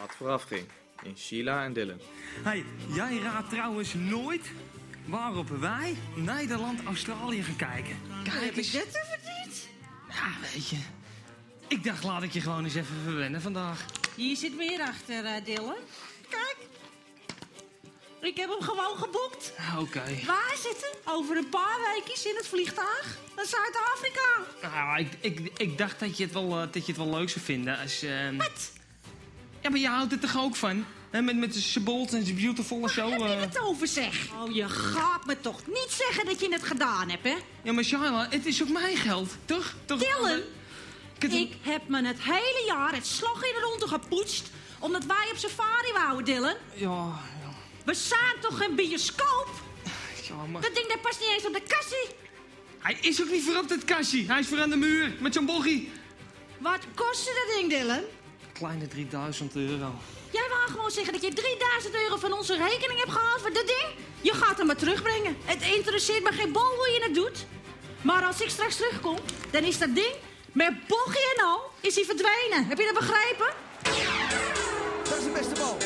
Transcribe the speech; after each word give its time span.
wat 0.00 0.14
vooraf 0.16 0.42
ging 0.42 0.66
in 1.02 1.16
Sheila 1.18 1.64
en 1.64 1.72
Dylan. 1.72 2.00
Hey, 2.42 2.64
jij 2.94 3.18
raadt 3.18 3.50
trouwens 3.50 3.94
nooit 3.94 4.50
waarop 5.04 5.48
wij 5.48 5.96
Nederland-Australië 6.14 7.42
gaan 7.42 7.56
kijken. 7.56 7.96
Kijk 8.24 8.56
eens. 8.56 8.72
dat 8.72 8.82
even 8.82 9.18
niet? 9.44 9.68
Ja, 10.08 10.30
weet 10.52 10.68
je. 10.68 10.76
Ik 11.68 11.84
dacht, 11.84 12.04
laat 12.04 12.22
ik 12.22 12.32
je 12.32 12.40
gewoon 12.40 12.64
eens 12.64 12.74
even 12.74 12.94
verwennen 13.04 13.40
vandaag. 13.42 13.84
Hier 14.16 14.36
zit 14.36 14.56
meer 14.56 14.80
achter, 14.80 15.24
eh 15.24 15.44
Dylan. 15.44 15.76
Kijk. 16.28 16.56
Ik 18.20 18.36
heb 18.36 18.48
hem 18.50 18.62
gewoon 18.62 18.96
geboekt. 18.96 19.52
Oké. 19.78 20.02
Waar 20.26 20.54
zitten? 20.62 20.88
Over 21.04 21.36
een 21.36 21.48
paar 21.48 21.78
weken 21.94 22.30
in 22.30 22.36
het 22.36 22.46
vliegtuig 22.46 23.18
naar 23.36 23.46
Zuid-Afrika. 23.46 24.26
Nou, 24.62 24.98
ik, 25.00 25.12
ik, 25.20 25.58
ik 25.58 25.78
dacht 25.78 26.00
dat 26.00 26.16
je, 26.16 26.24
het 26.24 26.32
wel, 26.32 26.60
eh, 26.60 26.72
dat 26.72 26.86
je 26.86 26.92
het 26.92 26.96
wel 26.96 27.10
leuk 27.10 27.30
zou 27.30 27.44
vinden 27.44 27.78
als... 27.78 28.02
ehm, 28.02 28.36
Wat? 28.36 28.72
Ja, 29.62 29.70
maar 29.70 29.78
je 29.78 29.88
houdt 29.88 30.12
er 30.12 30.18
toch 30.18 30.36
ook 30.38 30.56
van? 30.56 30.84
Hè, 31.10 31.22
met, 31.22 31.36
met 31.36 31.72
de 31.74 31.80
Bold 31.80 32.12
en 32.12 32.24
de 32.24 32.32
Beautiful 32.32 32.82
en 32.82 32.88
zo. 32.90 33.10
Heb 33.10 33.18
je 33.20 33.24
het 33.26 33.58
over 33.60 33.86
zeg? 33.86 34.28
Oh, 34.42 34.54
je 34.54 34.68
gaat 34.68 35.26
me 35.26 35.40
toch 35.40 35.66
niet 35.66 35.88
zeggen 36.08 36.24
dat 36.26 36.40
je 36.40 36.52
het 36.52 36.62
gedaan 36.64 37.10
hebt, 37.10 37.24
hè? 37.24 37.34
Ja, 37.62 37.72
maar 37.72 37.84
Shaila, 37.84 38.26
het 38.30 38.46
is 38.46 38.62
ook 38.62 38.68
mijn 38.68 38.96
geld, 38.96 39.30
toch? 39.44 39.74
toch? 39.84 39.98
Dylan, 39.98 40.38
Ik 41.16 41.22
heb- 41.22 41.30
ik 41.30 41.52
heb 41.60 41.88
me 41.88 42.06
het 42.06 42.16
hele 42.20 42.62
jaar 42.66 42.94
het 42.94 43.06
slag 43.06 43.34
in 43.42 43.54
de 43.54 43.60
ronde 43.70 43.88
gepoetst... 43.88 44.50
omdat 44.78 45.04
wij 45.04 45.28
op 45.32 45.36
safari 45.36 45.92
wouden, 45.92 46.24
Dylan. 46.24 46.54
Ja, 46.74 47.20
We 47.84 47.94
zijn 47.94 48.34
toch 48.40 48.58
geen 48.58 48.74
bioscoop? 48.74 49.48
ja, 50.28 50.34
maar... 50.52 50.62
Dat 50.62 50.74
ding 50.74 50.86
dat 50.86 51.00
past 51.00 51.20
niet 51.20 51.28
eens 51.28 51.46
op 51.46 51.52
de 51.54 51.62
kassie. 51.68 52.08
Hij 52.78 52.98
is 53.00 53.22
ook 53.22 53.30
niet 53.30 53.42
voor 53.44 53.56
op 53.56 53.68
dat 53.68 53.84
kastje. 53.84 54.24
Hij 54.26 54.38
is 54.40 54.46
voor 54.46 54.60
aan 54.60 54.70
de 54.70 54.76
muur, 54.76 55.12
met 55.20 55.34
zo'n 55.34 55.46
bogie. 55.46 55.90
Wat 56.58 56.78
kostte 56.94 57.30
dat 57.46 57.56
ding, 57.56 57.70
Dylan? 57.70 58.02
Kleine 58.58 58.88
3000 58.88 59.56
euro. 59.56 59.94
Jij 60.30 60.46
wou 60.48 60.70
gewoon 60.70 60.90
zeggen 60.90 61.12
dat 61.12 61.22
je 61.22 61.32
3000 61.32 61.94
euro 61.94 62.16
van 62.16 62.32
onze 62.32 62.56
rekening 62.56 62.98
hebt 62.98 63.12
gehaald 63.12 63.40
voor 63.40 63.52
dat 63.52 63.66
ding? 63.66 63.86
Je 64.20 64.32
gaat 64.32 64.58
hem 64.58 64.66
maar 64.66 64.76
terugbrengen. 64.76 65.36
Het 65.44 65.62
interesseert 65.62 66.22
me 66.22 66.32
geen 66.32 66.52
bal 66.52 66.74
hoe 66.76 66.88
je 66.88 67.02
het 67.02 67.14
doet. 67.14 67.46
Maar 68.02 68.24
als 68.24 68.40
ik 68.40 68.50
straks 68.50 68.76
terugkom, 68.76 69.16
dan 69.50 69.62
is 69.62 69.78
dat 69.78 69.94
ding 69.94 70.14
met 70.52 70.86
bochtje 70.86 71.34
en 71.36 71.44
al 71.44 71.60
is 71.80 71.94
hij 71.94 72.04
verdwenen. 72.04 72.66
Heb 72.66 72.78
je 72.78 72.84
dat 72.84 73.06
begrepen? 73.06 73.46
Dat 75.04 75.18
is 75.18 75.24
de 75.24 75.30
beste 75.30 75.60
bal. 75.60 75.76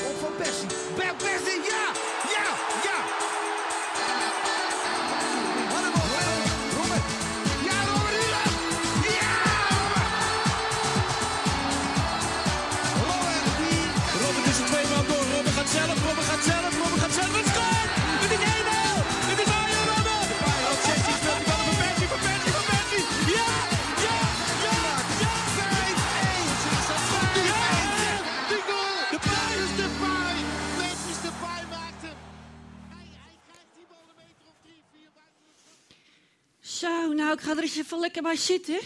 Lekker 38.02 38.22
bij 38.22 38.36
zitten. 38.36 38.80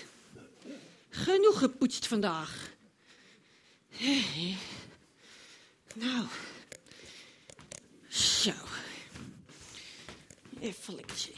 Genoeg 1.11 1.59
gepoetst 1.59 2.06
vandaag. 2.06 2.70
Nou. 5.95 6.27
Zo. 8.09 8.53
Even 10.61 10.94
lekker. 10.94 11.28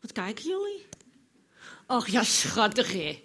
Wat 0.00 0.12
kijken 0.12 0.44
jullie? 0.44 0.86
Ach 1.86 2.08
ja, 2.08 2.22
schattig 2.22 2.92
hè. 2.92 3.22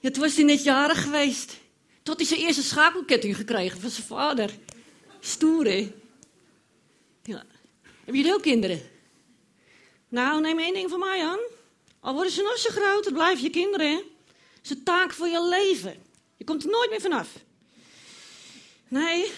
Het 0.00 0.16
was 0.16 0.36
hij 0.36 0.44
net 0.44 0.62
jarig 0.62 1.02
geweest. 1.02 1.56
Tot 2.02 2.16
hij 2.16 2.26
zijn 2.26 2.40
eerste 2.40 2.62
schakelketting 2.62 3.36
gekregen 3.36 3.80
van 3.80 3.90
zijn 3.90 4.06
vader. 4.06 4.50
Stoer 5.20 5.64
hè. 5.64 5.92
Ja. 7.22 7.44
Heb 8.04 8.14
je 8.14 8.34
ook 8.34 8.42
kinderen? 8.42 8.90
Nou, 10.08 10.40
neem 10.40 10.58
één 10.58 10.74
ding 10.74 10.90
van 10.90 10.98
mij 10.98 11.24
aan. 11.24 11.58
Al 12.00 12.14
worden 12.14 12.32
ze 12.32 12.42
nog 12.42 12.58
zo 12.58 12.70
groot, 12.70 13.04
het 13.04 13.14
blijven 13.14 13.42
je 13.42 13.50
kinderen, 13.50 13.90
hè. 13.90 13.96
Het 13.96 14.64
is 14.64 14.70
een 14.70 14.82
taak 14.82 15.12
voor 15.12 15.28
je 15.28 15.48
leven. 15.48 16.02
Je 16.36 16.44
komt 16.44 16.64
er 16.64 16.70
nooit 16.70 16.90
meer 16.90 17.00
vanaf. 17.00 17.28
Nee, 18.88 19.32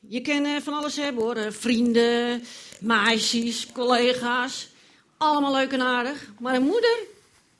je 0.00 0.20
kan 0.20 0.44
eh, 0.44 0.60
van 0.62 0.74
alles 0.74 0.96
hebben, 0.96 1.22
hoor. 1.24 1.36
Eh, 1.36 1.50
Vrienden, 1.52 2.44
meisjes, 2.80 3.66
collega's. 3.72 4.68
Allemaal 5.16 5.52
leuk 5.52 5.72
en 5.72 5.80
aardig. 5.80 6.26
Maar 6.38 6.54
een 6.54 6.62
moeder, 6.62 6.96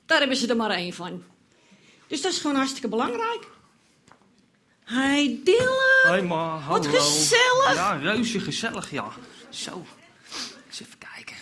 daar 0.06 0.18
hebben 0.18 0.36
ze 0.36 0.46
er 0.48 0.56
maar 0.56 0.70
één 0.70 0.92
van. 0.92 1.24
Dus 2.06 2.20
dat 2.22 2.32
is 2.32 2.38
gewoon 2.38 2.56
hartstikke 2.56 2.88
belangrijk. 2.88 3.46
Hey, 4.84 5.40
Dylan. 5.44 6.02
Hoi 6.02 6.22
ma, 6.22 6.58
hallo. 6.58 6.82
Wat 6.82 6.86
gezellig. 6.86 7.74
Ja, 7.74 7.92
reuze 7.96 8.40
gezellig, 8.40 8.90
ja. 8.90 9.12
Zo. 9.50 9.84
Eens 10.68 10.80
even 10.80 10.98
kijken. 10.98 11.36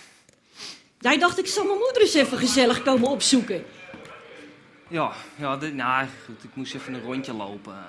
Jij 1.01 1.19
dacht, 1.19 1.39
ik 1.39 1.47
zal 1.47 1.65
mijn 1.65 1.79
moeder 1.79 2.03
eens 2.03 2.15
even 2.15 2.39
gezellig 2.39 2.83
komen 2.83 3.09
opzoeken. 3.09 3.65
Ja, 4.89 5.13
ja 5.37 5.57
dit, 5.57 5.75
nou 5.75 6.07
goed, 6.27 6.45
ik 6.45 6.51
moest 6.55 6.75
even 6.75 6.95
een 6.95 7.03
rondje 7.03 7.33
lopen. 7.33 7.85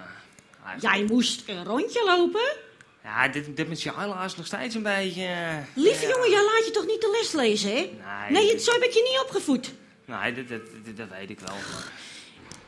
Ja, 0.63 0.75
Jij 0.79 1.03
moest 1.03 1.43
een 1.47 1.65
rondje 1.65 2.03
lopen? 2.05 2.55
Ja, 3.03 3.27
dit, 3.27 3.55
dit 3.55 3.67
met 3.67 3.79
Shaila 3.79 4.23
is 4.23 4.35
nog 4.35 4.45
steeds 4.45 4.75
een 4.75 4.83
beetje... 4.83 5.23
eh, 5.25 5.57
Lieve 5.73 6.01
ja. 6.07 6.09
jongen, 6.09 6.29
jij 6.29 6.41
laat 6.43 6.65
je 6.65 6.71
toch 6.71 6.85
niet 6.85 7.01
de 7.01 7.17
les 7.21 7.31
lezen, 7.31 7.69
hè? 7.69 7.75
Nee, 7.75 7.91
Nee, 8.31 8.47
dit- 8.51 8.63
zo 8.63 8.71
heb 8.71 8.81
ik 8.83 8.91
je 8.91 9.09
niet 9.11 9.21
opgevoed. 9.23 9.71
Nee, 10.05 10.33
dit, 10.33 10.47
dit, 10.47 10.61
dit, 10.83 10.97
dat 10.97 11.07
weet 11.19 11.29
ik 11.29 11.39
wel. 11.39 11.55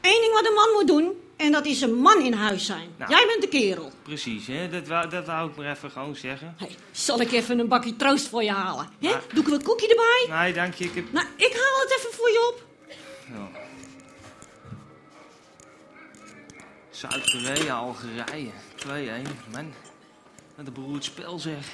Eén 0.02 0.22
ding 0.22 0.34
wat 0.34 0.46
een 0.48 0.54
man 0.54 0.72
moet 0.74 0.88
doen, 0.88 1.23
en 1.38 1.52
dat 1.52 1.66
is 1.66 1.82
een 1.82 1.94
man 1.94 2.22
in 2.22 2.34
huis 2.34 2.66
zijn. 2.66 2.90
Nou. 2.98 3.12
Jij 3.12 3.26
bent 3.28 3.42
de 3.42 3.48
kerel. 3.48 3.92
Precies, 4.04 4.48
hè? 4.48 4.70
Dat, 4.70 4.88
wou, 4.88 5.10
dat 5.10 5.26
wou 5.26 5.50
ik 5.50 5.56
maar 5.56 5.72
even 5.72 5.92
gewoon 5.92 6.16
zeggen. 6.16 6.56
Hey, 6.58 6.76
zal 6.92 7.22
ik 7.22 7.32
even 7.32 7.60
een 7.60 7.68
bakje 7.68 7.96
troost 7.96 8.28
voor 8.28 8.44
je 8.44 8.52
halen? 8.52 8.90
Hè? 9.00 9.10
Maar- 9.10 9.22
Doe 9.34 9.44
ik 9.46 9.52
een 9.54 9.64
koekje 9.64 9.88
erbij? 9.88 10.38
Nee, 10.44 10.54
dank 10.54 10.74
je. 10.74 10.84
Ik 10.84 10.96
heb... 10.96 11.12
Nou, 11.12 11.28
ik 11.36 11.54
haal 11.54 11.82
het 11.82 11.96
even 12.00 12.14
voor 12.14 12.30
je 12.30 12.54
op. 12.54 12.66
Ja. 13.28 13.60
Zuid-Korea, 16.92 17.76
Algerije. 17.76 18.52
2-1. 18.88 18.88
Man, 19.52 19.74
wat 20.56 20.68
een 20.68 20.74
beroerd 20.74 21.04
spel 21.04 21.40
zeg. 21.40 21.66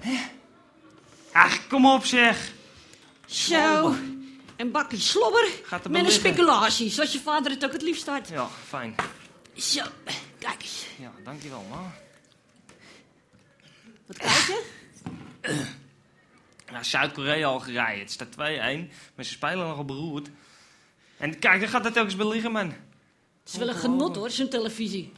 Hè? 0.00 0.18
Ach, 1.32 1.66
kom 1.66 1.86
op 1.86 2.04
zeg. 2.04 2.52
Zo, 3.26 3.94
een 4.56 4.70
bakje 4.70 5.00
slobber 5.00 5.48
Gaat 5.62 5.84
er 5.84 5.90
met 5.90 6.04
een 6.04 6.10
speculatie, 6.10 6.90
zoals 6.90 7.12
je 7.12 7.20
vader 7.20 7.52
het 7.52 7.64
ook 7.64 7.72
het 7.72 7.82
liefst 7.82 8.06
had. 8.06 8.28
Ja, 8.28 8.48
fijn. 8.66 8.94
Zo, 9.54 9.82
kijk 10.38 10.62
eens. 10.62 10.86
Ja, 10.98 11.12
dankjewel, 11.24 11.66
ma. 11.70 11.94
Wat 14.06 14.16
kijken? 14.16 14.56
Nou, 16.72 16.84
Zuid-Korea, 16.84 17.46
Algerije. 17.46 17.98
Het 17.98 18.10
staat 18.10 18.32
2-1. 18.32 18.36
Maar 19.14 19.24
ze 19.24 19.30
spelen 19.30 19.66
nogal 19.66 19.84
beroerd. 19.84 20.28
En 21.16 21.38
kijk, 21.38 21.60
daar 21.60 21.68
gaat 21.68 21.88
ook 21.88 22.04
eens 22.04 22.16
bij 22.16 22.28
liggen, 22.28 22.52
man. 22.52 22.68
Het 22.68 23.52
is 23.52 23.56
wel 23.56 23.68
een 23.68 23.74
genot 23.74 24.16
hoor, 24.16 24.30
zo'n 24.30 24.48
televisie. 24.48 25.12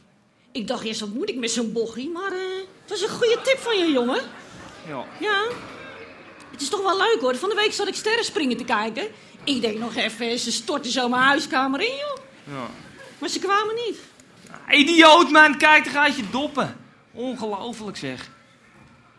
Ik 0.51 0.67
dacht 0.67 0.83
eerst, 0.83 0.99
wat 0.99 1.13
moet 1.13 1.29
ik 1.29 1.35
met 1.35 1.51
zo'n 1.51 1.73
bochie? 1.73 2.09
Maar 2.09 2.31
eh, 2.31 2.39
het 2.81 2.89
was 2.89 3.01
een 3.01 3.09
goede 3.09 3.39
tip 3.43 3.57
van 3.57 3.77
je, 3.77 3.91
jongen. 3.91 4.21
Ja. 4.87 5.05
Ja. 5.19 5.47
Het 6.55 6.63
is 6.63 6.69
toch 6.69 6.81
wel 6.81 6.97
leuk 6.97 7.17
hoor. 7.21 7.35
Van 7.35 7.49
de 7.49 7.55
week 7.55 7.73
zat 7.73 7.87
ik 7.87 7.95
sterren 7.95 8.23
springen 8.25 8.57
te 8.57 8.63
kijken. 8.63 9.07
Ik 9.43 9.61
denk 9.61 9.79
nog 9.79 9.95
even, 9.95 10.39
ze 10.39 10.51
storten 10.51 10.91
zo 10.91 11.09
mijn 11.09 11.21
huiskamer 11.21 11.79
in, 11.79 11.95
joh. 11.95 12.17
ja. 12.43 12.69
Maar 13.19 13.29
ze 13.29 13.39
kwamen 13.39 13.75
niet. 13.75 13.99
Idioot, 14.71 15.29
man. 15.29 15.57
Kijk, 15.57 15.83
daar 15.83 15.93
gaat 15.93 16.15
je 16.15 16.29
doppen. 16.29 16.77
Ongelooflijk, 17.11 17.97
zeg. 17.97 18.29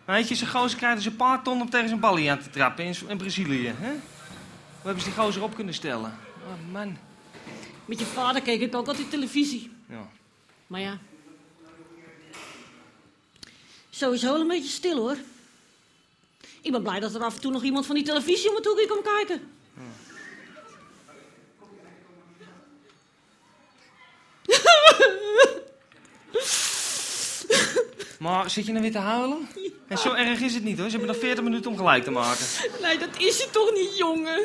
Weet 0.04 0.28
je, 0.28 0.34
zo'n 0.34 0.48
gozer 0.48 0.78
krijgt 0.78 0.96
dus 0.96 1.06
een 1.06 1.16
paar 1.16 1.42
ton 1.42 1.60
om 1.60 1.70
tegen 1.70 1.88
zijn 1.88 2.00
ballie 2.00 2.30
aan 2.30 2.42
te 2.42 2.50
trappen 2.50 2.84
in, 2.84 2.96
in 3.08 3.16
Brazilië. 3.16 3.74
Hè? 3.76 3.90
Hoe 3.90 4.82
hebben 4.82 5.02
ze 5.02 5.08
die 5.08 5.18
gozer 5.18 5.42
op 5.42 5.54
kunnen 5.54 5.74
stellen? 5.74 6.18
Oh, 6.46 6.72
man. 6.72 6.98
Met 7.84 7.98
je 7.98 8.04
vader 8.04 8.42
keek 8.42 8.60
ik 8.60 8.74
ook 8.74 8.86
altijd 8.86 9.10
televisie. 9.10 9.70
Ja. 9.88 10.08
Maar 10.66 10.80
ja. 10.80 10.98
Sowieso 13.90 14.34
een 14.34 14.48
beetje 14.48 14.70
stil 14.70 14.96
hoor. 14.96 15.16
Ik 16.66 16.72
ben 16.72 16.82
blij 16.82 17.00
dat 17.00 17.14
er 17.14 17.22
af 17.22 17.34
en 17.34 17.40
toe 17.40 17.52
nog 17.52 17.62
iemand 17.62 17.86
van 17.86 17.94
die 17.94 18.04
televisie 18.04 18.48
om 18.50 18.56
het 18.56 18.64
hoekje 18.64 18.86
komt 18.86 19.02
kijken. 19.02 19.50
Maar 28.18 28.50
zit 28.50 28.64
je 28.66 28.70
nou 28.70 28.82
weer 28.82 28.92
te 28.92 28.98
huilen? 28.98 29.48
En 29.88 29.98
zo 29.98 30.12
erg 30.12 30.40
is 30.40 30.54
het 30.54 30.64
niet 30.64 30.76
hoor. 30.78 30.86
Ze 30.90 30.96
hebben 30.96 31.14
nog 31.14 31.22
40 31.22 31.44
minuten 31.44 31.70
om 31.70 31.76
gelijk 31.76 32.04
te 32.04 32.10
maken. 32.10 32.44
Nee, 32.82 32.98
dat 32.98 33.08
is 33.18 33.42
het 33.42 33.52
toch 33.52 33.72
niet, 33.72 33.96
jongen? 33.96 34.40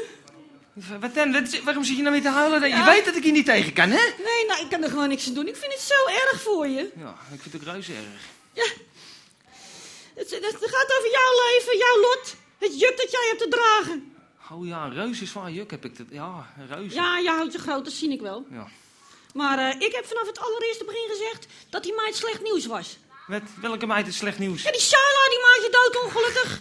Wat 1.00 1.14
dan? 1.16 1.32
Wat- 1.32 1.60
waarom 1.64 1.84
zit 1.84 1.96
je 1.96 2.02
nou 2.02 2.14
weer 2.14 2.24
te 2.24 2.30
huilen? 2.30 2.62
Je 2.62 2.68
Ja. 2.68 2.86
weet 2.86 3.06
dat 3.06 3.16
ik 3.16 3.24
hier 3.24 3.32
niet 3.32 3.46
tegen 3.46 3.74
kan, 3.74 3.90
hè? 3.90 4.02
Nee, 4.24 4.46
nou, 4.48 4.62
ik 4.62 4.70
kan 4.70 4.84
er 4.84 4.90
gewoon 4.90 5.08
niks 5.10 5.28
aan 5.28 5.34
doen. 5.34 5.48
Ik 5.48 5.56
vind 5.56 5.72
het 5.74 5.82
zo 5.82 5.94
erg 6.32 6.42
voor 6.42 6.68
je. 6.68 6.90
Ja, 7.00 7.16
ik 7.34 7.42
vind 7.42 7.54
het 7.54 7.56
ook 7.68 7.74
reuze 7.74 7.92
erg. 7.94 8.68
Het, 10.16 10.30
het, 10.30 10.44
het 10.44 10.70
gaat 10.76 10.98
over 10.98 11.12
jouw 11.12 11.34
leven, 11.46 11.78
jouw 11.78 12.00
lot. 12.00 12.36
Het 12.58 12.80
juk 12.80 12.98
dat 12.98 13.12
jij 13.12 13.26
hebt 13.28 13.40
te 13.40 13.48
dragen. 13.48 14.16
Oh 14.52 14.66
ja, 14.68 14.86
een 14.86 14.94
reuze 14.94 15.26
zwaar 15.26 15.52
juk 15.52 15.72
heb 15.72 15.86
ik. 15.86 15.98
Dat. 15.98 16.08
Ja, 16.10 16.54
een 16.58 16.68
reuze. 16.68 16.96
Ja, 16.96 17.18
je 17.18 17.30
houdt 17.30 17.54
je 17.54 17.60
groot, 17.60 17.84
dat 17.84 17.94
zie 17.94 18.12
ik 18.12 18.22
wel. 18.22 18.46
Ja. 18.50 18.68
Maar 19.34 19.58
eh, 19.60 19.82
ik 19.82 19.96
heb 19.96 20.06
vanaf 20.06 20.28
het 20.28 20.40
allereerste 20.40 20.84
begin 20.84 21.08
gezegd 21.10 21.46
dat 21.70 21.84
die 21.84 21.94
meid 21.96 22.16
slecht 22.16 22.42
nieuws 22.42 22.66
was. 22.66 22.98
Met 23.28 23.44
welke 23.62 23.86
meid 23.86 24.08
is 24.08 24.18
slecht 24.18 24.40
nieuws? 24.40 24.64
Ja, 24.64 24.72
die 24.72 24.82
Shaila, 24.82 25.30
die 25.30 25.40
maakt 25.40 25.62
je 25.62 25.70
doodongelukkig. 25.72 26.60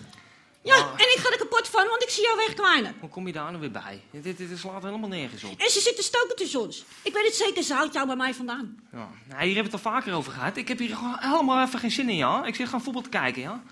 Ja, 0.63 0.75
Ah. 0.77 0.93
en 0.93 1.07
ik 1.15 1.17
ga 1.19 1.31
er 1.31 1.39
kapot 1.39 1.69
van, 1.69 1.87
want 1.89 2.03
ik 2.03 2.09
zie 2.11 2.23
jou 2.23 2.37
wegkwijnen. 2.37 2.95
Hoe 3.01 3.09
kom 3.09 3.27
je 3.27 3.33
daar 3.33 3.49
nou 3.49 3.61
weer 3.61 3.71
bij? 3.71 4.03
Dit, 4.11 4.23
dit, 4.23 4.39
dit 4.39 4.59
slaat 4.59 4.83
helemaal 4.83 5.09
nergens 5.09 5.45
op. 5.45 5.59
En 5.61 5.71
ze 5.71 5.81
zit 5.81 5.97
te 5.97 6.03
stoken 6.03 6.37
tussen 6.37 6.61
ons. 6.61 6.85
Ik 7.03 7.13
weet 7.13 7.25
het 7.25 7.35
zeker, 7.35 7.63
ze 7.63 7.75
houdt 7.75 7.95
jou 7.95 8.07
bij 8.07 8.17
mij 8.17 8.35
vandaan. 8.35 8.81
Ja. 8.93 8.99
Nou, 9.29 9.43
hier 9.45 9.55
hebben 9.55 9.73
we 9.73 9.77
het 9.77 9.87
al 9.87 9.93
vaker 9.93 10.13
over 10.15 10.33
gehad. 10.33 10.57
Ik 10.57 10.69
heb 10.69 10.79
hier 10.79 10.97
gewoon 10.97 11.17
helemaal 11.19 11.67
even 11.67 11.79
geen 11.79 11.91
zin 11.91 12.09
in, 12.09 12.17
ja? 12.17 12.45
Ik 12.45 12.55
zit 12.55 12.67
gewoon 12.67 12.83
voetbal 12.83 13.03
te 13.03 13.09
kijken, 13.09 13.43
ja? 13.43 13.63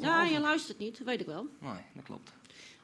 Ja, 0.00 0.22
je 0.24 0.38
luistert 0.40 0.78
niet, 0.78 0.98
dat 0.98 1.06
weet 1.06 1.20
ik 1.20 1.26
wel. 1.26 1.46
Nee, 1.58 1.72
dat 1.94 2.04
klopt. 2.04 2.30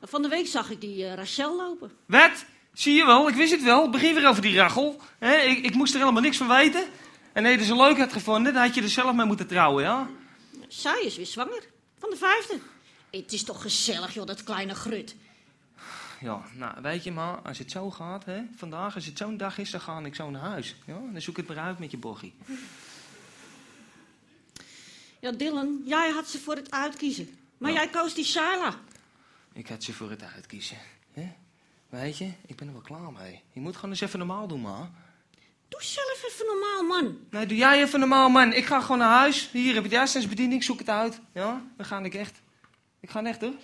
Van 0.03 0.23
de 0.23 0.29
week 0.29 0.47
zag 0.47 0.71
ik 0.71 0.81
die 0.81 1.05
eh, 1.07 1.15
Rachel 1.15 1.57
lopen. 1.57 1.93
Wat? 2.07 2.45
Zie 2.73 2.95
je 2.95 3.07
wel, 3.07 3.29
ik 3.29 3.35
wist 3.35 3.53
het 3.53 3.63
wel. 3.63 3.91
Begin 3.91 4.15
weer 4.15 4.29
over 4.29 4.43
die 4.43 4.57
rachel. 4.57 5.01
Ik, 5.21 5.65
ik 5.65 5.75
moest 5.75 5.93
er 5.95 6.01
helemaal 6.01 6.23
niks 6.23 6.37
van 6.37 6.49
weten. 6.49 6.85
En 7.33 7.43
nee, 7.43 7.59
je 7.59 7.65
ze 7.65 7.77
leuk 7.77 7.99
had 7.99 8.13
gevonden, 8.13 8.53
dan 8.55 8.63
had 8.63 8.75
je 8.75 8.83
er 8.83 8.89
zelf 8.89 9.13
mee 9.15 9.27
moeten 9.27 9.47
trouwen, 9.47 9.83
ja? 9.85 10.09
Zij 10.69 11.03
is 11.05 11.17
weer 11.17 11.27
zwanger. 11.27 11.63
Van 11.99 12.11
de 12.11 12.17
vijfde. 12.17 12.59
Het 13.11 13.33
is 13.33 13.45
toch 13.45 13.62
gezellig, 13.62 14.15
joh, 14.15 14.27
dat 14.27 14.45
kleine 14.45 14.75
grut. 14.75 15.15
Ja, 16.21 16.43
nou, 16.55 16.83
weet 16.83 17.05
je 17.05 17.12
maar, 17.12 17.39
als 17.39 17.59
het 17.59 17.71
zo 17.71 17.91
gaat, 17.91 18.25
hè, 18.25 18.43
vandaag, 18.57 18.95
als 18.95 19.07
het 19.07 19.19
zo'n 19.19 19.37
dag 19.37 19.59
is, 19.59 19.71
dan 19.71 19.81
ga 19.81 19.99
ik 19.99 20.15
zo 20.15 20.31
naar 20.31 20.43
huis. 20.43 20.75
Ja? 20.87 20.99
Dan 21.12 21.21
zoek 21.21 21.39
ik 21.39 21.47
het 21.47 21.57
maar 21.57 21.65
uit 21.65 21.79
met 21.79 21.91
je 21.91 21.97
bochie. 21.97 22.35
Ja, 25.21 25.31
Dylan, 25.31 25.83
jij 25.85 26.11
had 26.11 26.29
ze 26.29 26.39
voor 26.39 26.55
het 26.55 26.71
uitkiezen. 26.71 27.39
Maar 27.59 27.73
jij 27.73 27.89
koos 27.89 28.15
die 28.15 28.25
Shaila. 28.25 28.75
Ik 29.53 29.69
had 29.69 29.83
ze 29.83 29.93
voor 29.93 30.11
het 30.11 30.23
uitkiezen. 30.35 30.77
Hè? 31.12 31.33
Weet 31.89 32.19
je, 32.19 32.33
ik 32.47 32.57
ben 32.57 32.67
er 32.67 32.73
wel 32.73 32.83
klaar 32.83 33.12
mee. 33.12 33.43
Je 33.53 33.61
moet 33.61 33.75
gewoon 33.75 33.91
eens 33.91 34.01
even 34.01 34.19
normaal 34.19 34.47
doen, 34.47 34.61
ma. 34.61 34.91
Doe 35.69 35.83
zelf 35.83 36.25
even 36.27 36.47
normaal, 36.47 36.83
man. 36.83 37.19
Nee, 37.31 37.47
doe 37.47 37.57
jij 37.57 37.83
even 37.83 38.01
normaal, 38.01 38.29
man. 38.29 38.53
Ik 38.53 38.65
ga 38.65 38.81
gewoon 38.81 38.99
naar 38.99 39.19
huis. 39.19 39.49
Hier 39.53 39.75
heb 39.75 39.85
je 39.85 40.35
de 40.35 40.43
ik 40.43 40.62
zoek 40.62 40.79
het 40.79 40.89
uit. 40.89 41.21
Ja, 41.33 41.62
dan 41.77 41.87
ga 41.87 41.99
ik 41.99 42.15
echt. 42.15 42.41
Ik 43.00 43.11
ga 43.11 43.25
echt, 43.25 43.41
hoor. 43.41 43.55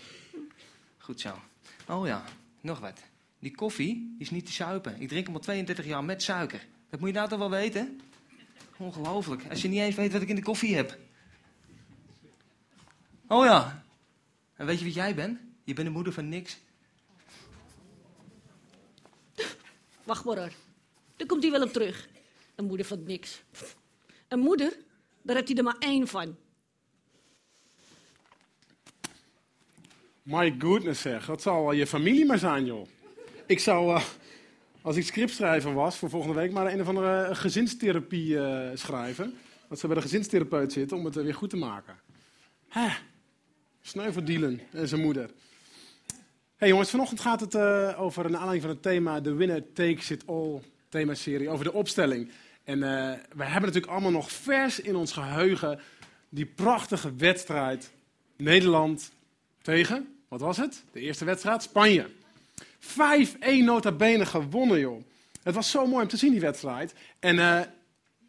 Goed 0.99 1.21
zo. 1.21 1.41
Oh 1.89 2.07
ja, 2.07 2.25
nog 2.61 2.79
wat. 2.81 3.03
Die 3.39 3.55
koffie 3.55 3.95
die 3.95 4.15
is 4.19 4.31
niet 4.31 4.47
te 4.47 4.53
suipen. 4.53 5.01
Ik 5.01 5.09
drink 5.09 5.27
hem 5.27 5.35
al 5.35 5.41
32 5.41 5.87
jaar 5.87 6.05
met 6.05 6.23
suiker. 6.23 6.67
Dat 6.91 7.01
moet 7.01 7.09
je 7.09 7.15
nou 7.15 7.29
toch 7.29 7.39
wel 7.39 7.51
weten? 7.51 8.01
Ongelooflijk. 8.77 9.43
Als 9.51 9.63
je 9.63 9.69
niet 9.69 9.81
eens 9.81 9.95
weet 9.95 10.13
wat 10.13 10.23
ik 10.23 10.29
in 10.29 10.35
de 10.35 10.43
koffie 10.43 10.75
heb. 10.75 10.99
Oh 13.29 13.45
ja. 13.45 13.85
En 14.55 14.67
weet 14.67 14.79
je 14.79 14.85
wie 14.85 14.95
jij 14.95 15.15
bent? 15.15 15.39
Je 15.65 15.75
bent 15.75 15.87
de 15.87 15.93
moeder 15.93 16.13
van 16.13 16.29
niks. 16.29 16.59
Wacht 20.05 20.25
maar 20.25 20.39
hoor. 20.39 20.53
Daar 21.17 21.27
komt 21.27 21.43
hij 21.43 21.53
wel 21.53 21.63
op 21.63 21.73
terug. 21.73 22.09
Een 22.55 22.65
moeder 22.65 22.87
van 22.87 23.05
niks. 23.05 23.43
Een 24.29 24.39
moeder, 24.39 24.77
daar 25.23 25.37
heeft 25.37 25.49
hij 25.49 25.57
er 25.57 25.65
maar 25.65 25.79
één 25.79 26.09
van. 26.09 26.37
My 30.27 30.55
goodness 30.59 31.01
zeg, 31.01 31.27
dat 31.27 31.43
zal 31.43 31.73
je 31.73 31.87
familie 31.87 32.27
maar 32.27 32.39
zijn, 32.39 32.65
joh. 32.65 32.87
Ik 33.47 33.59
zou, 33.59 33.95
eh, 33.95 34.05
als 34.81 34.97
ik 34.97 35.05
scriptschrijver 35.05 35.75
was 35.75 35.97
voor 35.97 36.11
volgende 36.11 36.35
week, 36.35 36.53
maar 36.53 36.73
een 36.73 36.81
of 36.81 36.89
andere 36.89 37.35
gezinstherapie 37.35 38.39
eh, 38.39 38.77
schrijven. 38.77 39.35
Dat 39.69 39.79
ze 39.79 39.87
bij 39.87 39.97
de 39.97 40.03
gezinstherapeut 40.03 40.73
zitten 40.73 40.97
om 40.97 41.05
het 41.05 41.17
eh, 41.17 41.23
weer 41.23 41.35
goed 41.35 41.51
te 41.51 41.57
maken. 41.57 41.97
Hè, 42.69 42.89
sneu 43.81 44.13
voor 44.13 44.25
Dylan 44.25 44.61
en 44.73 44.89
zijn 44.89 45.01
moeder. 45.01 45.31
hey 46.57 46.69
jongens, 46.69 46.91
vanochtend 46.91 47.21
gaat 47.21 47.41
het 47.41 47.57
over, 47.97 48.23
naar 48.23 48.41
aanleiding 48.41 48.63
van 48.63 48.71
het 48.71 48.83
thema 48.83 49.21
The 49.21 49.35
Winner 49.35 49.73
Takes 49.73 50.11
It 50.11 50.27
All 50.27 50.61
themaserie, 50.89 51.49
over 51.49 51.65
de 51.65 51.73
opstelling. 51.73 52.31
En 52.65 52.83
eh 52.83 53.19
wij 53.35 53.47
hebben 53.47 53.67
natuurlijk 53.67 53.93
allemaal 53.93 54.11
nog 54.11 54.31
vers 54.31 54.81
in 54.81 54.97
ons 54.97 55.13
geheugen 55.13 55.81
die 56.29 56.47
prachtige 56.47 57.15
wedstrijd 57.15 57.93
Nederland 58.37 59.13
tegen, 59.63 60.16
wat 60.29 60.41
was 60.41 60.57
het? 60.57 60.85
De 60.93 61.01
eerste 61.01 61.25
wedstrijd, 61.25 61.63
Spanje. 61.63 62.07
5-1 62.81 63.65
nota 63.65 63.93
bene 63.93 64.27
gewonnen, 64.27 64.79
joh. 64.79 65.03
Het 65.43 65.55
was 65.55 65.71
zo 65.71 65.87
mooi 65.87 66.03
om 66.03 66.09
te 66.09 66.17
zien, 66.17 66.31
die 66.31 66.41
wedstrijd. 66.41 66.95
En 67.19 67.39
eh, 67.39 67.61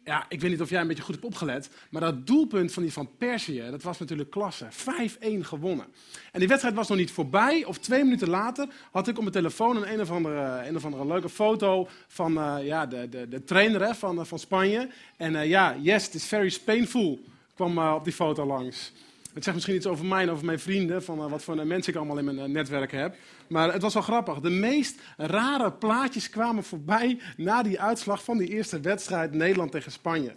ja, 0.04 0.26
ik 0.28 0.40
weet 0.40 0.50
niet 0.50 0.60
of 0.60 0.70
jij 0.70 0.80
een 0.80 0.86
beetje 0.86 1.02
goed 1.02 1.14
hebt 1.14 1.26
opgelet, 1.26 1.70
maar 1.90 2.00
dat 2.00 2.26
doelpunt 2.26 2.72
van 2.72 2.82
die 2.82 2.92
van 2.92 3.10
Persie, 3.18 3.70
dat 3.70 3.82
was 3.82 3.98
natuurlijk 3.98 4.30
klasse. 4.30 4.66
5-1 4.72 5.40
gewonnen. 5.40 5.86
En 6.32 6.38
die 6.38 6.48
wedstrijd 6.48 6.74
was 6.74 6.88
nog 6.88 6.98
niet 6.98 7.10
voorbij, 7.10 7.64
of 7.64 7.78
twee 7.78 8.04
minuten 8.04 8.28
later 8.28 8.68
had 8.90 9.08
ik 9.08 9.16
op 9.16 9.20
mijn 9.20 9.34
telefoon 9.34 9.76
een, 9.76 9.92
een, 9.92 10.00
of, 10.00 10.10
andere, 10.10 10.66
een 10.66 10.76
of 10.76 10.84
andere 10.84 11.06
leuke 11.06 11.28
foto 11.28 11.88
van 12.06 12.38
eh, 12.38 12.56
ja, 12.62 12.86
de, 12.86 13.08
de, 13.08 13.28
de 13.28 13.44
trainer 13.44 13.94
van, 13.94 14.18
eh, 14.18 14.24
van 14.24 14.38
Spanje. 14.38 14.88
En 15.16 15.48
ja, 15.48 15.76
yes, 15.80 16.06
it 16.08 16.14
is 16.14 16.24
very 16.24 16.58
painful, 16.64 17.20
kwam 17.54 17.78
op 17.78 18.04
die 18.04 18.12
foto 18.12 18.46
langs. 18.46 18.92
Het 19.38 19.46
zegt 19.46 19.56
misschien 19.56 19.76
iets 19.76 19.86
over 19.86 20.06
mij 20.06 20.22
en 20.22 20.30
over 20.30 20.44
mijn 20.44 20.58
vrienden, 20.58 21.02
van 21.02 21.18
eh, 21.18 21.30
wat 21.30 21.42
voor 21.42 21.66
mensen 21.66 21.92
ik 21.92 21.98
allemaal 21.98 22.18
in 22.18 22.24
mijn 22.24 22.38
eh, 22.38 22.44
netwerk 22.44 22.92
heb. 22.92 23.16
Maar 23.48 23.72
het 23.72 23.82
was 23.82 23.94
wel 23.94 24.02
grappig. 24.02 24.40
De 24.40 24.50
meest 24.50 25.00
rare 25.16 25.72
plaatjes 25.72 26.30
kwamen 26.30 26.64
voorbij 26.64 27.20
na 27.36 27.62
die 27.62 27.80
uitslag 27.80 28.24
van 28.24 28.38
die 28.38 28.48
eerste 28.48 28.80
wedstrijd 28.80 29.32
Nederland 29.34 29.70
tegen 29.70 29.92
Spanje. 29.92 30.34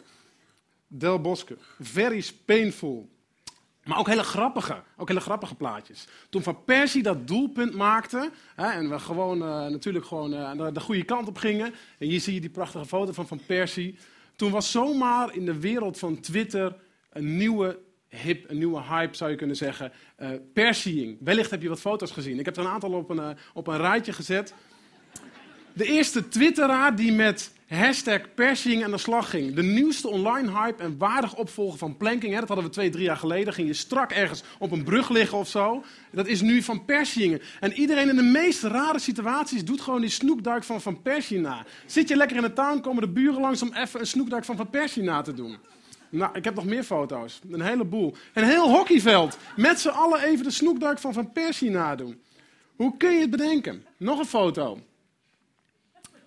Del 0.87 1.21
Bosque, 1.21 1.57
very 1.79 2.23
painful. 2.45 3.09
Maar 3.83 3.99
ook 3.99 4.07
hele 4.07 4.23
grappige, 4.23 4.83
ook 4.97 5.07
hele 5.07 5.19
grappige 5.19 5.55
plaatjes. 5.55 6.07
Toen 6.29 6.43
Van 6.43 6.63
Persie 6.63 7.03
dat 7.03 7.27
doelpunt 7.27 7.73
maakte, 7.73 8.31
hè, 8.55 8.71
en 8.71 8.89
we 8.89 8.99
gewoon, 8.99 9.41
eh, 9.41 9.67
natuurlijk 9.67 10.05
gewoon 10.05 10.31
de, 10.57 10.71
de 10.71 10.79
goede 10.79 11.03
kant 11.03 11.27
op 11.27 11.37
gingen. 11.37 11.73
En 11.97 12.07
hier 12.07 12.19
zie 12.19 12.33
je 12.33 12.41
die 12.41 12.49
prachtige 12.49 12.85
foto 12.85 13.11
van 13.11 13.27
Van 13.27 13.41
Persie. 13.45 13.97
Toen 14.35 14.51
was 14.51 14.71
zomaar 14.71 15.35
in 15.35 15.45
de 15.45 15.59
wereld 15.59 15.99
van 15.99 16.19
Twitter 16.19 16.75
een 17.09 17.37
nieuwe 17.37 17.79
hip, 18.15 18.49
een 18.49 18.57
nieuwe 18.57 18.81
hype 18.81 19.15
zou 19.15 19.31
je 19.31 19.37
kunnen 19.37 19.55
zeggen. 19.55 19.91
Persieing. 20.53 21.17
Wellicht 21.19 21.51
heb 21.51 21.61
je 21.61 21.69
wat 21.69 21.79
foto's 21.79 22.11
gezien. 22.11 22.39
Ik 22.39 22.45
heb 22.45 22.57
er 22.57 22.63
een 22.63 22.71
aantal 22.71 22.91
op 22.91 23.09
een, 23.09 23.19
eh, 23.19 23.29
op 23.53 23.67
een 23.67 23.77
rijtje 23.77 24.13
gezet. 24.13 24.53
De 25.73 25.85
eerste 25.85 26.27
twitteraar 26.27 26.95
die 26.95 27.11
met 27.11 27.51
hashtag 27.67 28.21
Pershing 28.35 28.83
aan 28.83 28.91
de 28.91 28.97
slag 28.97 29.29
ging. 29.29 29.53
De 29.53 29.63
nieuwste 29.63 30.07
online 30.07 30.51
hype 30.51 30.83
en 30.83 30.97
waardig 30.97 31.35
opvolger 31.35 31.77
van 31.77 31.97
planking. 31.97 32.33
Hè, 32.33 32.39
dat 32.39 32.47
hadden 32.47 32.65
we 32.65 32.71
twee, 32.71 32.89
drie 32.89 33.03
jaar 33.03 33.17
geleden. 33.17 33.53
Ging 33.53 33.67
je 33.67 33.73
strak 33.73 34.11
ergens 34.11 34.43
op 34.59 34.71
een 34.71 34.83
brug 34.83 35.09
liggen 35.09 35.37
of 35.37 35.47
zo. 35.47 35.83
Dat 36.11 36.27
is 36.27 36.41
nu 36.41 36.61
van 36.61 36.85
Pershingen. 36.85 37.41
En 37.59 37.73
iedereen 37.73 38.09
in 38.09 38.15
de 38.15 38.21
meest 38.21 38.63
rare 38.63 38.99
situaties 38.99 39.65
doet 39.65 39.81
gewoon 39.81 40.01
die 40.01 40.09
snoekduik 40.09 40.63
van 40.63 40.81
Van 40.81 41.01
Persie 41.01 41.39
na. 41.39 41.65
Zit 41.85 42.07
je 42.07 42.15
lekker 42.15 42.37
in 42.37 42.43
de 42.43 42.53
tuin, 42.53 42.81
komen 42.81 43.01
de 43.01 43.09
buren 43.09 43.41
langs 43.41 43.61
om 43.61 43.73
even 43.73 43.99
een 43.99 44.07
snoekduik 44.07 44.45
van 44.45 44.55
Van 44.55 44.69
Persie 44.69 45.03
na 45.03 45.21
te 45.21 45.33
doen. 45.33 45.57
Nou, 46.11 46.37
ik 46.37 46.43
heb 46.43 46.55
nog 46.55 46.65
meer 46.65 46.83
foto's. 46.83 47.39
Een 47.49 47.61
heleboel. 47.61 48.15
Een 48.33 48.43
heel 48.43 48.69
hockeyveld. 48.69 49.37
Met 49.55 49.79
z'n 49.79 49.89
allen 49.89 50.23
even 50.23 50.43
de 50.43 50.51
snoekduik 50.51 50.99
van 50.99 51.13
Van 51.13 51.31
Persie 51.31 51.69
nadoen. 51.69 52.21
Hoe 52.75 52.97
kun 52.97 53.11
je 53.11 53.19
het 53.19 53.29
bedenken? 53.29 53.85
Nog 53.97 54.19
een 54.19 54.25
foto. 54.25 54.79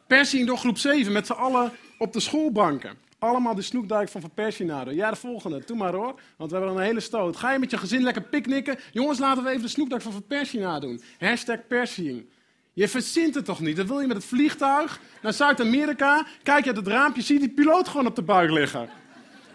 Persing 0.06 0.46
door 0.46 0.58
groep 0.58 0.78
7 0.78 1.12
met 1.12 1.26
z'n 1.26 1.32
allen 1.32 1.72
op 1.98 2.12
de 2.12 2.20
schoolbanken. 2.20 2.96
Allemaal 3.18 3.54
de 3.54 3.62
snoekduik 3.62 4.08
van 4.08 4.20
Van 4.20 4.30
Persie 4.34 4.66
nadoen. 4.66 4.94
Ja, 4.94 5.10
de 5.10 5.16
volgende. 5.16 5.62
Doe 5.66 5.76
maar 5.76 5.94
hoor. 5.94 6.20
Want 6.36 6.50
we 6.50 6.56
hebben 6.56 6.76
een 6.76 6.82
hele 6.82 7.00
stoot. 7.00 7.36
Ga 7.36 7.52
je 7.52 7.58
met 7.58 7.70
je 7.70 7.78
gezin 7.78 8.02
lekker 8.02 8.22
picknicken? 8.22 8.78
Jongens, 8.92 9.18
laten 9.18 9.42
we 9.42 9.48
even 9.50 9.62
de 9.62 9.68
snoekduik 9.68 10.02
van 10.02 10.12
Van 10.12 10.26
Persie 10.26 10.60
nadoen. 10.60 11.02
Hashtag 11.18 11.66
Persing. 11.68 12.26
Je 12.72 12.88
verzint 12.88 13.34
het 13.34 13.44
toch 13.44 13.60
niet? 13.60 13.76
Dan 13.76 13.86
wil 13.86 14.00
je 14.00 14.06
met 14.06 14.16
het 14.16 14.26
vliegtuig 14.26 15.00
naar 15.22 15.32
Zuid-Amerika. 15.32 16.26
Kijk 16.42 16.64
je 16.64 16.68
uit 16.68 16.76
het 16.76 16.86
raampje, 16.86 17.22
zie 17.22 17.34
je 17.34 17.46
die 17.46 17.54
piloot 17.54 17.88
gewoon 17.88 18.06
op 18.06 18.16
de 18.16 18.22
buik 18.22 18.50
liggen. 18.50 18.88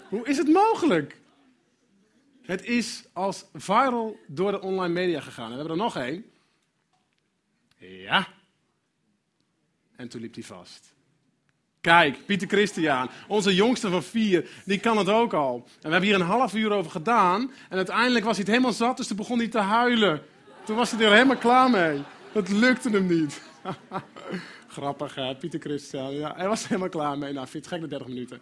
Hoe 0.10 0.28
is 0.28 0.38
het 0.38 0.48
mogelijk? 0.48 1.18
Het 2.42 2.64
is 2.66 3.04
als 3.14 3.46
viral 3.54 4.20
door 4.28 4.52
de 4.52 4.62
online 4.62 4.94
media 4.94 5.22
gegaan. 5.22 5.46
En 5.46 5.52
we 5.52 5.58
hebben 5.58 5.78
er 5.78 5.84
nog 5.84 5.96
één. 5.98 6.26
Ja. 7.78 8.28
En 9.96 10.10
toen 10.10 10.22
liep 10.22 10.34
hij 10.34 10.44
vast. 10.44 10.94
Kijk, 11.82 12.26
Pieter 12.26 12.48
Christian, 12.48 13.10
onze 13.28 13.56
jongste 13.56 13.90
van 13.90 14.04
vier, 14.04 14.50
die 14.66 14.80
kan 14.80 14.98
het 14.98 15.10
ook 15.10 15.34
al. 15.34 15.56
En 15.56 15.82
we 15.82 15.90
hebben 15.90 16.10
hier 16.10 16.20
een 16.20 16.26
half 16.26 16.54
uur 16.54 16.72
over 16.72 16.92
gedaan. 16.92 17.52
En 17.70 17.78
uiteindelijk 17.78 18.26
was 18.26 18.36
hij 18.36 18.46
het 18.46 18.54
helemaal 18.54 18.74
zat, 18.74 18.98
dus 18.98 19.08
toen 19.08 19.18
begon 19.18 19.38
hij 19.38 19.48
te 19.48 19.60
huilen. 19.60 20.22
Toen 20.64 20.76
was 20.76 20.92
hij 20.92 21.06
er 21.06 21.12
helemaal 21.12 21.38
klaar 21.38 21.70
mee. 21.70 22.02
Het 22.32 22.50
lukte 22.50 22.90
hem 22.90 23.08
niet. 23.08 23.42
Grappig, 24.68 25.16
hè, 25.16 25.36
Pieter 25.36 25.60
Christian. 25.60 26.14
Ja, 26.14 26.34
hij 26.36 26.48
was 26.48 26.62
er 26.62 26.68
helemaal 26.68 26.90
klaar 26.90 27.18
mee. 27.18 27.34
Nou, 27.34 27.48
vind 27.48 27.66
je 27.66 27.70
het 27.70 27.80
gek 27.80 27.90
na 27.90 27.98
30 27.98 28.08
minuten. 28.08 28.42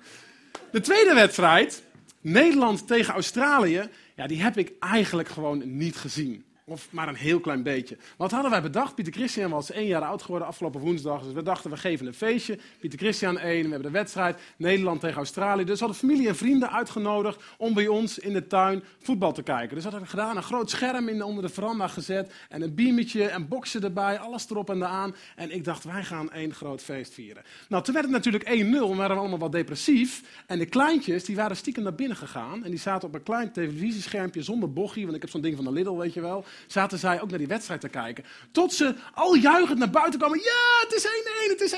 De 0.72 0.82
tweede 0.82 1.14
wedstrijd, 1.14 1.84
Nederland 2.22 2.88
tegen 2.88 3.14
Australië, 3.14 3.90
ja, 4.16 4.28
die 4.28 4.42
heb 4.42 4.58
ik 4.58 4.72
eigenlijk 4.80 5.30
gewoon 5.30 5.78
niet 5.78 5.96
gezien. 5.96 6.46
Of 6.70 6.88
maar 6.92 7.08
een 7.08 7.16
heel 7.16 7.40
klein 7.40 7.64
beetje. 7.64 7.98
Wat 8.18 8.32
hadden 8.32 8.52
wij 8.52 8.62
bedacht? 8.62 8.96
Pieter 8.96 9.14
Christian 9.14 9.52
was 9.52 9.72
één 9.72 9.88
jaar 9.88 10.02
oud 10.02 10.22
geworden 10.22 10.48
afgelopen 10.48 10.82
woensdag. 10.82 11.24
Dus 11.24 11.34
we 11.34 11.44
dachten, 11.44 11.70
we 11.70 11.78
geven 11.78 12.08
een 12.08 12.14
feestje. 12.14 12.58
Pieter 12.80 13.00
Christian 13.00 13.38
één, 13.38 13.64
we 13.64 13.70
hebben 13.70 13.92
de 13.92 13.98
wedstrijd. 13.98 14.40
Nederland 14.58 15.00
tegen 15.00 15.18
Australië. 15.18 15.64
Dus 15.64 15.80
we 15.80 15.86
hadden 15.86 16.10
familie 16.10 16.28
en 16.28 16.36
vrienden 16.36 16.72
uitgenodigd 16.72 17.44
om 17.58 17.74
bij 17.74 17.88
ons 17.88 18.20
in 18.20 18.34
de 18.34 18.48
tuin 18.48 18.84
voetbal 19.00 19.34
te 19.34 19.44
kijken. 19.44 19.76
Dus 19.76 19.84
we 19.84 19.90
hadden 19.90 20.08
gedaan, 20.08 20.38
een 20.38 20.44
groot 20.44 20.70
scherm 20.70 21.08
in, 21.08 21.24
onder 21.24 21.44
de 21.44 21.50
veranda 21.50 21.88
gezet. 21.88 22.32
En 22.50 22.62
een 22.62 22.76
biertje 22.76 23.24
en 23.24 23.48
boksen 23.48 23.84
erbij, 23.84 24.20
alles 24.20 24.50
erop 24.50 24.70
en 24.70 24.78
eraan. 24.78 25.16
En 25.36 25.52
ik 25.52 25.64
dacht, 25.64 25.84
wij 25.84 26.04
gaan 26.04 26.32
één 26.32 26.54
groot 26.54 26.82
feest 26.82 27.14
vieren. 27.14 27.44
Nou, 27.70 27.84
toen 27.84 27.94
werd 27.94 28.06
het 28.06 28.16
natuurlijk 28.16 28.44
1-0. 28.44 28.50
We 28.90 28.96
waren 28.96 29.18
allemaal 29.18 29.38
wat 29.38 29.52
depressief. 29.52 30.44
En 30.48 30.60
de 30.60 30.66
kleintjes, 30.66 31.24
die 31.24 31.36
waren 31.36 31.58
stiekem 31.58 31.84
naar 31.84 31.96
binnen 31.96 32.18
gegaan. 32.18 32.64
En 32.64 32.70
die 32.70 32.80
zaten 32.80 33.08
op 33.08 33.14
een 33.14 33.24
klein 33.24 33.52
televisieschermpje 33.52 34.42
zonder 34.44 34.74
bochie. 34.74 35.04
Want 35.04 35.16
ik 35.16 35.22
heb 35.22 35.32
zo'n 35.32 35.42
ding 35.42 35.56
van 35.56 35.66
de 35.66 35.72
Lidl, 35.72 35.98
weet 35.98 36.14
je 36.14 36.22
wel 36.22 36.46
zaten 36.68 37.00
zij 37.00 37.22
ook 37.22 37.30
naar 37.30 37.38
die 37.38 37.48
wedstrijd 37.48 37.82
te 37.82 37.90
kijken. 37.90 38.24
Tot 38.52 38.74
ze 38.74 38.96
al 39.14 39.36
juichend 39.36 39.80
naar 39.80 39.90
buiten 39.90 40.20
kwamen. 40.20 40.38
Ja, 40.38 40.86
het 40.88 40.94
is 40.94 41.06
1-1, 41.06 41.52
het 41.52 41.62
is 41.62 41.74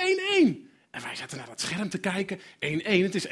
1-1. 0.63 0.67
En 0.91 1.01
wij 1.01 1.15
zaten 1.15 1.37
naar 1.37 1.47
dat 1.47 1.61
scherm 1.61 1.89
te 1.89 1.97
kijken. 1.97 2.39
1-1, 2.39 2.41
het 2.59 3.15
is 3.15 3.27
1-0. 3.27 3.31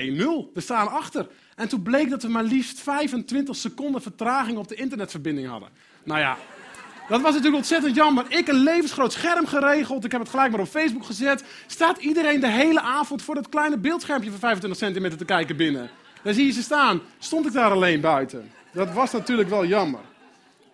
We 0.53 0.61
staan 0.61 0.87
achter. 0.87 1.27
En 1.55 1.67
toen 1.67 1.81
bleek 1.81 2.09
dat 2.09 2.21
we 2.21 2.29
maar 2.29 2.43
liefst 2.43 2.79
25 2.79 3.55
seconden 3.55 4.01
vertraging 4.01 4.57
op 4.57 4.67
de 4.67 4.75
internetverbinding 4.75 5.47
hadden. 5.47 5.69
Nou 6.03 6.19
ja, 6.19 6.37
dat 7.07 7.21
was 7.21 7.31
natuurlijk 7.31 7.55
ontzettend 7.55 7.95
jammer. 7.95 8.25
Ik 8.27 8.47
een 8.47 8.63
levensgroot 8.63 9.13
scherm 9.13 9.45
geregeld. 9.45 10.05
Ik 10.05 10.11
heb 10.11 10.21
het 10.21 10.29
gelijk 10.29 10.51
maar 10.51 10.59
op 10.59 10.67
Facebook 10.67 11.05
gezet. 11.05 11.43
Staat 11.67 11.97
iedereen 11.97 12.39
de 12.39 12.51
hele 12.51 12.81
avond 12.81 13.21
voor 13.21 13.35
dat 13.35 13.49
kleine 13.49 13.77
beeldschermpje 13.77 14.29
van 14.29 14.39
25 14.39 14.79
centimeter 14.79 15.17
te 15.17 15.25
kijken 15.25 15.57
binnen? 15.57 15.89
Daar 16.23 16.33
zie 16.33 16.45
je 16.45 16.51
ze 16.51 16.61
staan. 16.61 17.01
Stond 17.19 17.45
ik 17.45 17.53
daar 17.53 17.71
alleen 17.71 18.01
buiten? 18.01 18.51
Dat 18.71 18.93
was 18.93 19.11
natuurlijk 19.11 19.49
wel 19.49 19.65
jammer. 19.65 19.99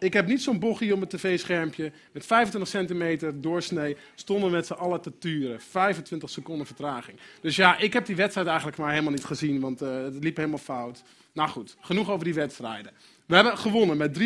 Ik 0.03 0.13
heb 0.13 0.27
niet 0.27 0.41
zo'n 0.41 0.59
bochie 0.59 0.93
om 0.93 1.01
het 1.01 1.09
tv-schermpje. 1.09 1.91
Met 2.11 2.25
25 2.25 2.71
centimeter 2.71 3.41
doorsnee 3.41 3.97
stonden 4.15 4.51
met 4.51 4.65
z'n 4.65 4.73
allen 4.73 5.01
te 5.01 5.17
turen. 5.17 5.61
25 5.61 6.29
seconden 6.29 6.65
vertraging. 6.65 7.19
Dus 7.41 7.55
ja, 7.55 7.77
ik 7.77 7.93
heb 7.93 8.05
die 8.05 8.15
wedstrijd 8.15 8.47
eigenlijk 8.47 8.77
maar 8.77 8.89
helemaal 8.89 9.11
niet 9.11 9.23
gezien, 9.23 9.59
want 9.59 9.81
uh, 9.81 10.03
het 10.03 10.23
liep 10.23 10.37
helemaal 10.37 10.57
fout. 10.57 11.03
Nou 11.33 11.49
goed, 11.49 11.75
genoeg 11.79 12.09
over 12.09 12.25
die 12.25 12.33
wedstrijden. 12.33 12.91
We 13.25 13.35
hebben 13.35 13.57
gewonnen 13.57 13.97
met 13.97 14.19
3-2. 14.19 14.21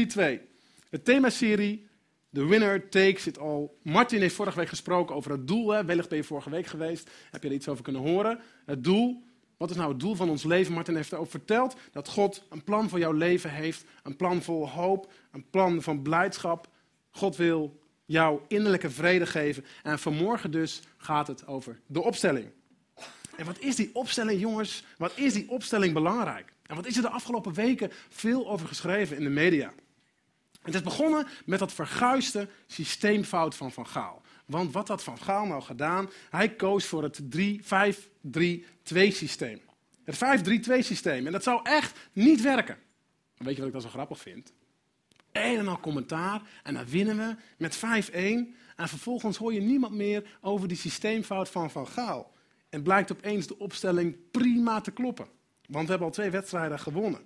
De 0.90 1.02
themaserie, 1.04 1.88
The 2.32 2.46
Winner 2.46 2.90
Takes 2.90 3.28
It 3.28 3.40
All. 3.40 3.70
Martin 3.82 4.22
heeft 4.22 4.36
vorige 4.36 4.58
week 4.58 4.70
gesproken 4.70 5.16
over 5.16 5.32
het 5.32 5.48
doel. 5.48 5.70
Hè. 5.70 5.86
Wellicht 5.86 6.10
ben 6.10 6.18
je 6.18 6.24
vorige 6.24 6.50
week 6.50 6.66
geweest. 6.66 7.10
Heb 7.32 7.44
je 7.44 7.50
er 7.50 7.56
iets 7.56 7.68
over 7.68 7.84
kunnen 7.84 8.02
horen? 8.02 8.40
Het 8.66 8.84
doel 8.84 9.24
wat 9.58 9.70
is 9.70 9.76
nou 9.76 9.90
het 9.90 10.00
doel 10.00 10.16
van 10.16 10.30
ons 10.30 10.44
leven? 10.44 10.74
Martin 10.74 10.96
heeft 10.96 11.12
erover 11.12 11.32
verteld 11.32 11.76
dat 11.92 12.08
God 12.08 12.44
een 12.50 12.64
plan 12.64 12.90
voor 12.90 13.00
jouw 13.00 13.12
leven 13.12 13.52
heeft. 13.52 13.86
Een 14.04 14.16
plan 14.16 14.42
vol 14.42 14.70
hoop, 14.70 15.12
een 15.32 15.50
plan 15.50 15.82
van 15.82 16.02
blijdschap. 16.02 16.68
God 17.12 17.36
wil 17.36 17.80
jou 18.06 18.40
innerlijke 18.48 18.90
vrede 18.90 19.26
geven. 19.26 19.66
En 19.84 20.00
vanmorgen 20.00 20.52
dus 20.52 20.82
gaat 20.98 21.28
het 21.28 21.48
over 21.48 21.80
de 21.86 22.02
opstelling. 22.02 22.50
En 23.36 23.46
wat 23.46 23.60
is 23.60 23.76
die 23.76 23.90
opstelling, 23.94 24.40
jongens? 24.40 24.84
Wat 24.98 25.12
is 25.16 25.34
die 25.34 25.50
opstelling 25.50 25.94
belangrijk? 25.94 26.54
En 26.66 26.76
wat 26.76 26.86
is 26.86 26.96
er 26.96 27.02
de 27.02 27.10
afgelopen 27.10 27.54
weken 27.54 27.92
veel 28.10 28.50
over 28.50 28.68
geschreven 28.68 29.18
in 29.18 29.24
de 29.24 29.30
media? 29.30 29.74
Het 30.62 30.76
is 30.76 30.82
begonnen 30.82 31.28
met 31.46 31.60
dat 31.60 31.74
verguiste 31.74 32.48
systeemfout 32.66 33.56
van 33.56 33.72
Van 33.72 33.88
Gaal. 33.88 34.22
Want 34.48 34.74
wat 34.74 34.88
had 34.88 35.04
Van 35.04 35.18
Gaal 35.18 35.46
nou 35.46 35.62
gedaan? 35.62 36.10
Hij 36.30 36.56
koos 36.56 36.86
voor 36.86 37.04
het 37.04 37.22
5-3-2 37.22 37.26
systeem. 38.94 39.62
Het 40.04 40.16
5-3-2 40.16 40.80
systeem. 40.80 41.26
En 41.26 41.32
dat 41.32 41.44
zou 41.44 41.60
echt 41.64 42.00
niet 42.14 42.42
werken. 42.42 42.78
Weet 43.38 43.54
je 43.54 43.58
wat 43.58 43.68
ik 43.68 43.74
dan 43.74 43.82
zo 43.82 43.90
grappig 43.90 44.20
vind? 44.20 44.54
Een 45.32 45.58
en 45.58 45.68
al 45.68 45.80
commentaar 45.80 46.42
en 46.64 46.74
dan 46.74 46.86
winnen 46.86 47.18
we 47.18 47.36
met 47.58 47.78
5-1. 47.78 47.80
En 48.76 48.88
vervolgens 48.88 49.38
hoor 49.38 49.54
je 49.54 49.62
niemand 49.62 49.94
meer 49.94 50.38
over 50.42 50.68
die 50.68 50.78
systeemfout 50.78 51.50
van 51.50 51.72
Van 51.72 51.88
Gaal. 51.88 52.34
En 52.70 52.84
blijkt 52.84 53.12
opeens 53.12 53.48
de 53.48 53.58
opstelling 53.58 54.18
prima 54.32 54.82
te 54.82 54.92
kloppen. 54.92 55.28
Want 55.66 55.84
we 55.84 55.90
hebben 55.90 56.08
al 56.08 56.14
twee 56.14 56.30
wedstrijden 56.30 56.80
gewonnen. 56.80 57.22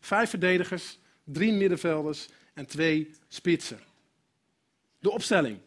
Vijf 0.00 0.30
verdedigers, 0.30 0.98
drie 1.24 1.52
middenvelders 1.52 2.28
en 2.54 2.66
twee 2.66 3.10
spitsen. 3.28 3.78
De 4.98 5.10
opstelling. 5.10 5.58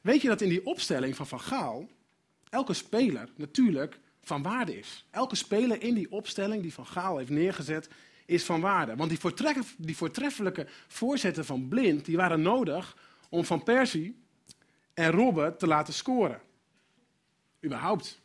Weet 0.00 0.22
je 0.22 0.28
dat 0.28 0.40
in 0.40 0.48
die 0.48 0.66
opstelling 0.66 1.16
van 1.16 1.26
Van 1.26 1.40
Gaal 1.40 1.88
elke 2.48 2.74
speler 2.74 3.28
natuurlijk 3.36 4.00
van 4.22 4.42
waarde 4.42 4.78
is? 4.78 5.06
Elke 5.10 5.36
speler 5.36 5.82
in 5.82 5.94
die 5.94 6.10
opstelling 6.10 6.62
die 6.62 6.74
Van 6.74 6.86
Gaal 6.86 7.18
heeft 7.18 7.30
neergezet 7.30 7.88
is 8.26 8.44
van 8.44 8.60
waarde. 8.60 8.96
Want 8.96 9.10
die, 9.10 9.18
voortref, 9.18 9.74
die 9.78 9.96
voortreffelijke 9.96 10.66
voorzetten 10.88 11.44
van 11.44 11.68
Blind 11.68 12.04
die 12.04 12.16
waren 12.16 12.42
nodig 12.42 12.96
om 13.28 13.44
Van 13.44 13.62
Persie 13.62 14.22
en 14.94 15.10
Robben 15.10 15.58
te 15.58 15.66
laten 15.66 15.94
scoren. 15.94 16.40
Überhaupt, 17.64 18.20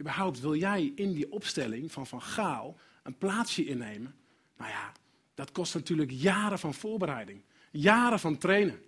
überhaupt 0.00 0.40
wil 0.40 0.54
jij 0.54 0.92
in 0.94 1.12
die 1.12 1.32
opstelling 1.32 1.92
van 1.92 2.06
Van 2.06 2.22
Gaal 2.22 2.76
een 3.02 3.18
plaatsje 3.18 3.64
innemen? 3.64 4.14
Nou 4.56 4.70
ja, 4.70 4.92
dat 5.34 5.52
kost 5.52 5.74
natuurlijk 5.74 6.10
jaren 6.10 6.58
van 6.58 6.74
voorbereiding, 6.74 7.42
jaren 7.70 8.20
van 8.20 8.38
trainen. 8.38 8.80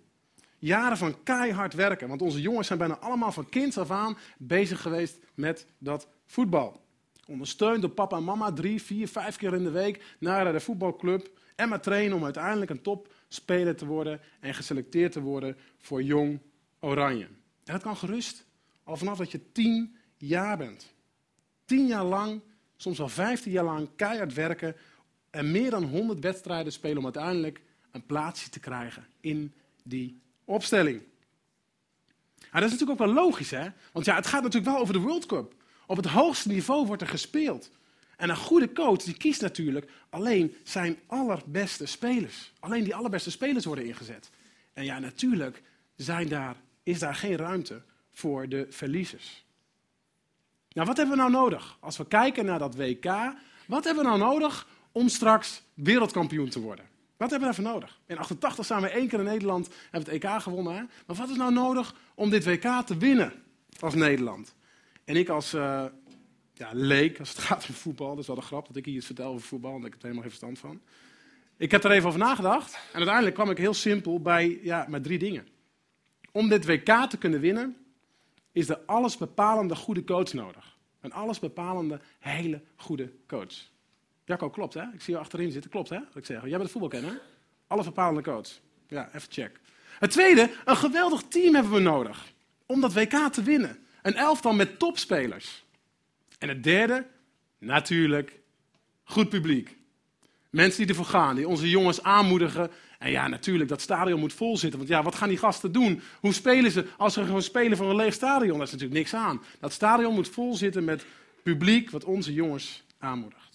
Jaren 0.59 0.97
van 0.97 1.23
keihard 1.23 1.73
werken. 1.73 2.07
Want 2.07 2.21
onze 2.21 2.41
jongens 2.41 2.67
zijn 2.67 2.79
bijna 2.79 2.97
allemaal 2.97 3.31
van 3.31 3.49
kinds 3.49 3.77
af 3.77 3.91
aan 3.91 4.17
bezig 4.37 4.81
geweest 4.81 5.19
met 5.33 5.65
dat 5.77 6.07
voetbal. 6.25 6.81
Ondersteund 7.27 7.81
door 7.81 7.89
papa 7.89 8.17
en 8.17 8.23
mama 8.23 8.53
drie, 8.53 8.81
vier, 8.81 9.07
vijf 9.07 9.35
keer 9.35 9.53
in 9.53 9.63
de 9.63 9.71
week 9.71 10.15
naar 10.19 10.51
de 10.51 10.59
voetbalclub. 10.59 11.29
En 11.55 11.69
maar 11.69 11.81
trainen 11.81 12.17
om 12.17 12.23
uiteindelijk 12.23 12.71
een 12.71 12.81
topspeler 12.81 13.75
te 13.75 13.85
worden 13.85 14.19
en 14.39 14.53
geselecteerd 14.53 15.11
te 15.11 15.21
worden 15.21 15.57
voor 15.77 16.03
Jong 16.03 16.39
Oranje. 16.79 17.25
En 17.25 17.73
dat 17.73 17.81
kan 17.81 17.97
gerust 17.97 18.45
al 18.83 18.97
vanaf 18.97 19.17
dat 19.17 19.31
je 19.31 19.51
tien 19.51 19.95
jaar 20.17 20.57
bent. 20.57 20.93
Tien 21.65 21.87
jaar 21.87 22.03
lang, 22.03 22.41
soms 22.75 22.97
wel 22.97 23.09
vijftien 23.09 23.51
jaar 23.51 23.63
lang 23.63 23.89
keihard 23.95 24.33
werken 24.33 24.75
en 25.29 25.51
meer 25.51 25.69
dan 25.69 25.83
honderd 25.83 26.19
wedstrijden 26.19 26.71
spelen 26.71 26.97
om 26.97 27.03
uiteindelijk 27.03 27.61
een 27.91 28.05
plaatsje 28.05 28.49
te 28.49 28.59
krijgen 28.59 29.07
in 29.19 29.53
die 29.83 30.21
opstelling. 30.49 31.01
dat 32.51 32.63
is 32.63 32.71
natuurlijk 32.71 32.89
ook 33.01 33.07
wel 33.07 33.13
logisch, 33.23 33.51
hè? 33.51 33.67
Want 33.91 34.05
ja, 34.05 34.15
het 34.15 34.27
gaat 34.27 34.43
natuurlijk 34.43 34.71
wel 34.71 34.81
over 34.81 34.93
de 34.93 34.99
World 34.99 35.25
Cup. 35.25 35.53
Op 35.85 35.97
het 35.97 36.05
hoogste 36.05 36.47
niveau 36.47 36.85
wordt 36.85 37.01
er 37.01 37.07
gespeeld. 37.07 37.71
En 38.17 38.29
een 38.29 38.35
goede 38.35 38.71
coach 38.71 39.03
die 39.03 39.17
kiest 39.17 39.41
natuurlijk 39.41 39.91
alleen 40.09 40.55
zijn 40.63 40.99
allerbeste 41.07 41.85
spelers. 41.85 42.51
Alleen 42.59 42.83
die 42.83 42.95
allerbeste 42.95 43.31
spelers 43.31 43.65
worden 43.65 43.85
ingezet. 43.85 44.29
En 44.73 44.85
ja, 44.85 44.99
natuurlijk 44.99 45.61
zijn 45.95 46.27
daar, 46.27 46.55
is 46.83 46.99
daar 46.99 47.15
geen 47.15 47.37
ruimte 47.37 47.81
voor 48.11 48.49
de 48.49 48.67
verliezers. 48.69 49.45
Nou, 50.71 50.87
wat 50.87 50.97
hebben 50.97 51.15
we 51.15 51.21
nou 51.21 51.31
nodig? 51.31 51.77
Als 51.79 51.97
we 51.97 52.07
kijken 52.07 52.45
naar 52.45 52.59
dat 52.59 52.75
WK, 52.75 53.05
wat 53.65 53.83
hebben 53.83 54.03
we 54.03 54.09
nou 54.09 54.19
nodig 54.19 54.67
om 54.91 55.09
straks 55.09 55.61
wereldkampioen 55.73 56.49
te 56.49 56.59
worden? 56.59 56.85
Wat 57.19 57.29
hebben 57.29 57.49
we 57.49 57.55
daarvoor 57.55 57.73
nodig? 57.73 57.99
In 58.05 58.17
88 58.17 58.65
zijn 58.65 58.81
we 58.81 58.89
één 58.89 59.07
keer 59.07 59.19
in 59.19 59.25
Nederland 59.25 59.69
hebben 59.91 60.13
het 60.13 60.23
EK 60.23 60.41
gewonnen. 60.41 60.73
Hè? 60.73 60.81
Maar 61.07 61.15
wat 61.15 61.29
is 61.29 61.37
nou 61.37 61.53
nodig 61.53 61.95
om 62.15 62.29
dit 62.29 62.45
WK 62.45 62.85
te 62.85 62.97
winnen 62.97 63.33
als 63.79 63.93
Nederland? 63.93 64.55
En 65.05 65.15
ik 65.15 65.29
als 65.29 65.53
uh, 65.53 65.85
ja, 66.53 66.69
leek, 66.73 67.19
als 67.19 67.29
het 67.29 67.39
gaat 67.47 67.67
om 67.67 67.73
voetbal, 67.73 68.09
dat 68.09 68.19
is 68.19 68.27
wel 68.27 68.35
de 68.35 68.41
grap 68.41 68.67
dat 68.67 68.75
ik 68.75 68.85
hier 68.85 68.95
iets 68.95 69.05
vertel 69.05 69.31
over 69.31 69.47
voetbal, 69.47 69.71
want 69.71 69.85
ik 69.85 69.91
heb 69.91 70.01
er 70.01 70.07
helemaal 70.07 70.29
geen 70.29 70.37
verstand 70.37 70.59
van. 70.59 70.81
Ik 71.57 71.71
heb 71.71 71.83
er 71.83 71.91
even 71.91 72.07
over 72.07 72.19
nagedacht 72.19 72.73
en 72.73 72.95
uiteindelijk 72.95 73.35
kwam 73.35 73.49
ik 73.49 73.57
heel 73.57 73.73
simpel 73.73 74.21
bij 74.21 74.59
ja, 74.63 74.85
met 74.89 75.03
drie 75.03 75.19
dingen. 75.19 75.47
Om 76.31 76.49
dit 76.49 76.65
WK 76.65 77.09
te 77.09 77.17
kunnen 77.17 77.39
winnen, 77.39 77.77
is 78.51 78.69
er 78.69 78.79
allesbepalende 78.85 79.75
goede 79.75 80.03
coach 80.03 80.33
nodig. 80.33 80.77
Een 80.99 81.13
allesbepalende 81.13 81.99
hele 82.19 82.61
goede 82.75 83.11
coach. 83.27 83.55
Jacco, 84.29 84.49
klopt 84.49 84.73
hè? 84.73 84.81
Ik 84.93 85.01
zie 85.01 85.13
je 85.13 85.19
achterin 85.19 85.51
zitten. 85.51 85.71
Klopt 85.71 85.89
hè? 85.89 85.99
Ik 86.13 86.25
zeg. 86.25 86.45
Jij 86.45 86.57
bent 86.57 86.71
voetbalkenner. 86.71 87.21
Alle 87.67 87.83
bepalende 87.83 88.21
coach. 88.21 88.49
Ja, 88.87 89.07
even 89.07 89.31
check. 89.31 89.59
Het 89.99 90.11
tweede, 90.11 90.51
een 90.65 90.77
geweldig 90.77 91.21
team 91.21 91.53
hebben 91.53 91.73
we 91.73 91.79
nodig. 91.79 92.25
Om 92.65 92.81
dat 92.81 92.93
WK 92.93 93.13
te 93.31 93.43
winnen. 93.43 93.77
Een 94.01 94.15
elftal 94.15 94.53
met 94.53 94.79
topspelers. 94.79 95.65
En 96.39 96.49
het 96.49 96.63
derde, 96.63 97.05
natuurlijk, 97.57 98.39
goed 99.03 99.29
publiek. 99.29 99.77
Mensen 100.49 100.79
die 100.79 100.89
ervoor 100.89 101.05
gaan, 101.05 101.35
die 101.35 101.47
onze 101.47 101.69
jongens 101.69 102.03
aanmoedigen. 102.03 102.71
En 102.99 103.11
ja, 103.11 103.27
natuurlijk, 103.27 103.69
dat 103.69 103.81
stadion 103.81 104.19
moet 104.19 104.33
vol 104.33 104.57
zitten. 104.57 104.79
Want 104.79 104.91
ja, 104.91 105.03
wat 105.03 105.15
gaan 105.15 105.29
die 105.29 105.37
gasten 105.37 105.71
doen? 105.71 106.01
Hoe 106.19 106.33
spelen 106.33 106.71
ze 106.71 106.85
als 106.97 107.13
ze 107.13 107.25
gewoon 107.25 107.41
spelen 107.41 107.77
voor 107.77 107.89
een 107.89 107.95
leeg 107.95 108.13
stadion? 108.13 108.57
Dat 108.57 108.67
is 108.67 108.73
natuurlijk 108.73 108.99
niks 108.99 109.13
aan. 109.13 109.41
Dat 109.59 109.73
stadion 109.73 110.13
moet 110.13 110.29
vol 110.29 110.55
zitten 110.55 110.83
met 110.83 111.05
publiek 111.43 111.89
wat 111.89 112.03
onze 112.03 112.33
jongens 112.33 112.83
aanmoedigt. 112.99 113.48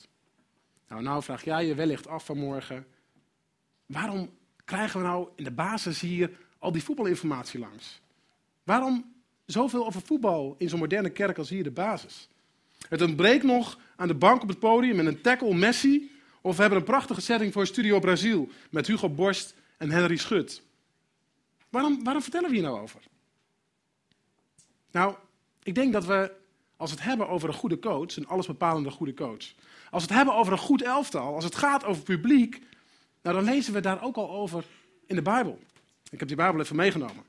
Nou, 0.95 1.07
nou 1.07 1.23
vraag 1.23 1.45
jij 1.45 1.67
je 1.67 1.75
wellicht 1.75 2.09
af 2.09 2.25
vanmorgen, 2.25 2.87
waarom 3.87 4.31
krijgen 4.65 5.01
we 5.01 5.07
nou 5.07 5.29
in 5.37 5.45
de 5.45 5.51
basis 5.51 6.01
hier 6.01 6.31
al 6.59 6.73
die 6.73 6.83
voetbalinformatie 6.83 7.61
langs? 7.61 8.01
Waarom 8.63 9.15
zoveel 9.47 9.87
over 9.87 10.01
voetbal 10.01 10.55
in 10.59 10.69
zo'n 10.69 10.79
moderne 10.79 11.11
kerk 11.11 11.39
als 11.39 11.49
hier 11.49 11.63
de 11.63 11.71
basis? 11.71 12.29
Het 12.89 13.03
ontbreekt 13.03 13.45
nog 13.45 13.79
aan 13.97 14.09
de 14.09 14.15
bank 14.15 14.43
op 14.43 14.49
het 14.49 14.59
podium 14.59 14.97
met 14.97 15.07
een 15.07 15.21
tackle 15.21 15.55
Messi. 15.55 16.11
Of 16.41 16.55
we 16.55 16.61
hebben 16.61 16.79
een 16.79 16.85
prachtige 16.85 17.21
setting 17.21 17.53
voor 17.53 17.67
Studio 17.67 17.99
Brazil 17.99 18.49
met 18.71 18.87
Hugo 18.87 19.09
Borst 19.09 19.55
en 19.77 19.91
Henry 19.91 20.17
Schut. 20.17 20.63
Waarom, 21.71 22.05
waarom 22.05 22.23
vertellen 22.23 22.49
we 22.49 22.55
hier 22.55 22.65
nou 22.65 22.81
over? 22.81 23.01
Nou, 24.91 25.15
ik 25.63 25.75
denk 25.75 25.93
dat 25.93 26.05
we, 26.05 26.33
als 26.77 26.91
we 26.91 26.97
het 26.97 27.07
hebben 27.07 27.29
over 27.29 27.49
een 27.49 27.55
goede 27.55 27.79
coach, 27.79 28.17
een 28.17 28.29
allesbepalende 28.29 28.91
goede 28.91 29.15
coach, 29.15 29.53
als 29.91 30.03
we 30.03 30.09
het 30.09 30.17
hebben 30.17 30.35
over 30.35 30.53
een 30.53 30.59
goed 30.59 30.83
elftal, 30.83 31.35
als 31.35 31.45
het 31.45 31.55
gaat 31.55 31.85
over 31.85 32.03
publiek, 32.03 32.61
nou, 33.23 33.37
dan 33.37 33.45
lezen 33.45 33.73
we 33.73 33.81
daar 33.81 34.03
ook 34.03 34.17
al 34.17 34.31
over 34.31 34.65
in 35.07 35.17
de 35.17 35.23
Bijbel. 35.23 35.59
Ik 36.11 36.19
heb 36.19 36.29
die 36.29 36.37
Bijbel 36.37 36.61
even 36.61 36.77
meegenomen. 36.77 37.25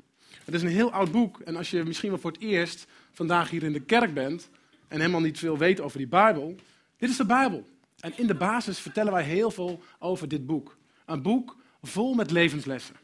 Het 0.45 0.53
is 0.53 0.61
een 0.61 0.67
heel 0.67 0.91
oud 0.91 1.11
boek 1.11 1.39
en 1.39 1.55
als 1.55 1.69
je 1.69 1.83
misschien 1.83 2.09
wel 2.09 2.19
voor 2.19 2.31
het 2.31 2.41
eerst 2.41 2.87
vandaag 3.11 3.49
hier 3.49 3.63
in 3.63 3.73
de 3.73 3.79
kerk 3.79 4.13
bent 4.13 4.49
en 4.87 4.99
helemaal 4.99 5.21
niet 5.21 5.39
veel 5.39 5.57
weet 5.57 5.81
over 5.81 5.97
die 5.97 6.07
Bijbel, 6.07 6.55
dit 6.97 7.09
is 7.09 7.17
de 7.17 7.25
Bijbel. 7.25 7.67
En 7.99 8.17
in 8.17 8.27
de 8.27 8.35
basis 8.35 8.79
vertellen 8.79 9.13
wij 9.13 9.23
heel 9.23 9.51
veel 9.51 9.81
over 9.99 10.27
dit 10.27 10.45
boek. 10.45 10.77
Een 11.05 11.21
boek 11.21 11.55
vol 11.81 12.13
met 12.13 12.31
levenslessen. 12.31 12.95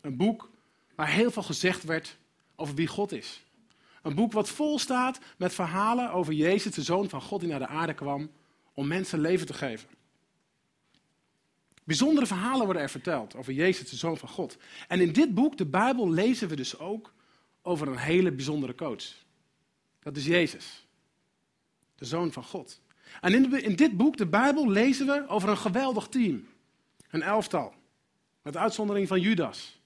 Een 0.00 0.16
boek 0.16 0.50
waar 0.94 1.08
heel 1.08 1.30
veel 1.30 1.42
gezegd 1.42 1.84
werd 1.84 2.16
over 2.56 2.74
wie 2.74 2.86
God 2.86 3.12
is. 3.12 3.44
Een 4.02 4.14
boek 4.14 4.32
wat 4.32 4.48
vol 4.48 4.78
staat 4.78 5.18
met 5.36 5.54
verhalen 5.54 6.12
over 6.12 6.32
Jezus, 6.32 6.74
de 6.74 6.82
Zoon 6.82 7.08
van 7.08 7.22
God 7.22 7.40
die 7.40 7.48
naar 7.48 7.58
de 7.58 7.66
aarde 7.66 7.94
kwam 7.94 8.30
om 8.74 8.86
mensen 8.86 9.20
leven 9.20 9.46
te 9.46 9.52
geven. 9.52 9.88
Bijzondere 11.84 12.26
verhalen 12.26 12.64
worden 12.64 12.82
er 12.82 12.90
verteld 12.90 13.36
over 13.36 13.52
Jezus, 13.52 13.90
de 13.90 13.96
Zoon 13.96 14.16
van 14.16 14.28
God. 14.28 14.56
En 14.88 15.00
in 15.00 15.12
dit 15.12 15.34
boek, 15.34 15.56
de 15.56 15.66
Bijbel, 15.66 16.10
lezen 16.10 16.48
we 16.48 16.56
dus 16.56 16.78
ook 16.78 17.12
over 17.62 17.88
een 17.88 17.96
hele 17.96 18.32
bijzondere 18.32 18.74
coach. 18.74 19.04
Dat 20.00 20.16
is 20.16 20.26
Jezus, 20.26 20.86
de 21.94 22.04
Zoon 22.04 22.32
van 22.32 22.44
God. 22.44 22.80
En 23.20 23.34
in, 23.34 23.62
in 23.62 23.76
dit 23.76 23.96
boek, 23.96 24.16
de 24.16 24.26
Bijbel, 24.26 24.70
lezen 24.70 25.06
we 25.06 25.28
over 25.28 25.48
een 25.48 25.56
geweldig 25.56 26.08
team. 26.08 26.48
Een 27.10 27.22
elftal. 27.22 27.74
Met 28.42 28.56
uitzondering 28.56 29.08
van 29.08 29.20
Judas. 29.20 29.80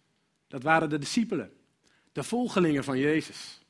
Dat 0.48 0.62
waren 0.62 0.88
de 0.88 0.98
discipelen. 0.98 1.52
De 2.12 2.22
volgelingen 2.22 2.84
van 2.84 2.98
Jezus. 2.98 3.61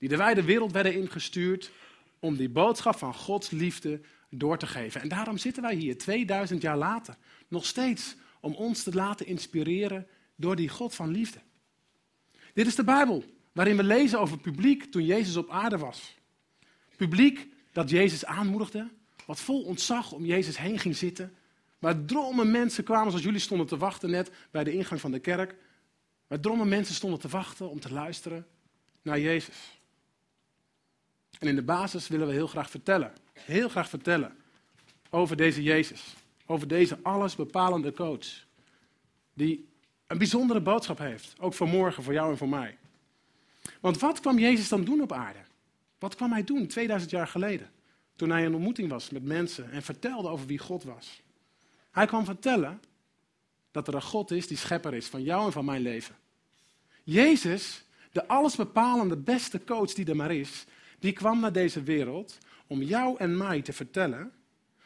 Die 0.00 0.08
de 0.08 0.16
wijde 0.16 0.42
wereld 0.42 0.72
werden 0.72 0.94
ingestuurd 0.94 1.70
om 2.18 2.36
die 2.36 2.48
boodschap 2.48 2.98
van 2.98 3.14
Gods 3.14 3.50
liefde 3.50 4.00
door 4.30 4.58
te 4.58 4.66
geven. 4.66 5.00
En 5.00 5.08
daarom 5.08 5.38
zitten 5.38 5.62
wij 5.62 5.74
hier 5.74 5.98
2000 5.98 6.62
jaar 6.62 6.76
later 6.76 7.16
nog 7.48 7.66
steeds 7.66 8.16
om 8.40 8.54
ons 8.54 8.82
te 8.82 8.92
laten 8.92 9.26
inspireren 9.26 10.06
door 10.36 10.56
die 10.56 10.68
God 10.68 10.94
van 10.94 11.10
liefde. 11.10 11.38
Dit 12.54 12.66
is 12.66 12.74
de 12.74 12.84
Bijbel, 12.84 13.24
waarin 13.52 13.76
we 13.76 13.82
lezen 13.82 14.20
over 14.20 14.38
publiek 14.38 14.84
toen 14.84 15.04
Jezus 15.04 15.36
op 15.36 15.50
aarde 15.50 15.78
was. 15.78 16.14
Publiek 16.96 17.48
dat 17.72 17.90
Jezus 17.90 18.24
aanmoedigde, 18.24 18.88
wat 19.26 19.40
vol 19.40 19.62
ontzag 19.62 20.12
om 20.12 20.24
Jezus 20.24 20.58
heen 20.58 20.78
ging 20.78 20.96
zitten. 20.96 21.34
Waar 21.78 22.04
drommen 22.04 22.50
mensen 22.50 22.84
kwamen, 22.84 23.08
zoals 23.08 23.24
jullie 23.24 23.40
stonden 23.40 23.66
te 23.66 23.76
wachten 23.76 24.10
net 24.10 24.30
bij 24.50 24.64
de 24.64 24.72
ingang 24.72 25.00
van 25.00 25.10
de 25.10 25.18
kerk. 25.18 25.54
Waar 26.26 26.40
drommen 26.40 26.68
mensen 26.68 26.94
stonden 26.94 27.20
te 27.20 27.28
wachten 27.28 27.70
om 27.70 27.80
te 27.80 27.92
luisteren 27.92 28.46
naar 29.02 29.20
Jezus. 29.20 29.79
En 31.40 31.48
in 31.48 31.54
de 31.54 31.62
basis 31.62 32.08
willen 32.08 32.26
we 32.26 32.32
heel 32.32 32.46
graag 32.46 32.70
vertellen, 32.70 33.12
heel 33.32 33.68
graag 33.68 33.88
vertellen 33.88 34.36
over 35.10 35.36
deze 35.36 35.62
Jezus. 35.62 36.14
Over 36.46 36.68
deze 36.68 36.98
alles 37.02 37.36
bepalende 37.36 37.92
coach. 37.92 38.26
Die 39.34 39.68
een 40.06 40.18
bijzondere 40.18 40.60
boodschap 40.60 40.98
heeft, 40.98 41.34
ook 41.38 41.54
voor 41.54 41.68
morgen, 41.68 42.02
voor 42.02 42.12
jou 42.12 42.30
en 42.30 42.38
voor 42.38 42.48
mij. 42.48 42.78
Want 43.80 43.98
wat 43.98 44.20
kwam 44.20 44.38
Jezus 44.38 44.68
dan 44.68 44.84
doen 44.84 45.00
op 45.00 45.12
aarde? 45.12 45.38
Wat 45.98 46.14
kwam 46.14 46.32
hij 46.32 46.44
doen 46.44 46.66
2000 46.66 47.10
jaar 47.10 47.26
geleden? 47.26 47.70
Toen 48.16 48.30
hij 48.30 48.42
in 48.44 48.54
ontmoeting 48.54 48.88
was 48.88 49.10
met 49.10 49.24
mensen 49.24 49.70
en 49.70 49.82
vertelde 49.82 50.28
over 50.28 50.46
wie 50.46 50.58
God 50.58 50.84
was. 50.84 51.22
Hij 51.90 52.06
kwam 52.06 52.24
vertellen 52.24 52.80
dat 53.70 53.88
er 53.88 53.94
een 53.94 54.02
God 54.02 54.30
is 54.30 54.46
die 54.46 54.56
schepper 54.56 54.94
is 54.94 55.06
van 55.06 55.22
jou 55.22 55.46
en 55.46 55.52
van 55.52 55.64
mijn 55.64 55.82
leven. 55.82 56.14
Jezus, 57.02 57.84
de 58.12 58.28
allesbepalende 58.28 59.16
beste 59.16 59.64
coach 59.64 59.92
die 59.92 60.06
er 60.06 60.16
maar 60.16 60.34
is, 60.34 60.64
die 61.00 61.12
kwam 61.12 61.40
naar 61.40 61.52
deze 61.52 61.82
wereld 61.82 62.38
om 62.66 62.82
jou 62.82 63.18
en 63.18 63.36
mij 63.36 63.62
te 63.62 63.72
vertellen 63.72 64.32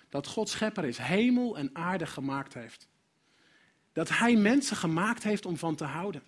dat 0.08 0.26
God 0.26 0.48
schepper 0.48 0.84
is, 0.84 0.98
hemel 0.98 1.58
en 1.58 1.70
aarde 1.72 2.06
gemaakt 2.06 2.54
heeft. 2.54 2.88
Dat 3.92 4.08
hij 4.08 4.36
mensen 4.36 4.76
gemaakt 4.76 5.22
heeft 5.22 5.46
om 5.46 5.56
van 5.56 5.74
te 5.74 5.84
houden. 5.84 6.22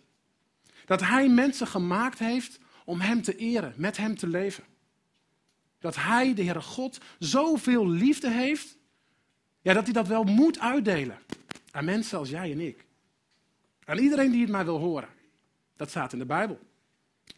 Dat 0.85 1.01
hij 1.01 1.29
mensen 1.29 1.67
gemaakt 1.67 2.19
heeft 2.19 2.59
om 2.85 3.01
hem 3.01 3.23
te 3.23 3.37
eren, 3.37 3.75
met 3.77 3.97
hem 3.97 4.17
te 4.17 4.27
leven. 4.27 4.65
Dat 5.79 5.97
hij, 5.97 6.35
de 6.35 6.43
Heere 6.43 6.63
God, 6.63 7.01
zoveel 7.19 7.89
liefde 7.89 8.31
heeft, 8.31 8.77
ja, 9.61 9.73
dat 9.73 9.85
hij 9.85 9.93
dat 9.93 10.07
wel 10.07 10.25
moet 10.25 10.59
uitdelen 10.59 11.19
aan 11.71 11.85
mensen 11.85 12.19
als 12.19 12.29
jij 12.29 12.53
en 12.53 12.61
ik. 12.61 12.87
Aan 13.85 13.99
iedereen 13.99 14.31
die 14.31 14.41
het 14.41 14.51
maar 14.51 14.65
wil 14.65 14.79
horen. 14.79 15.09
Dat 15.77 15.91
staat 15.91 16.13
in 16.13 16.19
de 16.19 16.27
Bijbel. 16.27 16.59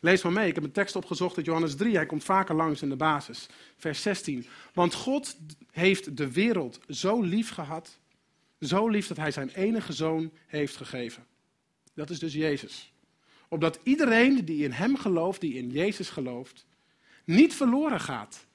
Lees 0.01 0.22
maar 0.22 0.33
mee, 0.33 0.48
ik 0.48 0.55
heb 0.55 0.64
een 0.64 0.72
tekst 0.72 0.96
opgezocht 0.96 1.37
uit 1.37 1.46
Johannes 1.46 1.77
3. 1.77 1.94
Hij 1.94 2.07
komt 2.07 2.24
vaker 2.24 2.55
langs 2.55 2.83
in 2.83 2.88
de 2.88 2.96
basis. 2.96 3.46
Vers 3.77 4.03
16. 4.03 4.46
Want 4.74 4.94
God 4.94 5.37
heeft 5.70 6.16
de 6.16 6.33
wereld 6.33 6.81
zo 6.88 7.22
lief 7.22 7.51
gehad, 7.51 7.98
zo 8.61 8.88
lief 8.88 9.07
dat 9.07 9.16
hij 9.16 9.31
zijn 9.31 9.48
enige 9.48 9.92
zoon 9.92 10.31
heeft 10.46 10.77
gegeven. 10.77 11.27
Dat 11.94 12.11
is 12.11 12.18
dus 12.18 12.33
Jezus. 12.33 12.92
Opdat 13.48 13.79
iedereen 13.83 14.44
die 14.44 14.64
in 14.64 14.72
hem 14.72 14.96
gelooft, 14.96 15.40
die 15.40 15.55
in 15.55 15.70
Jezus 15.70 16.09
gelooft, 16.09 16.66
niet 17.24 17.55
verloren 17.55 18.01
gaat, 18.01 18.46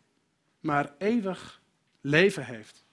maar 0.59 0.93
eeuwig 0.97 1.61
leven 2.01 2.45
heeft. 2.45 2.83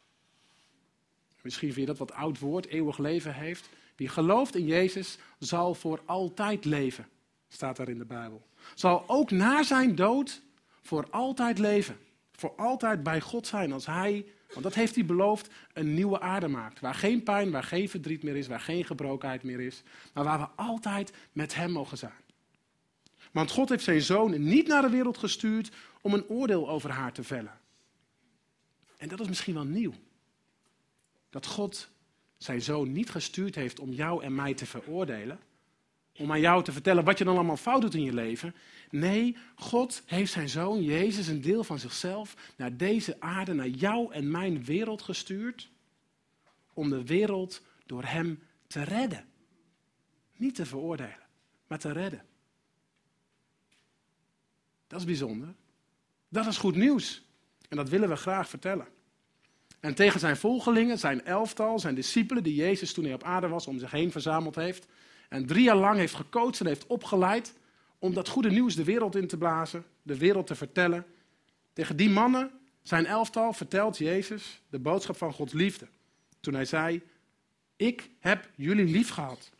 Misschien 1.42 1.72
vind 1.72 1.86
je 1.86 1.92
dat 1.94 2.08
wat 2.08 2.12
oud 2.12 2.38
woord, 2.38 2.66
eeuwig 2.66 2.98
leven 2.98 3.34
heeft. 3.34 3.68
Wie 3.96 4.08
gelooft 4.08 4.54
in 4.54 4.66
Jezus 4.66 5.18
zal 5.38 5.74
voor 5.74 6.02
altijd 6.04 6.64
leven, 6.64 7.08
staat 7.52 7.76
daar 7.76 7.88
in 7.88 7.98
de 7.98 8.04
Bijbel. 8.04 8.46
Zal 8.74 9.04
ook 9.06 9.30
na 9.30 9.62
zijn 9.62 9.94
dood 9.94 10.42
voor 10.82 11.06
altijd 11.10 11.58
leven. 11.58 11.98
Voor 12.32 12.54
altijd 12.56 13.02
bij 13.02 13.20
God 13.20 13.46
zijn 13.46 13.72
als 13.72 13.86
hij, 13.86 14.26
want 14.48 14.62
dat 14.62 14.74
heeft 14.74 14.94
hij 14.94 15.04
beloofd, 15.04 15.50
een 15.72 15.94
nieuwe 15.94 16.20
aarde 16.20 16.48
maakt. 16.48 16.80
Waar 16.80 16.94
geen 16.94 17.22
pijn, 17.22 17.50
waar 17.50 17.62
geen 17.62 17.88
verdriet 17.88 18.22
meer 18.22 18.36
is, 18.36 18.46
waar 18.46 18.60
geen 18.60 18.84
gebrokenheid 18.84 19.42
meer 19.42 19.60
is. 19.60 19.82
Maar 20.12 20.24
waar 20.24 20.38
we 20.38 20.48
altijd 20.54 21.12
met 21.32 21.54
hem 21.54 21.70
mogen 21.70 21.98
zijn. 21.98 22.12
Want 23.32 23.50
God 23.50 23.68
heeft 23.68 23.84
zijn 23.84 24.02
zoon 24.02 24.42
niet 24.44 24.66
naar 24.66 24.82
de 24.82 24.90
wereld 24.90 25.18
gestuurd 25.18 25.70
om 26.00 26.14
een 26.14 26.28
oordeel 26.28 26.68
over 26.68 26.90
haar 26.90 27.12
te 27.12 27.22
vellen. 27.22 27.58
En 28.96 29.08
dat 29.08 29.20
is 29.20 29.28
misschien 29.28 29.54
wel 29.54 29.64
nieuw. 29.64 29.92
Dat 31.30 31.46
God 31.46 31.88
zijn 32.36 32.62
zoon 32.62 32.92
niet 32.92 33.10
gestuurd 33.10 33.54
heeft 33.54 33.80
om 33.80 33.92
jou 33.92 34.24
en 34.24 34.34
mij 34.34 34.54
te 34.54 34.66
veroordelen. 34.66 35.38
Om 36.20 36.32
aan 36.32 36.40
jou 36.40 36.64
te 36.64 36.72
vertellen 36.72 37.04
wat 37.04 37.18
je 37.18 37.24
dan 37.24 37.34
allemaal 37.34 37.56
fout 37.56 37.80
doet 37.80 37.94
in 37.94 38.02
je 38.02 38.14
leven. 38.14 38.54
Nee, 38.90 39.36
God 39.54 40.02
heeft 40.06 40.32
zijn 40.32 40.48
zoon 40.48 40.82
Jezus, 40.82 41.26
een 41.26 41.40
deel 41.40 41.64
van 41.64 41.78
zichzelf, 41.78 42.34
naar 42.56 42.76
deze 42.76 43.16
aarde, 43.20 43.52
naar 43.52 43.68
jou 43.68 44.12
en 44.12 44.30
mijn 44.30 44.64
wereld 44.64 45.02
gestuurd. 45.02 45.70
Om 46.72 46.90
de 46.90 47.04
wereld 47.04 47.62
door 47.86 48.04
hem 48.04 48.42
te 48.66 48.82
redden. 48.82 49.24
Niet 50.36 50.54
te 50.54 50.66
veroordelen, 50.66 51.26
maar 51.66 51.78
te 51.78 51.92
redden. 51.92 52.24
Dat 54.86 55.00
is 55.00 55.06
bijzonder. 55.06 55.54
Dat 56.28 56.46
is 56.46 56.56
goed 56.56 56.76
nieuws. 56.76 57.22
En 57.68 57.76
dat 57.76 57.88
willen 57.88 58.08
we 58.08 58.16
graag 58.16 58.48
vertellen. 58.48 58.86
En 59.80 59.94
tegen 59.94 60.20
zijn 60.20 60.36
volgelingen, 60.36 60.98
zijn 60.98 61.24
elftal, 61.24 61.78
zijn 61.78 61.94
discipelen, 61.94 62.42
die 62.42 62.54
Jezus 62.54 62.92
toen 62.92 63.04
hij 63.04 63.14
op 63.14 63.24
aarde 63.24 63.48
was 63.48 63.66
om 63.66 63.78
zich 63.78 63.90
heen 63.90 64.10
verzameld 64.10 64.54
heeft. 64.54 64.86
En 65.30 65.46
drie 65.46 65.62
jaar 65.62 65.76
lang 65.76 65.96
heeft 65.96 66.14
gecoacht 66.14 66.60
en 66.60 66.66
heeft 66.66 66.86
opgeleid 66.86 67.54
om 67.98 68.14
dat 68.14 68.28
goede 68.28 68.50
nieuws 68.50 68.74
de 68.74 68.84
wereld 68.84 69.16
in 69.16 69.26
te 69.26 69.36
blazen, 69.36 69.84
de 70.02 70.18
wereld 70.18 70.46
te 70.46 70.54
vertellen. 70.54 71.06
Tegen 71.72 71.96
die 71.96 72.10
mannen, 72.10 72.50
zijn 72.82 73.06
elftal, 73.06 73.52
vertelt 73.52 73.98
Jezus 73.98 74.62
de 74.68 74.78
boodschap 74.78 75.16
van 75.16 75.32
Gods 75.32 75.52
liefde. 75.52 75.86
Toen 76.40 76.54
hij 76.54 76.64
zei, 76.64 77.02
ik 77.76 78.10
heb 78.18 78.50
jullie 78.54 78.84
lief 78.84 79.10
gehad. 79.10 79.50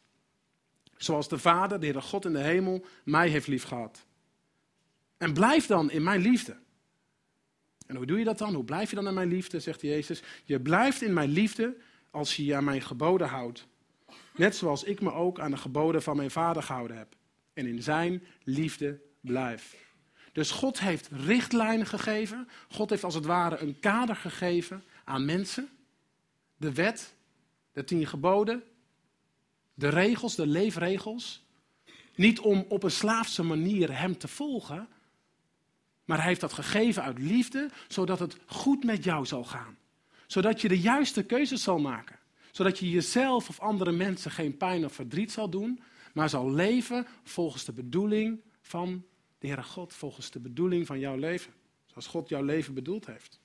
Zoals 0.96 1.28
de 1.28 1.38
Vader, 1.38 1.80
de 1.80 1.86
Heere 1.86 2.00
God 2.00 2.24
in 2.24 2.32
de 2.32 2.42
hemel, 2.42 2.84
mij 3.04 3.28
heeft 3.28 3.46
lief 3.46 3.64
gehad. 3.64 4.04
En 5.16 5.32
blijf 5.32 5.66
dan 5.66 5.90
in 5.90 6.02
mijn 6.02 6.20
liefde. 6.20 6.56
En 7.86 7.96
hoe 7.96 8.06
doe 8.06 8.18
je 8.18 8.24
dat 8.24 8.38
dan? 8.38 8.54
Hoe 8.54 8.64
blijf 8.64 8.90
je 8.90 8.96
dan 8.96 9.08
in 9.08 9.14
mijn 9.14 9.28
liefde, 9.28 9.60
zegt 9.60 9.80
Jezus. 9.80 10.22
Je 10.44 10.60
blijft 10.60 11.02
in 11.02 11.12
mijn 11.12 11.30
liefde 11.30 11.76
als 12.10 12.36
je 12.36 12.44
je 12.44 12.56
aan 12.56 12.64
mijn 12.64 12.82
geboden 12.82 13.28
houdt. 13.28 13.68
Net 14.34 14.56
zoals 14.56 14.84
ik 14.84 15.00
me 15.00 15.12
ook 15.12 15.40
aan 15.40 15.50
de 15.50 15.56
geboden 15.56 16.02
van 16.02 16.16
mijn 16.16 16.30
vader 16.30 16.62
gehouden 16.62 16.96
heb. 16.96 17.16
En 17.52 17.66
in 17.66 17.82
zijn 17.82 18.22
liefde 18.44 19.00
blijf. 19.20 19.88
Dus 20.32 20.50
God 20.50 20.80
heeft 20.80 21.08
richtlijnen 21.12 21.86
gegeven. 21.86 22.48
God 22.68 22.90
heeft 22.90 23.04
als 23.04 23.14
het 23.14 23.24
ware 23.24 23.58
een 23.58 23.80
kader 23.80 24.16
gegeven 24.16 24.84
aan 25.04 25.24
mensen. 25.24 25.68
De 26.56 26.72
wet, 26.72 27.14
de 27.72 27.84
tien 27.84 28.06
geboden, 28.06 28.62
de 29.74 29.88
regels, 29.88 30.34
de 30.34 30.46
leefregels. 30.46 31.44
Niet 32.14 32.40
om 32.40 32.64
op 32.68 32.82
een 32.82 32.90
slaafse 32.90 33.42
manier 33.42 33.98
hem 33.98 34.18
te 34.18 34.28
volgen, 34.28 34.88
maar 36.04 36.18
hij 36.18 36.28
heeft 36.28 36.40
dat 36.40 36.52
gegeven 36.52 37.02
uit 37.02 37.18
liefde, 37.18 37.70
zodat 37.88 38.18
het 38.18 38.36
goed 38.46 38.84
met 38.84 39.04
jou 39.04 39.26
zal 39.26 39.44
gaan. 39.44 39.78
Zodat 40.26 40.60
je 40.60 40.68
de 40.68 40.80
juiste 40.80 41.22
keuzes 41.22 41.62
zal 41.62 41.78
maken. 41.78 42.18
Zodat 42.50 42.78
je 42.78 42.90
jezelf 42.90 43.48
of 43.48 43.60
andere 43.60 43.92
mensen 43.92 44.30
geen 44.30 44.56
pijn 44.56 44.84
of 44.84 44.92
verdriet 44.92 45.32
zal 45.32 45.50
doen, 45.50 45.80
maar 46.12 46.28
zal 46.28 46.50
leven 46.50 47.06
volgens 47.22 47.64
de 47.64 47.72
bedoeling 47.72 48.40
van 48.60 49.04
de 49.38 49.46
Heere 49.46 49.62
God, 49.62 49.92
volgens 49.92 50.30
de 50.30 50.40
bedoeling 50.40 50.86
van 50.86 50.98
jouw 50.98 51.16
leven. 51.16 51.52
Zoals 51.86 52.06
God 52.06 52.28
jouw 52.28 52.42
leven 52.42 52.74
bedoeld 52.74 53.06
heeft. 53.06 53.40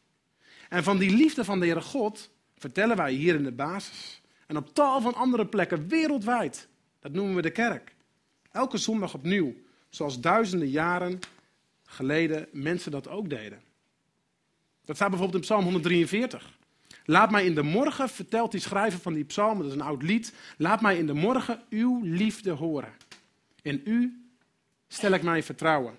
En 0.69 0.83
van 0.83 0.97
die 0.97 1.15
liefde 1.15 1.43
van 1.43 1.59
de 1.59 1.65
Heere 1.65 1.81
God 1.81 2.29
vertellen 2.57 2.97
wij 2.97 3.11
hier 3.11 3.35
in 3.35 3.43
de 3.43 3.51
basis. 3.51 4.21
En 4.47 4.57
op 4.57 4.73
tal 4.73 5.01
van 5.01 5.13
andere 5.13 5.45
plekken 5.45 5.87
wereldwijd. 5.87 6.67
Dat 6.99 7.11
noemen 7.11 7.35
we 7.35 7.41
de 7.41 7.51
kerk. 7.51 7.95
Elke 8.51 8.77
zondag 8.77 9.13
opnieuw, 9.13 9.55
zoals 9.89 10.19
duizenden 10.19 10.69
jaren 10.69 11.19
geleden 11.85 12.47
mensen 12.51 12.91
dat 12.91 13.07
ook 13.07 13.29
deden. 13.29 13.61
Dat 14.85 14.95
staat 14.95 15.09
bijvoorbeeld 15.09 15.41
in 15.41 15.47
Psalm 15.49 15.63
143. 15.63 16.57
Laat 17.05 17.31
mij 17.31 17.45
in 17.45 17.55
de 17.55 17.63
morgen, 17.63 18.09
vertelt 18.09 18.51
die 18.51 18.59
schrijver 18.59 18.99
van 18.99 19.13
die 19.13 19.23
psalm, 19.23 19.57
dat 19.57 19.67
is 19.67 19.73
een 19.73 19.81
oud 19.81 20.01
lied. 20.01 20.33
Laat 20.57 20.81
mij 20.81 20.97
in 20.97 21.07
de 21.07 21.13
morgen 21.13 21.61
uw 21.69 21.99
liefde 22.03 22.51
horen. 22.51 22.93
In 23.61 23.81
u 23.85 24.25
stel 24.87 25.11
ik 25.11 25.23
mijn 25.23 25.43
vertrouwen. 25.43 25.97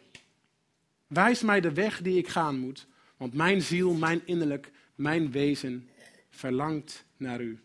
Wijs 1.06 1.42
mij 1.42 1.60
de 1.60 1.72
weg 1.72 2.02
die 2.02 2.18
ik 2.18 2.28
gaan 2.28 2.58
moet, 2.58 2.86
want 3.16 3.34
mijn 3.34 3.62
ziel, 3.62 3.92
mijn 3.92 4.20
innerlijk, 4.24 4.70
mijn 4.94 5.30
wezen 5.30 5.88
verlangt 6.30 7.04
naar 7.16 7.40
u. 7.40 7.60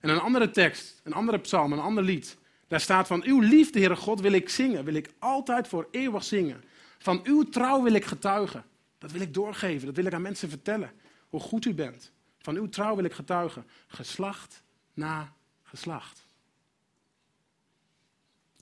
En 0.00 0.10
een 0.10 0.20
andere 0.20 0.50
tekst, 0.50 1.00
een 1.04 1.12
andere 1.12 1.38
psalm, 1.38 1.72
een 1.72 1.78
ander 1.80 2.04
lied. 2.04 2.36
Daar 2.68 2.80
staat 2.80 3.06
van 3.06 3.22
uw 3.24 3.40
liefde, 3.40 3.78
Heere 3.78 3.96
God, 3.96 4.20
wil 4.20 4.32
ik 4.32 4.48
zingen, 4.48 4.84
wil 4.84 4.94
ik 4.94 5.10
altijd 5.18 5.68
voor 5.68 5.88
eeuwig 5.90 6.24
zingen. 6.24 6.64
Van 6.98 7.20
uw 7.24 7.42
trouw 7.42 7.82
wil 7.82 7.92
ik 7.92 8.04
getuigen. 8.04 8.64
Dat 8.98 9.12
wil 9.12 9.20
ik 9.20 9.34
doorgeven, 9.34 9.86
dat 9.86 9.96
wil 9.96 10.04
ik 10.04 10.12
aan 10.12 10.22
mensen 10.22 10.48
vertellen. 10.48 10.92
Hoe 11.28 11.40
goed 11.40 11.64
u 11.64 11.74
bent. 11.74 12.12
Van 12.44 12.56
uw 12.56 12.68
trouw 12.68 12.94
wil 12.94 13.04
ik 13.04 13.12
getuigen. 13.12 13.66
Geslacht 13.86 14.62
na 14.94 15.32
geslacht. 15.62 16.26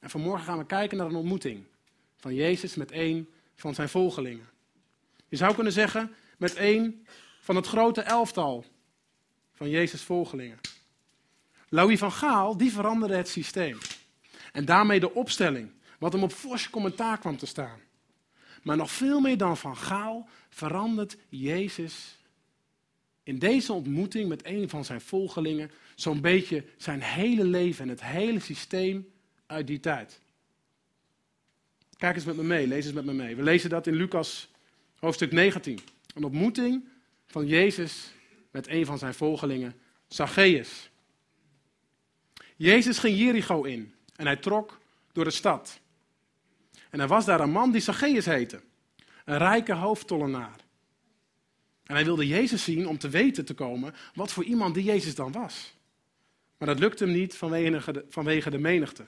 En 0.00 0.10
vanmorgen 0.10 0.44
gaan 0.44 0.58
we 0.58 0.66
kijken 0.66 0.96
naar 0.96 1.06
een 1.06 1.14
ontmoeting 1.14 1.64
van 2.16 2.34
Jezus 2.34 2.74
met 2.74 2.92
een 2.92 3.28
van 3.54 3.74
zijn 3.74 3.88
volgelingen. 3.88 4.48
Je 5.28 5.36
zou 5.36 5.54
kunnen 5.54 5.72
zeggen 5.72 6.14
met 6.38 6.56
een 6.56 7.06
van 7.40 7.56
het 7.56 7.66
grote 7.66 8.00
elftal 8.00 8.64
van 9.52 9.70
Jezus' 9.70 10.02
volgelingen. 10.02 10.60
Louis 11.68 11.98
van 11.98 12.12
Gaal, 12.12 12.56
die 12.56 12.72
veranderde 12.72 13.16
het 13.16 13.28
systeem. 13.28 13.78
En 14.52 14.64
daarmee 14.64 15.00
de 15.00 15.14
opstelling, 15.14 15.70
wat 15.98 16.12
hem 16.12 16.22
op 16.22 16.32
fors 16.32 16.70
commentaar 16.70 17.18
kwam 17.18 17.36
te 17.36 17.46
staan. 17.46 17.80
Maar 18.62 18.76
nog 18.76 18.90
veel 18.90 19.20
meer 19.20 19.36
dan 19.36 19.56
van 19.56 19.76
Gaal 19.76 20.28
verandert 20.48 21.16
Jezus 21.28 22.20
in 23.22 23.38
deze 23.38 23.72
ontmoeting 23.72 24.28
met 24.28 24.46
een 24.46 24.68
van 24.68 24.84
zijn 24.84 25.00
volgelingen 25.00 25.70
zo'n 25.94 26.20
beetje 26.20 26.64
zijn 26.76 27.02
hele 27.02 27.44
leven 27.44 27.84
en 27.84 27.88
het 27.88 28.04
hele 28.04 28.40
systeem 28.40 29.08
uit 29.46 29.66
die 29.66 29.80
tijd. 29.80 30.20
Kijk 31.96 32.14
eens 32.14 32.24
met 32.24 32.36
me 32.36 32.42
mee, 32.42 32.66
lees 32.66 32.84
eens 32.84 32.94
met 32.94 33.04
me 33.04 33.12
mee. 33.12 33.36
We 33.36 33.42
lezen 33.42 33.70
dat 33.70 33.86
in 33.86 33.94
Lucas 33.94 34.48
hoofdstuk 34.98 35.32
19. 35.32 35.78
Een 36.14 36.24
ontmoeting 36.24 36.88
van 37.26 37.46
Jezus 37.46 38.12
met 38.50 38.68
een 38.68 38.86
van 38.86 38.98
zijn 38.98 39.14
volgelingen, 39.14 39.74
Zacchaeus. 40.08 40.90
Jezus 42.56 42.98
ging 42.98 43.18
Jericho 43.18 43.62
in 43.62 43.94
en 44.16 44.26
hij 44.26 44.36
trok 44.36 44.80
door 45.12 45.24
de 45.24 45.30
stad. 45.30 45.80
En 46.90 47.00
er 47.00 47.08
was 47.08 47.24
daar 47.24 47.40
een 47.40 47.50
man 47.50 47.72
die 47.72 47.80
Zacchaeus 47.80 48.24
heette, 48.24 48.60
een 49.24 49.38
rijke 49.38 49.74
hoofdtollenaar. 49.74 50.60
En 51.84 51.94
hij 51.94 52.04
wilde 52.04 52.26
Jezus 52.26 52.64
zien 52.64 52.88
om 52.88 52.98
te 52.98 53.08
weten 53.08 53.44
te 53.44 53.54
komen 53.54 53.94
wat 54.14 54.32
voor 54.32 54.44
iemand 54.44 54.74
die 54.74 54.84
Jezus 54.84 55.14
dan 55.14 55.32
was. 55.32 55.74
Maar 56.58 56.68
dat 56.68 56.78
lukte 56.78 57.04
hem 57.04 57.12
niet 57.12 57.36
vanwege 57.36 57.92
de, 57.92 58.04
vanwege 58.08 58.50
de 58.50 58.58
menigte, 58.58 59.06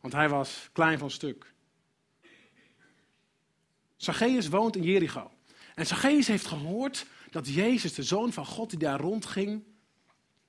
want 0.00 0.12
hij 0.14 0.28
was 0.28 0.68
klein 0.72 0.98
van 0.98 1.10
stuk. 1.10 1.52
Zacchaeus 3.96 4.48
woont 4.48 4.76
in 4.76 4.82
Jericho. 4.82 5.30
En 5.74 5.86
Zacchaeus 5.86 6.26
heeft 6.26 6.46
gehoord 6.46 7.06
dat 7.30 7.48
Jezus, 7.48 7.94
de 7.94 8.02
zoon 8.02 8.32
van 8.32 8.46
God 8.46 8.70
die 8.70 8.78
daar 8.78 9.00
rondging, 9.00 9.62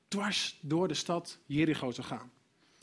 dwars 0.08 0.60
door 0.62 0.88
de 0.88 0.94
stad 0.94 1.38
Jericho 1.46 1.92
zou 1.92 2.08
gaan. 2.08 2.32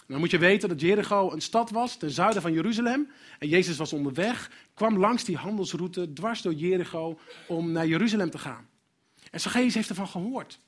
Dan 0.06 0.20
moet 0.20 0.30
je 0.30 0.38
weten 0.38 0.68
dat 0.68 0.80
Jericho 0.80 1.32
een 1.32 1.40
stad 1.40 1.70
was 1.70 1.96
ten 1.96 2.10
zuiden 2.10 2.42
van 2.42 2.52
Jeruzalem. 2.52 3.10
En 3.38 3.48
Jezus 3.48 3.76
was 3.76 3.92
onderweg, 3.92 4.50
kwam 4.74 4.98
langs 4.98 5.24
die 5.24 5.36
handelsroute 5.36 6.12
dwars 6.12 6.42
door 6.42 6.54
Jericho 6.54 7.18
om 7.48 7.72
naar 7.72 7.86
Jeruzalem 7.86 8.30
te 8.30 8.38
gaan. 8.38 8.68
En 9.32 9.40
Zacchaeus 9.40 9.74
heeft 9.74 9.88
ervan 9.88 10.08
gehoord. 10.08 10.58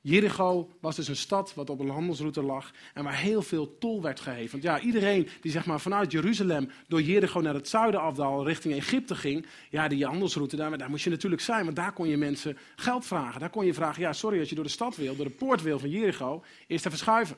Jericho 0.00 0.70
was 0.80 0.96
dus 0.96 1.08
een 1.08 1.16
stad 1.16 1.54
wat 1.54 1.70
op 1.70 1.80
een 1.80 1.88
handelsroute 1.88 2.42
lag 2.42 2.70
en 2.94 3.04
waar 3.04 3.18
heel 3.18 3.42
veel 3.42 3.78
tol 3.78 4.02
werd 4.02 4.20
geheven. 4.20 4.50
Want 4.50 4.62
ja, 4.62 4.80
iedereen 4.80 5.28
die 5.40 5.52
zeg 5.52 5.66
maar 5.66 5.80
vanuit 5.80 6.12
Jeruzalem 6.12 6.70
door 6.88 7.02
Jericho 7.02 7.40
naar 7.40 7.54
het 7.54 7.68
zuiden 7.68 8.00
afdal 8.00 8.46
richting 8.46 8.74
Egypte 8.74 9.14
ging, 9.14 9.46
ja, 9.70 9.88
die 9.88 10.06
handelsroute, 10.06 10.56
daar, 10.56 10.78
daar 10.78 10.90
moest 10.90 11.04
je 11.04 11.10
natuurlijk 11.10 11.42
zijn, 11.42 11.64
want 11.64 11.76
daar 11.76 11.92
kon 11.92 12.08
je 12.08 12.16
mensen 12.16 12.58
geld 12.76 13.06
vragen. 13.06 13.40
Daar 13.40 13.50
kon 13.50 13.66
je 13.66 13.74
vragen, 13.74 14.02
ja, 14.02 14.12
sorry, 14.12 14.38
als 14.38 14.48
je 14.48 14.54
door 14.54 14.64
de 14.64 14.70
stad 14.70 14.96
wil, 14.96 15.16
door 15.16 15.24
de 15.24 15.30
poort 15.30 15.62
wil 15.62 15.78
van 15.78 15.90
Jericho, 15.90 16.44
is 16.66 16.82
te 16.82 16.90
verschuiven. 16.90 17.36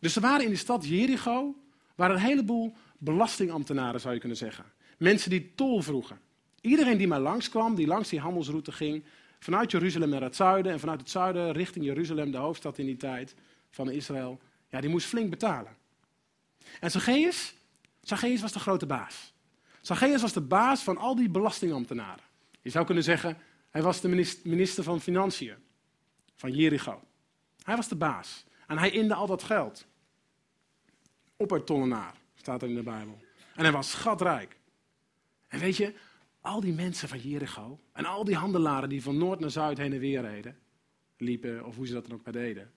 Dus 0.00 0.16
er 0.16 0.22
waren 0.22 0.44
in 0.44 0.50
de 0.50 0.56
stad 0.56 0.86
Jericho 0.86 1.54
waren 1.94 2.16
een 2.16 2.22
heleboel 2.22 2.72
belastingambtenaren, 2.98 4.00
zou 4.00 4.14
je 4.14 4.20
kunnen 4.20 4.38
zeggen. 4.38 4.64
Mensen 4.98 5.30
die 5.30 5.52
tol 5.54 5.82
vroegen. 5.82 6.18
Iedereen 6.60 6.98
die 6.98 7.06
maar 7.06 7.20
langskwam, 7.20 7.74
die 7.74 7.86
langs 7.86 8.08
die 8.08 8.20
handelsroute 8.20 8.72
ging, 8.72 9.04
vanuit 9.46 9.70
Jeruzalem 9.70 10.08
naar 10.08 10.22
het 10.22 10.36
zuiden 10.36 10.72
en 10.72 10.80
vanuit 10.80 11.00
het 11.00 11.10
zuiden 11.10 11.52
richting 11.52 11.84
Jeruzalem, 11.84 12.30
de 12.30 12.38
hoofdstad 12.38 12.78
in 12.78 12.86
die 12.86 12.96
tijd 12.96 13.34
van 13.70 13.90
Israël, 13.90 14.40
ja, 14.68 14.80
die 14.80 14.90
moest 14.90 15.06
flink 15.06 15.30
betalen. 15.30 15.76
En 16.80 16.90
Zacchaeus, 16.90 17.54
Zacchaeus 18.00 18.40
was 18.40 18.52
de 18.52 18.58
grote 18.58 18.86
baas. 18.86 19.34
Zacchaeus 19.80 20.20
was 20.20 20.32
de 20.32 20.40
baas 20.40 20.82
van 20.82 20.96
al 20.96 21.16
die 21.16 21.28
belastingambtenaren. 21.28 22.24
Je 22.62 22.70
zou 22.70 22.84
kunnen 22.86 23.04
zeggen, 23.04 23.38
hij 23.70 23.82
was 23.82 24.00
de 24.00 24.08
minister 24.42 24.84
van 24.84 25.00
Financiën 25.00 25.56
van 26.34 26.52
Jericho. 26.52 27.02
Hij 27.62 27.76
was 27.76 27.88
de 27.88 27.96
baas. 27.96 28.44
En 28.66 28.78
hij 28.78 28.90
inde 28.90 29.14
al 29.14 29.26
dat 29.26 29.42
geld. 29.42 29.86
Oppertollenaar, 31.36 32.14
staat 32.34 32.62
er 32.62 32.68
in 32.68 32.74
de 32.74 32.82
Bijbel. 32.82 33.18
En 33.54 33.62
hij 33.62 33.72
was 33.72 33.90
schatrijk. 33.90 34.56
En 35.48 35.58
weet 35.58 35.76
je, 35.76 35.94
al 36.46 36.60
die 36.60 36.72
mensen 36.72 37.08
van 37.08 37.18
Jericho 37.18 37.80
en 37.92 38.04
al 38.04 38.24
die 38.24 38.36
handelaren 38.36 38.88
die 38.88 39.02
van 39.02 39.18
noord 39.18 39.40
naar 39.40 39.50
zuid 39.50 39.78
heen 39.78 39.92
en 39.92 39.98
weer 39.98 40.20
reden, 40.20 40.58
liepen, 41.16 41.64
of 41.64 41.76
hoe 41.76 41.86
ze 41.86 41.92
dat 41.92 42.06
dan 42.06 42.14
ook 42.14 42.24
maar 42.24 42.32
deden. 42.32 42.72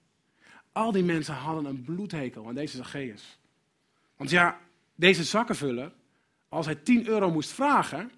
Al 0.72 0.92
die 0.92 1.02
mensen 1.02 1.34
hadden 1.34 1.64
een 1.64 1.82
bloedhekel 1.82 2.48
aan 2.48 2.54
deze 2.54 2.76
Zacchaeus. 2.76 3.38
Want 4.16 4.30
ja, 4.30 4.60
deze 4.94 5.24
zakkenvuller, 5.24 5.92
als 6.48 6.66
hij 6.66 6.74
10 6.74 7.06
euro 7.06 7.30
moest 7.30 7.50
vragen, 7.50 8.10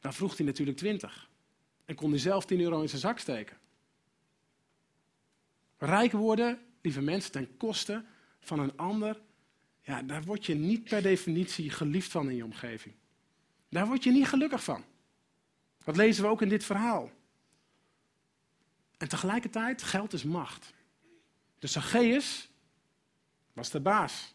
dan 0.00 0.12
vroeg 0.12 0.36
hij 0.36 0.46
natuurlijk 0.46 0.76
20. 0.76 1.30
En 1.84 1.94
kon 1.94 2.10
hij 2.10 2.18
zelf 2.18 2.44
10 2.44 2.60
euro 2.60 2.80
in 2.80 2.88
zijn 2.88 3.00
zak 3.00 3.18
steken. 3.18 3.56
Rijk 5.78 6.12
worden, 6.12 6.58
lieve 6.82 7.00
mensen, 7.00 7.32
ten 7.32 7.56
koste 7.56 8.04
van 8.40 8.58
een 8.58 8.76
ander, 8.76 9.20
ja, 9.82 10.02
daar 10.02 10.22
word 10.22 10.46
je 10.46 10.54
niet 10.54 10.84
per 10.84 11.02
definitie 11.02 11.70
geliefd 11.70 12.10
van 12.10 12.30
in 12.30 12.36
je 12.36 12.44
omgeving. 12.44 12.94
Daar 13.76 13.86
word 13.86 14.04
je 14.04 14.10
niet 14.10 14.26
gelukkig 14.26 14.64
van. 14.64 14.84
Dat 15.84 15.96
lezen 15.96 16.22
we 16.22 16.28
ook 16.28 16.42
in 16.42 16.48
dit 16.48 16.64
verhaal. 16.64 17.10
En 18.96 19.08
tegelijkertijd, 19.08 19.82
geld 19.82 20.12
is 20.12 20.24
macht. 20.24 20.74
Dus 21.58 21.72
Zacchaeus 21.72 22.50
was 23.52 23.70
de 23.70 23.80
baas. 23.80 24.34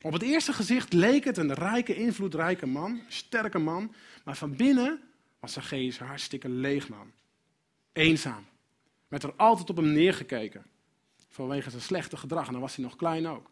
Op 0.00 0.12
het 0.12 0.22
eerste 0.22 0.52
gezicht 0.52 0.92
leek 0.92 1.24
het 1.24 1.36
een 1.36 1.54
rijke, 1.54 1.94
invloedrijke 1.94 2.66
man, 2.66 3.00
sterke 3.08 3.58
man. 3.58 3.94
Maar 4.24 4.36
van 4.36 4.56
binnen 4.56 5.00
was 5.40 5.52
Zacchaeus 5.52 6.00
een 6.00 6.06
hartstikke 6.06 6.48
leeg 6.48 6.88
man. 6.88 7.12
Eenzaam. 7.92 8.46
Werd 9.08 9.22
er 9.22 9.34
altijd 9.34 9.70
op 9.70 9.76
hem 9.76 9.92
neergekeken. 9.92 10.66
Vanwege 11.28 11.70
zijn 11.70 11.82
slechte 11.82 12.16
gedrag. 12.16 12.46
En 12.46 12.52
dan 12.52 12.60
was 12.60 12.76
hij 12.76 12.84
nog 12.84 12.96
klein 12.96 13.26
ook. 13.26 13.50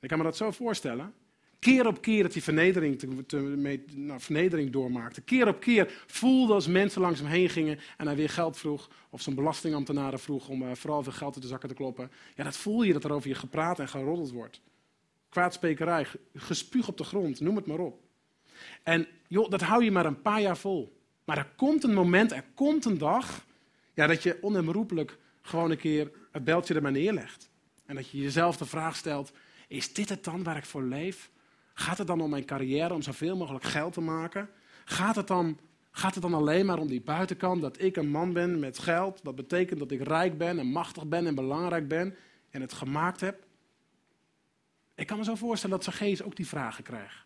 Ik 0.00 0.08
kan 0.08 0.18
me 0.18 0.24
dat 0.24 0.36
zo 0.36 0.50
voorstellen. 0.50 1.14
Keer 1.58 1.86
op 1.86 2.00
keer 2.00 2.22
dat 2.22 2.32
hij 2.32 2.42
vernedering, 2.42 3.24
nou, 3.94 4.20
vernedering 4.20 4.70
doormaakte. 4.70 5.20
Keer 5.20 5.48
op 5.48 5.60
keer 5.60 6.04
voelde 6.06 6.52
als 6.52 6.66
mensen 6.66 7.00
langs 7.00 7.20
hem 7.20 7.28
heen 7.28 7.48
gingen 7.48 7.78
en 7.96 8.06
hij 8.06 8.16
weer 8.16 8.28
geld 8.28 8.56
vroeg. 8.56 8.90
Of 9.10 9.22
zijn 9.22 9.34
belastingambtenaren 9.34 10.18
vroeg 10.18 10.48
om 10.48 10.62
uh, 10.62 10.70
vooral 10.74 11.02
veel 11.02 11.12
geld 11.12 11.34
uit 11.34 11.42
de 11.42 11.48
zakken 11.48 11.68
te 11.68 11.74
kloppen. 11.74 12.10
Ja, 12.34 12.44
dat 12.44 12.56
voel 12.56 12.82
je 12.82 12.92
dat 12.92 13.04
er 13.04 13.12
over 13.12 13.28
je 13.28 13.34
gepraat 13.34 13.78
en 13.78 13.88
geroddeld 13.88 14.30
wordt. 14.30 14.60
Kwaadspekerij, 15.28 16.06
gespuug 16.34 16.88
op 16.88 16.96
de 16.96 17.04
grond, 17.04 17.40
noem 17.40 17.56
het 17.56 17.66
maar 17.66 17.78
op. 17.78 18.00
En 18.82 19.06
joh, 19.26 19.50
dat 19.50 19.60
hou 19.60 19.84
je 19.84 19.90
maar 19.90 20.06
een 20.06 20.22
paar 20.22 20.40
jaar 20.40 20.56
vol. 20.56 21.00
Maar 21.24 21.36
er 21.36 21.52
komt 21.56 21.84
een 21.84 21.94
moment, 21.94 22.32
er 22.32 22.44
komt 22.54 22.84
een 22.84 22.98
dag, 22.98 23.44
ja, 23.94 24.06
dat 24.06 24.22
je 24.22 24.38
onherroepelijk 24.40 25.18
gewoon 25.42 25.70
een 25.70 25.78
keer 25.78 26.10
het 26.32 26.44
beltje 26.44 26.74
er 26.74 26.82
maar 26.82 26.92
neerlegt. 26.92 27.50
En 27.86 27.94
dat 27.94 28.08
je 28.08 28.18
jezelf 28.18 28.56
de 28.56 28.66
vraag 28.66 28.96
stelt, 28.96 29.32
is 29.68 29.92
dit 29.92 30.08
het 30.08 30.24
dan 30.24 30.42
waar 30.42 30.56
ik 30.56 30.64
voor 30.64 30.82
leef? 30.82 31.30
Gaat 31.78 31.98
het 31.98 32.06
dan 32.06 32.20
om 32.20 32.30
mijn 32.30 32.44
carrière, 32.44 32.94
om 32.94 33.02
zoveel 33.02 33.36
mogelijk 33.36 33.64
geld 33.64 33.92
te 33.92 34.00
maken? 34.00 34.50
Gaat 34.84 35.16
het 35.16 35.26
dan, 35.26 35.58
gaat 35.90 36.14
het 36.14 36.22
dan 36.22 36.34
alleen 36.34 36.66
maar 36.66 36.78
om 36.78 36.88
die 36.88 37.00
buitenkant, 37.00 37.60
dat 37.60 37.80
ik 37.82 37.96
een 37.96 38.08
man 38.08 38.32
ben 38.32 38.58
met 38.58 38.78
geld? 38.78 39.20
Dat 39.22 39.34
betekent 39.34 39.78
dat 39.78 39.90
ik 39.90 40.02
rijk 40.02 40.38
ben 40.38 40.58
en 40.58 40.66
machtig 40.66 41.06
ben 41.06 41.26
en 41.26 41.34
belangrijk 41.34 41.88
ben 41.88 42.16
en 42.50 42.60
het 42.60 42.72
gemaakt 42.72 43.20
heb? 43.20 43.46
Ik 44.94 45.06
kan 45.06 45.18
me 45.18 45.24
zo 45.24 45.34
voorstellen 45.34 45.76
dat 45.76 45.84
Zacchaeus 45.84 46.22
ook 46.22 46.36
die 46.36 46.46
vragen 46.46 46.84
krijgt. 46.84 47.24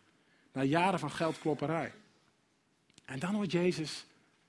Na 0.51 0.63
jaren 0.63 0.99
van 0.99 1.11
geldklopperij. 1.11 1.93
En 3.05 3.19
dan 3.19 3.35
hoort 3.35 3.51
Jezus 3.51 4.05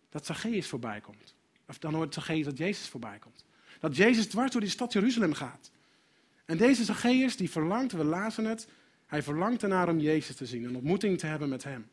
dat 0.08 0.26
Zacchaeus 0.26 0.68
voorbij 0.68 1.00
komt. 1.00 1.34
Of 1.66 1.78
dan 1.78 1.94
hoort 1.94 2.14
Zacchaeus 2.14 2.44
dat 2.44 2.58
Jezus 2.58 2.88
voorbij 2.88 3.18
komt. 3.18 3.44
Dat 3.80 3.96
Jezus 3.96 4.26
dwars 4.26 4.50
door 4.50 4.60
die 4.60 4.70
stad 4.70 4.92
Jeruzalem 4.92 5.34
gaat. 5.34 5.70
En 6.44 6.56
deze 6.56 6.84
Zacchaeus 6.84 7.36
die 7.36 7.50
verlangt, 7.50 7.92
we 7.92 8.04
lazen 8.04 8.44
het, 8.44 8.68
hij 9.14 9.22
verlangt 9.22 9.62
ernaar 9.62 9.88
om 9.88 9.98
Jezus 9.98 10.36
te 10.36 10.46
zien. 10.46 10.64
Een 10.64 10.74
ontmoeting 10.74 11.18
te 11.18 11.26
hebben 11.26 11.48
met 11.48 11.64
hem. 11.64 11.86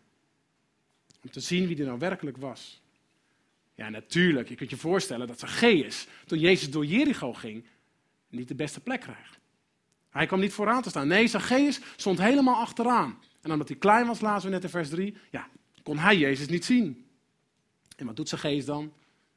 Om 1.24 1.30
te 1.30 1.40
zien 1.40 1.68
wie 1.68 1.76
hij 1.76 1.86
nou 1.86 2.00
werkelijk 2.00 2.38
was. 2.38 2.82
Ja, 3.76 3.90
natuurlijk, 3.90 4.50
je 4.50 4.56
kunt 4.56 4.70
je 4.70 4.78
voorstellen 4.78 5.28
dat 5.28 5.40
Zacchaeus, 5.40 6.08
toen 6.26 6.40
Jezus 6.40 6.72
door 6.72 6.86
Jericho 6.86 7.34
ging, 7.34 7.66
niet 8.30 8.48
de 8.48 8.56
beste 8.56 8.80
plek 8.80 9.02
krijgt. 9.02 9.40
Hij 10.10 10.26
kwam 10.26 10.40
niet 10.40 10.54
vooraan 10.54 10.82
te 10.82 10.90
staan. 10.90 11.08
Nee, 11.08 11.28
Zacchaeus 11.28 11.80
stond 11.96 12.20
helemaal 12.20 12.56
achteraan. 12.56 13.20
En 13.42 13.52
omdat 13.52 13.68
hij 13.68 13.78
klein 13.78 14.08
was, 14.08 14.22
lazen 14.22 14.50
we 14.50 14.56
net 14.56 14.64
in 14.64 14.70
vers 14.70 14.90
3, 14.90 15.16
ja, 15.32 15.48
kon 15.84 15.98
hij 15.98 16.18
Jezus 16.18 16.48
niet 16.48 16.66
zien. 16.66 17.06
En 17.96 18.06
wat 18.06 18.16
doet 18.16 18.30
Zacchaeus 18.30 18.66
dan? 18.66 18.94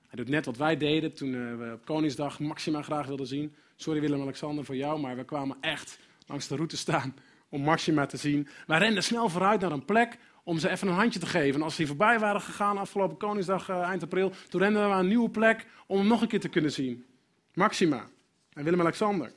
Hij 0.06 0.16
doet 0.16 0.28
net 0.28 0.44
wat 0.44 0.56
wij 0.56 0.76
deden 0.76 1.12
toen 1.12 1.34
eh, 1.34 1.56
we 1.56 1.72
op 1.72 1.84
Koningsdag 1.84 2.40
Maxima 2.40 2.82
graag 2.82 3.06
wilden 3.06 3.26
zien. 3.26 3.54
Sorry 3.76 4.00
Willem-Alexander 4.00 4.64
voor 4.64 4.76
jou, 4.76 5.00
maar 5.00 5.16
we 5.16 5.24
kwamen 5.24 5.56
echt 5.60 5.98
langs 6.26 6.48
de 6.48 6.56
route 6.56 6.76
staan 6.76 7.14
om 7.54 7.62
Maxima 7.62 8.06
te 8.06 8.16
zien. 8.16 8.48
Wij 8.66 8.78
renden 8.78 9.02
snel 9.02 9.28
vooruit 9.28 9.60
naar 9.60 9.72
een 9.72 9.84
plek 9.84 10.18
om 10.44 10.58
ze 10.58 10.70
even 10.70 10.88
een 10.88 10.94
handje 10.94 11.18
te 11.18 11.26
geven. 11.26 11.54
En 11.54 11.62
als 11.62 11.76
die 11.76 11.86
voorbij 11.86 12.18
waren 12.18 12.40
gegaan 12.40 12.78
afgelopen 12.78 13.16
Koningsdag 13.16 13.68
eh, 13.68 13.80
eind 13.80 14.02
april, 14.02 14.32
toen 14.48 14.60
renden 14.60 14.82
we 14.82 14.88
naar 14.88 14.98
een 14.98 15.08
nieuwe 15.08 15.30
plek 15.30 15.66
om 15.86 15.98
hem 15.98 16.06
nog 16.06 16.22
een 16.22 16.28
keer 16.28 16.40
te 16.40 16.48
kunnen 16.48 16.72
zien. 16.72 17.04
Maxima 17.52 18.08
en 18.52 18.64
Willem-Alexander. 18.64 19.32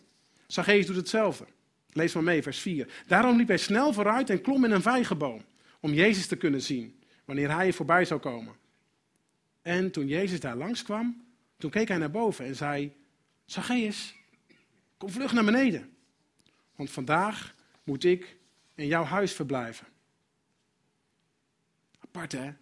Zacchaeus 0.47 0.85
doet 0.85 0.95
hetzelfde. 0.95 1.45
Lees 1.91 2.13
maar 2.13 2.23
mee, 2.23 2.43
vers 2.43 2.59
4. 2.59 3.03
Daarom 3.07 3.37
liep 3.37 3.47
hij 3.47 3.57
snel 3.57 3.93
vooruit 3.93 4.29
en 4.29 4.41
klom 4.41 4.65
in 4.65 4.71
een 4.71 4.81
vijgenboom 4.81 5.41
om 5.79 5.93
Jezus 5.93 6.27
te 6.27 6.35
kunnen 6.35 6.61
zien, 6.61 6.99
wanneer 7.25 7.55
hij 7.55 7.73
voorbij 7.73 8.05
zou 8.05 8.19
komen. 8.19 8.55
En 9.61 9.91
toen 9.91 10.07
Jezus 10.07 10.39
daar 10.39 10.55
langskwam, 10.55 11.23
toen 11.57 11.69
keek 11.69 11.87
hij 11.87 11.97
naar 11.97 12.11
boven 12.11 12.45
en 12.45 12.55
zei, 12.55 12.93
Zacchaeus, 13.45 14.15
kom 14.97 15.09
vlug 15.09 15.33
naar 15.33 15.45
beneden, 15.45 15.89
want 16.75 16.91
vandaag 16.91 17.55
moet 17.87 18.03
ik 18.03 18.37
in 18.75 18.87
jouw 18.87 19.03
huis 19.03 19.33
verblijven. 19.33 19.87
Apart 21.99 22.31
hè? 22.31 22.53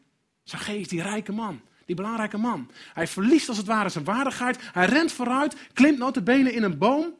Zacchaeus, 0.44 0.88
die 0.88 1.02
rijke 1.02 1.32
man, 1.32 1.62
die 1.86 1.96
belangrijke 1.96 2.38
man. 2.38 2.72
Hij 2.94 3.08
verliest 3.08 3.50
als 3.50 3.58
het 3.58 3.66
ware 3.66 3.90
zijn 3.90 4.04
waardigheid, 4.04 4.58
hij 4.62 4.86
rent 4.86 5.12
vooruit, 5.12 5.56
klimt 5.74 5.98
notabene 5.98 6.52
in 6.54 6.64
een 6.64 6.78
boom 6.78 7.14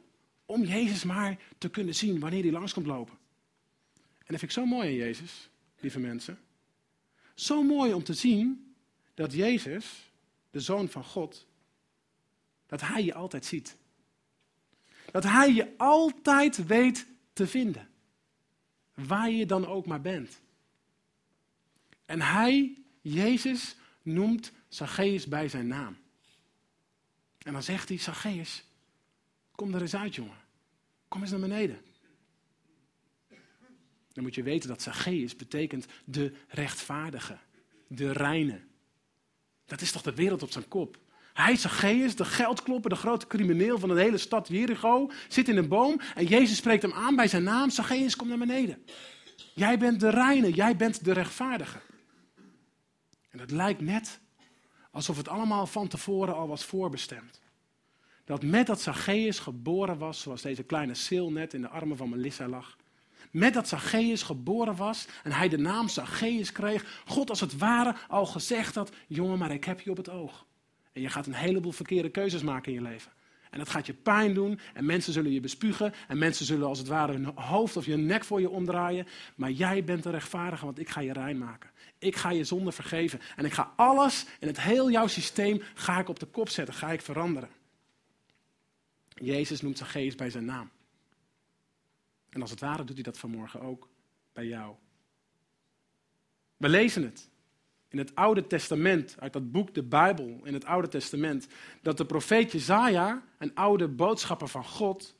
om 0.46 0.64
Jezus 0.64 1.04
maar 1.04 1.38
te 1.58 1.70
kunnen 1.70 1.94
zien 1.94 2.20
wanneer 2.20 2.42
hij 2.42 2.52
langs 2.52 2.72
komt 2.72 2.86
lopen. 2.86 3.18
En 3.94 4.32
dat 4.32 4.38
vind 4.38 4.42
ik 4.42 4.50
zo 4.50 4.66
mooi 4.66 4.88
aan 4.88 4.94
Jezus, 4.94 5.48
lieve 5.78 5.98
mensen. 5.98 6.38
Zo 7.34 7.62
mooi 7.62 7.92
om 7.92 8.04
te 8.04 8.14
zien 8.14 8.74
dat 9.14 9.32
Jezus, 9.32 10.10
de 10.50 10.60
Zoon 10.60 10.88
van 10.88 11.04
God, 11.04 11.46
dat 12.66 12.80
Hij 12.80 13.04
je 13.04 13.14
altijd 13.14 13.44
ziet. 13.44 13.76
Dat 15.10 15.24
Hij 15.24 15.52
je 15.52 15.74
altijd 15.76 16.66
weet 16.66 17.06
te 17.32 17.46
vinden. 17.46 17.88
Waar 18.96 19.30
je 19.30 19.46
dan 19.46 19.66
ook 19.66 19.86
maar 19.86 20.00
bent. 20.00 20.40
En 22.04 22.20
Hij, 22.20 22.78
Jezus, 23.00 23.76
noemt 24.02 24.52
Zacchaeus 24.68 25.26
bij 25.26 25.48
zijn 25.48 25.66
naam. 25.66 25.96
En 27.38 27.52
dan 27.52 27.62
zegt 27.62 27.88
hij, 27.88 27.98
Zacchaeus, 27.98 28.64
kom 29.54 29.74
er 29.74 29.80
eens 29.80 29.96
uit 29.96 30.14
jongen. 30.14 30.38
Kom 31.08 31.20
eens 31.20 31.30
naar 31.30 31.40
beneden. 31.40 31.80
Dan 34.12 34.24
moet 34.24 34.34
je 34.34 34.42
weten 34.42 34.68
dat 34.68 34.82
Zacchaeus 34.82 35.36
betekent 35.36 35.86
de 36.04 36.32
rechtvaardige, 36.48 37.38
de 37.86 38.12
reine. 38.12 38.60
Dat 39.64 39.80
is 39.80 39.92
toch 39.92 40.02
de 40.02 40.14
wereld 40.14 40.42
op 40.42 40.50
zijn 40.50 40.68
kop. 40.68 40.98
Hij, 41.36 41.56
Zacchaeus, 41.56 42.16
de 42.16 42.24
geldklopper, 42.24 42.90
de 42.90 42.96
grote 42.96 43.26
crimineel 43.26 43.78
van 43.78 43.88
de 43.88 44.00
hele 44.00 44.18
stad 44.18 44.48
Jericho, 44.48 45.10
zit 45.28 45.48
in 45.48 45.56
een 45.56 45.68
boom 45.68 46.00
en 46.14 46.24
Jezus 46.24 46.56
spreekt 46.56 46.82
hem 46.82 46.92
aan 46.92 47.16
bij 47.16 47.28
zijn 47.28 47.42
naam. 47.42 47.70
Zacchaeus, 47.70 48.16
kom 48.16 48.28
naar 48.28 48.38
beneden. 48.38 48.84
Jij 49.54 49.78
bent 49.78 50.00
de 50.00 50.10
reine, 50.10 50.50
jij 50.50 50.76
bent 50.76 51.04
de 51.04 51.12
rechtvaardige. 51.12 51.78
En 53.30 53.38
het 53.38 53.50
lijkt 53.50 53.80
net 53.80 54.20
alsof 54.90 55.16
het 55.16 55.28
allemaal 55.28 55.66
van 55.66 55.88
tevoren 55.88 56.34
al 56.34 56.48
was 56.48 56.64
voorbestemd. 56.64 57.40
Dat 58.24 58.42
met 58.42 58.66
dat 58.66 58.80
Zacchaeus 58.80 59.38
geboren 59.38 59.98
was, 59.98 60.20
zoals 60.20 60.42
deze 60.42 60.62
kleine 60.62 60.94
sil 61.04 61.28
net 61.32 61.54
in 61.54 61.60
de 61.60 61.68
armen 61.68 61.96
van 61.96 62.08
Melissa 62.08 62.48
lag, 62.48 62.76
met 63.30 63.54
dat 63.54 63.68
Zacchaeus 63.68 64.22
geboren 64.22 64.76
was 64.76 65.06
en 65.22 65.32
hij 65.32 65.48
de 65.48 65.58
naam 65.58 65.88
Zacchaeus 65.88 66.52
kreeg, 66.52 67.02
God 67.06 67.30
als 67.30 67.40
het 67.40 67.58
ware 67.58 67.94
al 68.08 68.26
gezegd 68.26 68.74
had, 68.74 68.92
jongen, 69.06 69.38
maar 69.38 69.50
ik 69.50 69.64
heb 69.64 69.80
je 69.80 69.90
op 69.90 69.96
het 69.96 70.08
oog. 70.08 70.46
En 70.96 71.02
je 71.02 71.08
gaat 71.08 71.26
een 71.26 71.34
heleboel 71.34 71.72
verkeerde 71.72 72.08
keuzes 72.08 72.42
maken 72.42 72.72
in 72.72 72.78
je 72.82 72.88
leven. 72.88 73.12
En 73.50 73.58
dat 73.58 73.68
gaat 73.68 73.86
je 73.86 73.94
pijn 73.94 74.34
doen 74.34 74.60
en 74.74 74.84
mensen 74.84 75.12
zullen 75.12 75.32
je 75.32 75.40
bespugen 75.40 75.94
en 76.08 76.18
mensen 76.18 76.46
zullen 76.46 76.68
als 76.68 76.78
het 76.78 76.88
ware 76.88 77.12
hun 77.12 77.24
hoofd 77.24 77.76
of 77.76 77.86
je 77.86 77.96
nek 77.96 78.24
voor 78.24 78.40
je 78.40 78.50
omdraaien. 78.50 79.06
Maar 79.34 79.50
jij 79.50 79.84
bent 79.84 80.02
de 80.02 80.10
rechtvaardige, 80.10 80.64
want 80.64 80.78
ik 80.78 80.88
ga 80.88 81.00
je 81.00 81.12
rein 81.12 81.38
maken. 81.38 81.70
Ik 81.98 82.16
ga 82.16 82.30
je 82.30 82.44
zonde 82.44 82.72
vergeven 82.72 83.20
en 83.36 83.44
ik 83.44 83.52
ga 83.52 83.72
alles 83.76 84.26
in 84.40 84.46
het 84.46 84.60
heel 84.60 84.90
jouw 84.90 85.06
systeem 85.06 85.62
ga 85.74 85.98
ik 85.98 86.08
op 86.08 86.18
de 86.18 86.26
kop 86.26 86.48
zetten, 86.48 86.74
ga 86.74 86.92
ik 86.92 87.00
veranderen. 87.00 87.50
Jezus 89.08 89.60
noemt 89.60 89.78
Zacchaeus 89.78 90.14
bij 90.14 90.30
zijn 90.30 90.44
naam. 90.44 90.70
En 92.28 92.40
als 92.40 92.50
het 92.50 92.60
ware 92.60 92.84
doet 92.84 92.94
hij 92.94 93.04
dat 93.04 93.18
vanmorgen 93.18 93.60
ook 93.60 93.88
bij 94.32 94.46
jou. 94.46 94.74
We 96.56 96.68
lezen 96.68 97.02
het 97.02 97.28
in 97.88 97.98
het 97.98 98.14
Oude 98.14 98.46
Testament, 98.46 99.16
uit 99.18 99.32
dat 99.32 99.52
boek 99.52 99.74
de 99.74 99.82
Bijbel 99.82 100.40
in 100.44 100.54
het 100.54 100.64
Oude 100.64 100.88
Testament, 100.88 101.46
dat 101.82 101.96
de 101.96 102.06
profeet 102.06 102.52
Jezaja, 102.52 103.22
een 103.38 103.54
oude 103.54 103.88
boodschapper 103.88 104.48
van 104.48 104.64
God, 104.64 105.16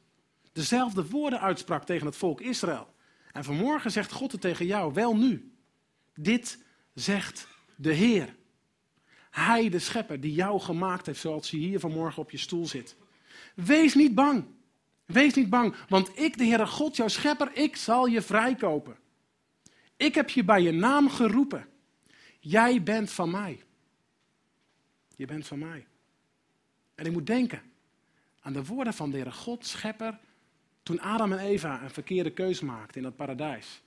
dezelfde 0.52 1.08
woorden 1.08 1.40
uitsprak 1.40 1.84
tegen 1.84 2.06
het 2.06 2.16
volk 2.16 2.40
Israël. 2.40 2.94
En 3.32 3.44
vanmorgen 3.44 3.90
zegt 3.90 4.12
God 4.12 4.32
het 4.32 4.40
tegen 4.40 4.66
jou, 4.66 4.92
wel 4.92 5.16
nu. 5.16 5.52
Dit 6.14 6.58
zegt 6.94 7.48
de 7.76 7.92
Heer. 7.92 8.34
Hij, 9.30 9.68
de 9.68 9.78
schepper, 9.78 10.20
die 10.20 10.34
jou 10.34 10.60
gemaakt 10.60 11.06
heeft 11.06 11.20
zoals 11.20 11.50
hij 11.50 11.60
hier 11.60 11.80
vanmorgen 11.80 12.22
op 12.22 12.30
je 12.30 12.38
stoel 12.38 12.66
zit. 12.66 12.96
Wees 13.54 13.94
niet 13.94 14.14
bang. 14.14 14.44
Wees 15.06 15.34
niet 15.34 15.50
bang, 15.50 15.74
want 15.88 16.18
ik, 16.18 16.38
de 16.38 16.44
Heere 16.44 16.66
God, 16.66 16.96
jouw 16.96 17.08
schepper, 17.08 17.50
ik 17.52 17.76
zal 17.76 18.06
je 18.06 18.22
vrijkopen. 18.22 18.96
Ik 19.96 20.14
heb 20.14 20.30
je 20.30 20.44
bij 20.44 20.62
je 20.62 20.72
naam 20.72 21.10
geroepen. 21.10 21.66
Jij 22.48 22.82
bent 22.82 23.10
van 23.10 23.30
mij. 23.30 23.62
Je 25.16 25.26
bent 25.26 25.46
van 25.46 25.58
mij. 25.58 25.86
En 26.94 27.06
ik 27.06 27.12
moet 27.12 27.26
denken 27.26 27.62
aan 28.40 28.52
de 28.52 28.64
woorden 28.64 28.94
van 28.94 29.10
de 29.10 29.32
God, 29.32 29.66
schepper, 29.66 30.18
toen 30.82 31.00
Adam 31.00 31.32
en 31.32 31.38
Eva 31.38 31.82
een 31.82 31.90
verkeerde 31.90 32.30
keus 32.30 32.60
maakten 32.60 33.00
in 33.00 33.06
het 33.06 33.16
paradijs. 33.16 33.82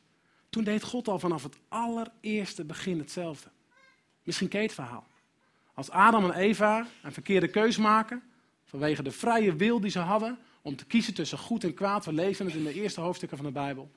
Toen 0.50 0.64
deed 0.64 0.84
God 0.84 1.08
al 1.08 1.20
vanaf 1.20 1.44
het 1.44 1.58
allereerste 1.68 2.66
begin 2.66 3.00
hetzelfde. 3.00 3.50
Misschien 4.24 4.48
ken 4.48 4.60
je 4.60 4.66
het 4.66 4.76
verhaal. 4.76 5.08
Als 5.74 5.90
Adam 5.90 6.24
en 6.24 6.40
Eva 6.40 6.88
een 7.04 7.14
verkeerde 7.14 7.48
keus 7.48 7.78
maken, 7.78 8.24
vanwege 8.64 9.04
de 9.04 9.12
vrije 9.12 9.56
wil 9.56 9.80
die 9.80 9.92
ze 9.92 10.00
hadden 10.00 10.40
om 10.62 10.76
te 10.76 10.86
kiezen 10.86 11.14
tussen 11.14 11.38
goed 11.38 11.64
en 11.64 11.74
kwaad, 11.74 12.06
we 12.06 12.14
lezen 12.14 12.46
het 12.46 12.56
in 12.56 12.64
de 12.64 12.74
eerste 12.74 13.02
hoofdstukken 13.02 13.38
van 13.38 13.48
de 13.48 13.54
Bijbel. 13.54 13.92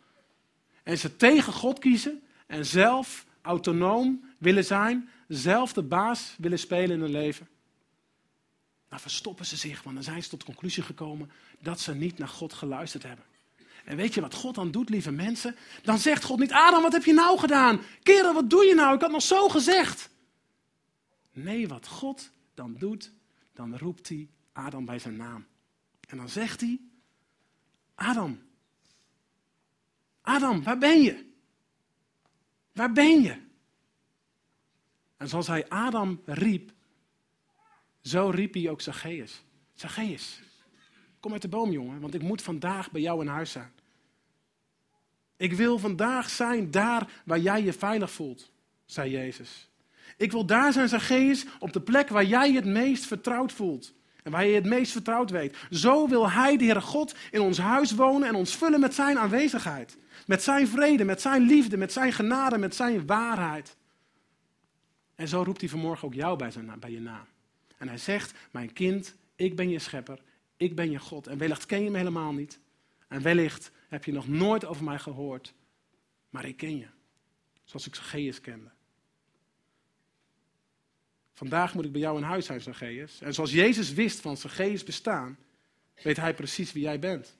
En 0.82 0.98
ze 0.98 1.16
tegen 1.16 1.52
God 1.52 1.78
kiezen 1.78 2.22
en 2.46 2.66
zelf 2.66 3.30
autonoom 3.42 4.24
willen 4.38 4.64
zijn, 4.64 5.08
zelf 5.28 5.72
de 5.72 5.82
baas 5.82 6.34
willen 6.38 6.58
spelen 6.58 6.90
in 6.90 7.00
hun 7.00 7.10
leven. 7.10 7.48
Dan 8.88 9.00
verstoppen 9.00 9.46
ze 9.46 9.56
zich, 9.56 9.82
want 9.82 9.94
dan 9.94 10.04
zijn 10.04 10.22
ze 10.22 10.28
tot 10.28 10.38
de 10.38 10.46
conclusie 10.46 10.82
gekomen 10.82 11.30
dat 11.60 11.80
ze 11.80 11.94
niet 11.94 12.18
naar 12.18 12.28
God 12.28 12.52
geluisterd 12.52 13.02
hebben. 13.02 13.24
En 13.84 13.96
weet 13.96 14.14
je 14.14 14.20
wat 14.20 14.34
God 14.34 14.54
dan 14.54 14.70
doet, 14.70 14.88
lieve 14.88 15.10
mensen? 15.10 15.56
Dan 15.82 15.98
zegt 15.98 16.24
God 16.24 16.38
niet, 16.38 16.52
Adam, 16.52 16.82
wat 16.82 16.92
heb 16.92 17.04
je 17.04 17.12
nou 17.12 17.38
gedaan? 17.38 17.80
Kerel, 18.02 18.34
wat 18.34 18.50
doe 18.50 18.64
je 18.64 18.74
nou? 18.74 18.94
Ik 18.94 19.00
had 19.00 19.10
nog 19.10 19.22
zo 19.22 19.48
gezegd. 19.48 20.10
Nee, 21.32 21.68
wat 21.68 21.86
God 21.86 22.30
dan 22.54 22.74
doet, 22.78 23.12
dan 23.52 23.78
roept 23.78 24.08
hij 24.08 24.28
Adam 24.52 24.84
bij 24.84 24.98
zijn 24.98 25.16
naam. 25.16 25.46
En 26.08 26.16
dan 26.16 26.28
zegt 26.28 26.60
hij, 26.60 26.80
Adam, 27.94 28.42
Adam, 30.20 30.62
waar 30.62 30.78
ben 30.78 31.02
je? 31.02 31.31
Waar 32.72 32.92
ben 32.92 33.22
je? 33.22 33.36
En 35.16 35.28
zoals 35.28 35.46
hij 35.46 35.68
Adam 35.68 36.20
riep, 36.24 36.72
zo 38.00 38.28
riep 38.28 38.54
hij 38.54 38.68
ook 38.68 38.80
Zacchaeus. 38.80 39.42
Zacchaeus, 39.74 40.42
kom 41.20 41.32
uit 41.32 41.42
de 41.42 41.48
boom, 41.48 41.70
jongen, 41.70 42.00
want 42.00 42.14
ik 42.14 42.22
moet 42.22 42.42
vandaag 42.42 42.90
bij 42.90 43.00
jou 43.00 43.20
in 43.20 43.26
huis 43.26 43.50
zijn. 43.50 43.72
Ik 45.36 45.52
wil 45.52 45.78
vandaag 45.78 46.30
zijn 46.30 46.70
daar 46.70 47.22
waar 47.24 47.38
jij 47.38 47.62
je 47.62 47.72
veilig 47.72 48.10
voelt, 48.10 48.52
zei 48.84 49.10
Jezus. 49.10 49.70
Ik 50.16 50.32
wil 50.32 50.46
daar 50.46 50.72
zijn, 50.72 50.88
Zacchaeus, 50.88 51.46
op 51.58 51.72
de 51.72 51.80
plek 51.80 52.08
waar 52.08 52.24
jij 52.24 52.52
het 52.52 52.64
meest 52.64 53.06
vertrouwd 53.06 53.52
voelt. 53.52 53.94
En 54.22 54.30
waar 54.30 54.46
je 54.46 54.54
het 54.54 54.64
meest 54.64 54.92
vertrouwd 54.92 55.30
weet. 55.30 55.56
Zo 55.70 56.08
wil 56.08 56.30
Hij, 56.30 56.56
de 56.56 56.64
Heere 56.64 56.80
God, 56.80 57.14
in 57.30 57.40
ons 57.40 57.58
huis 57.58 57.92
wonen 57.92 58.28
en 58.28 58.34
ons 58.34 58.56
vullen 58.56 58.80
met 58.80 58.94
Zijn 58.94 59.18
aanwezigheid. 59.18 59.96
Met 60.26 60.42
Zijn 60.42 60.68
vrede, 60.68 61.04
met 61.04 61.20
Zijn 61.20 61.42
liefde, 61.42 61.76
met 61.76 61.92
Zijn 61.92 62.12
genade, 62.12 62.58
met 62.58 62.74
Zijn 62.74 63.06
waarheid. 63.06 63.76
En 65.14 65.28
zo 65.28 65.42
roept 65.42 65.60
Hij 65.60 65.70
vanmorgen 65.70 66.06
ook 66.08 66.14
jou 66.14 66.38
bij, 66.38 66.50
zijn, 66.50 66.72
bij 66.80 66.90
je 66.90 67.00
naam. 67.00 67.26
En 67.78 67.88
Hij 67.88 67.98
zegt, 67.98 68.38
mijn 68.50 68.72
kind, 68.72 69.14
ik 69.36 69.56
ben 69.56 69.68
je 69.68 69.78
schepper, 69.78 70.22
ik 70.56 70.74
ben 70.74 70.90
je 70.90 70.98
God. 70.98 71.26
En 71.26 71.38
wellicht 71.38 71.66
ken 71.66 71.84
je 71.84 71.90
me 71.90 71.98
helemaal 71.98 72.32
niet. 72.32 72.58
En 73.08 73.22
wellicht 73.22 73.70
heb 73.88 74.04
je 74.04 74.12
nog 74.12 74.28
nooit 74.28 74.64
over 74.64 74.84
mij 74.84 74.98
gehoord. 74.98 75.54
Maar 76.30 76.44
ik 76.44 76.56
ken 76.56 76.76
je. 76.76 76.86
Zoals 77.64 77.86
ik 77.86 77.94
Zacchaeus 77.94 78.40
kende. 78.40 78.70
Vandaag 81.42 81.74
moet 81.74 81.84
ik 81.84 81.92
bij 81.92 82.00
jou 82.00 82.16
in 82.16 82.22
huis 82.22 82.46
zijn, 82.46 82.60
Zacchaeus. 82.60 83.20
En 83.20 83.34
zoals 83.34 83.52
Jezus 83.52 83.92
wist 83.92 84.20
van 84.20 84.36
Zacchaeus 84.36 84.84
bestaan, 84.84 85.38
weet 86.02 86.16
hij 86.16 86.34
precies 86.34 86.72
wie 86.72 86.82
jij 86.82 86.98
bent. 86.98 87.36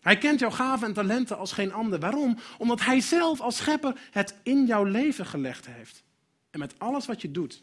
Hij 0.00 0.18
kent 0.18 0.40
jouw 0.40 0.50
gaven 0.50 0.86
en 0.88 0.94
talenten 0.94 1.38
als 1.38 1.52
geen 1.52 1.72
ander. 1.72 1.98
Waarom? 1.98 2.38
Omdat 2.58 2.80
hij 2.80 3.00
zelf 3.00 3.40
als 3.40 3.56
schepper 3.56 4.08
het 4.10 4.34
in 4.42 4.66
jouw 4.66 4.84
leven 4.84 5.26
gelegd 5.26 5.66
heeft. 5.66 6.02
En 6.50 6.58
met 6.58 6.78
alles 6.78 7.06
wat 7.06 7.22
je 7.22 7.30
doet, 7.30 7.62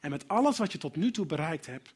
en 0.00 0.10
met 0.10 0.28
alles 0.28 0.58
wat 0.58 0.72
je 0.72 0.78
tot 0.78 0.96
nu 0.96 1.10
toe 1.10 1.26
bereikt 1.26 1.66
hebt, 1.66 1.94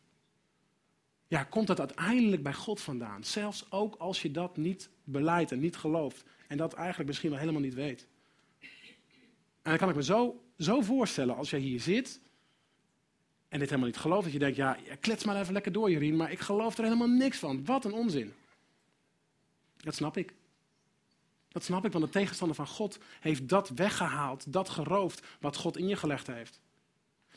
ja, 1.29 1.45
komt 1.45 1.67
dat 1.67 1.79
uiteindelijk 1.79 2.43
bij 2.43 2.55
God 2.55 2.81
vandaan. 2.81 3.25
Zelfs 3.25 3.71
ook 3.71 3.95
als 3.95 4.23
je 4.23 4.31
dat 4.31 4.57
niet 4.57 4.89
beleidt 5.05 5.53
en 5.53 5.61
niet 5.61 5.77
gelooft. 5.77 6.25
En 6.49 6.57
dat 6.57 6.73
eigenlijk 6.73 7.09
misschien 7.09 7.31
wel 7.31 7.39
helemaal 7.39 7.61
niet 7.61 7.75
weet. 7.75 8.07
En 9.63 9.71
dan 9.71 9.79
kan 9.79 9.89
ik 9.89 9.95
me 9.95 10.03
zo, 10.03 10.45
zo 10.59 10.81
voorstellen 10.81 11.37
als 11.37 11.51
jij 11.51 11.61
hier 11.61 11.81
zit 11.81 12.21
en 13.53 13.59
dit 13.59 13.69
helemaal 13.69 13.91
niet 13.91 13.99
gelooft. 13.99 14.25
Dat 14.25 14.33
je 14.33 14.39
denkt, 14.39 14.57
ja, 14.57 14.77
klets 15.01 15.25
maar 15.25 15.41
even 15.41 15.53
lekker 15.53 15.73
door 15.73 15.91
Jorien, 15.91 16.17
maar 16.17 16.33
ik 16.33 16.41
geloof 16.41 16.79
er 16.79 16.85
helemaal 16.85 17.09
niks 17.09 17.39
van. 17.39 17.65
Wat 17.65 17.85
een 17.85 17.93
onzin. 17.93 18.33
Dat 19.77 19.95
snap 19.95 20.17
ik. 20.17 20.35
Dat 21.49 21.65
snap 21.65 21.85
ik, 21.85 21.93
want 21.93 22.05
de 22.05 22.11
tegenstander 22.11 22.57
van 22.57 22.67
God 22.67 22.99
heeft 23.21 23.49
dat 23.49 23.69
weggehaald, 23.69 24.53
dat 24.53 24.69
geroofd 24.69 25.27
wat 25.41 25.57
God 25.57 25.77
in 25.77 25.89
je 25.89 25.97
gelegd 25.97 26.27
heeft. 26.27 26.61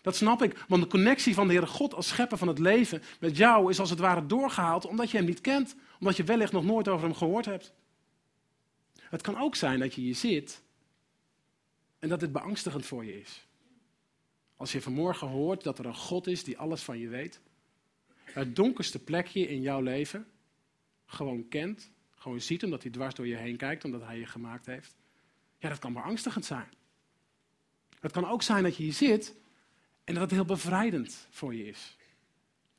Dat 0.01 0.15
snap 0.15 0.43
ik, 0.43 0.65
want 0.67 0.81
de 0.83 0.89
connectie 0.89 1.33
van 1.33 1.47
de 1.47 1.53
Heere 1.53 1.67
God 1.67 1.93
als 1.93 2.07
schepper 2.07 2.37
van 2.37 2.47
het 2.47 2.59
leven 2.59 3.01
met 3.19 3.37
jou 3.37 3.69
is 3.69 3.79
als 3.79 3.89
het 3.89 3.99
ware 3.99 4.25
doorgehaald 4.25 4.85
omdat 4.85 5.11
je 5.11 5.17
hem 5.17 5.25
niet 5.25 5.41
kent, 5.41 5.75
omdat 5.99 6.17
je 6.17 6.23
wellicht 6.23 6.51
nog 6.51 6.63
nooit 6.63 6.87
over 6.87 7.05
hem 7.05 7.15
gehoord 7.15 7.45
hebt. 7.45 7.73
Het 8.95 9.21
kan 9.21 9.39
ook 9.39 9.55
zijn 9.55 9.79
dat 9.79 9.93
je 9.93 10.01
hier 10.01 10.15
zit 10.15 10.61
en 11.99 12.09
dat 12.09 12.19
dit 12.19 12.31
beangstigend 12.31 12.85
voor 12.85 13.05
je 13.05 13.19
is. 13.19 13.45
Als 14.55 14.71
je 14.71 14.81
vanmorgen 14.81 15.27
hoort 15.27 15.63
dat 15.63 15.79
er 15.79 15.85
een 15.85 15.95
God 15.95 16.27
is 16.27 16.43
die 16.43 16.57
alles 16.57 16.81
van 16.81 16.99
je 16.99 17.07
weet, 17.07 17.39
het 18.23 18.55
donkerste 18.55 18.99
plekje 18.99 19.47
in 19.47 19.61
jouw 19.61 19.81
leven 19.81 20.27
gewoon 21.05 21.47
kent, 21.47 21.91
gewoon 22.15 22.41
ziet 22.41 22.63
omdat 22.63 22.83
hij 22.83 22.91
dwars 22.91 23.15
door 23.15 23.27
je 23.27 23.35
heen 23.35 23.57
kijkt, 23.57 23.85
omdat 23.85 24.01
hij 24.01 24.19
je 24.19 24.25
gemaakt 24.25 24.65
heeft. 24.65 24.95
Ja, 25.57 25.69
dat 25.69 25.79
kan 25.79 25.93
beangstigend 25.93 26.45
zijn. 26.45 26.67
Het 27.99 28.11
kan 28.11 28.27
ook 28.27 28.43
zijn 28.43 28.63
dat 28.63 28.75
je 28.75 28.83
hier 28.83 28.93
zit 28.93 29.35
en 30.03 30.13
dat 30.13 30.23
het 30.23 30.31
heel 30.31 30.45
bevrijdend 30.45 31.27
voor 31.29 31.55
je 31.55 31.67
is. 31.67 31.95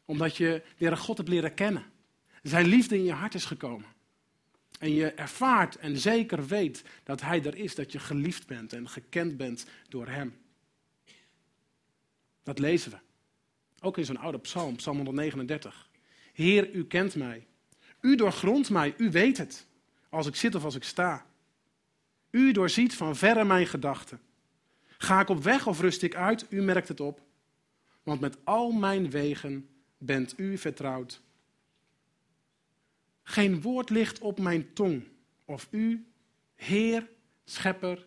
Omdat 0.04 0.36
je 0.36 0.44
de 0.44 0.74
Heere 0.76 0.96
God 0.96 1.16
hebt 1.16 1.28
leren 1.28 1.54
kennen. 1.54 1.84
Zijn 2.42 2.66
liefde 2.66 2.96
in 2.96 3.04
je 3.04 3.12
hart 3.12 3.34
is 3.34 3.44
gekomen. 3.44 3.94
En 4.78 4.94
je 4.94 5.12
ervaart 5.12 5.76
en 5.76 5.98
zeker 5.98 6.46
weet 6.46 6.84
dat 7.04 7.20
Hij 7.20 7.44
er 7.44 7.56
is, 7.56 7.74
dat 7.74 7.92
je 7.92 7.98
geliefd 7.98 8.46
bent 8.46 8.72
en 8.72 8.88
gekend 8.88 9.36
bent 9.36 9.66
door 9.88 10.08
Hem. 10.08 10.34
Dat 12.46 12.58
lezen 12.58 12.90
we. 12.90 12.98
Ook 13.80 13.98
in 13.98 14.04
zo'n 14.04 14.16
oude 14.16 14.38
psalm, 14.38 14.76
psalm 14.76 14.96
139. 14.96 15.90
Heer, 16.32 16.70
u 16.70 16.84
kent 16.84 17.14
mij. 17.14 17.46
U 18.00 18.16
doorgrondt 18.16 18.70
mij, 18.70 18.94
u 18.96 19.10
weet 19.10 19.38
het. 19.38 19.66
Als 20.08 20.26
ik 20.26 20.36
zit 20.36 20.54
of 20.54 20.64
als 20.64 20.74
ik 20.74 20.84
sta. 20.84 21.26
U 22.30 22.52
doorziet 22.52 22.94
van 22.94 23.16
verre 23.16 23.44
mijn 23.44 23.66
gedachten. 23.66 24.20
Ga 24.86 25.20
ik 25.20 25.28
op 25.28 25.42
weg 25.42 25.66
of 25.66 25.80
rust 25.80 26.02
ik 26.02 26.14
uit? 26.14 26.46
U 26.48 26.62
merkt 26.62 26.88
het 26.88 27.00
op. 27.00 27.20
Want 28.02 28.20
met 28.20 28.36
al 28.44 28.70
mijn 28.70 29.10
wegen 29.10 29.68
bent 29.98 30.38
u 30.38 30.58
vertrouwd. 30.58 31.20
Geen 33.22 33.60
woord 33.60 33.90
ligt 33.90 34.18
op 34.18 34.38
mijn 34.38 34.72
tong. 34.72 35.04
Of 35.44 35.68
u, 35.70 36.06
Heer, 36.54 37.08
Schepper, 37.44 38.06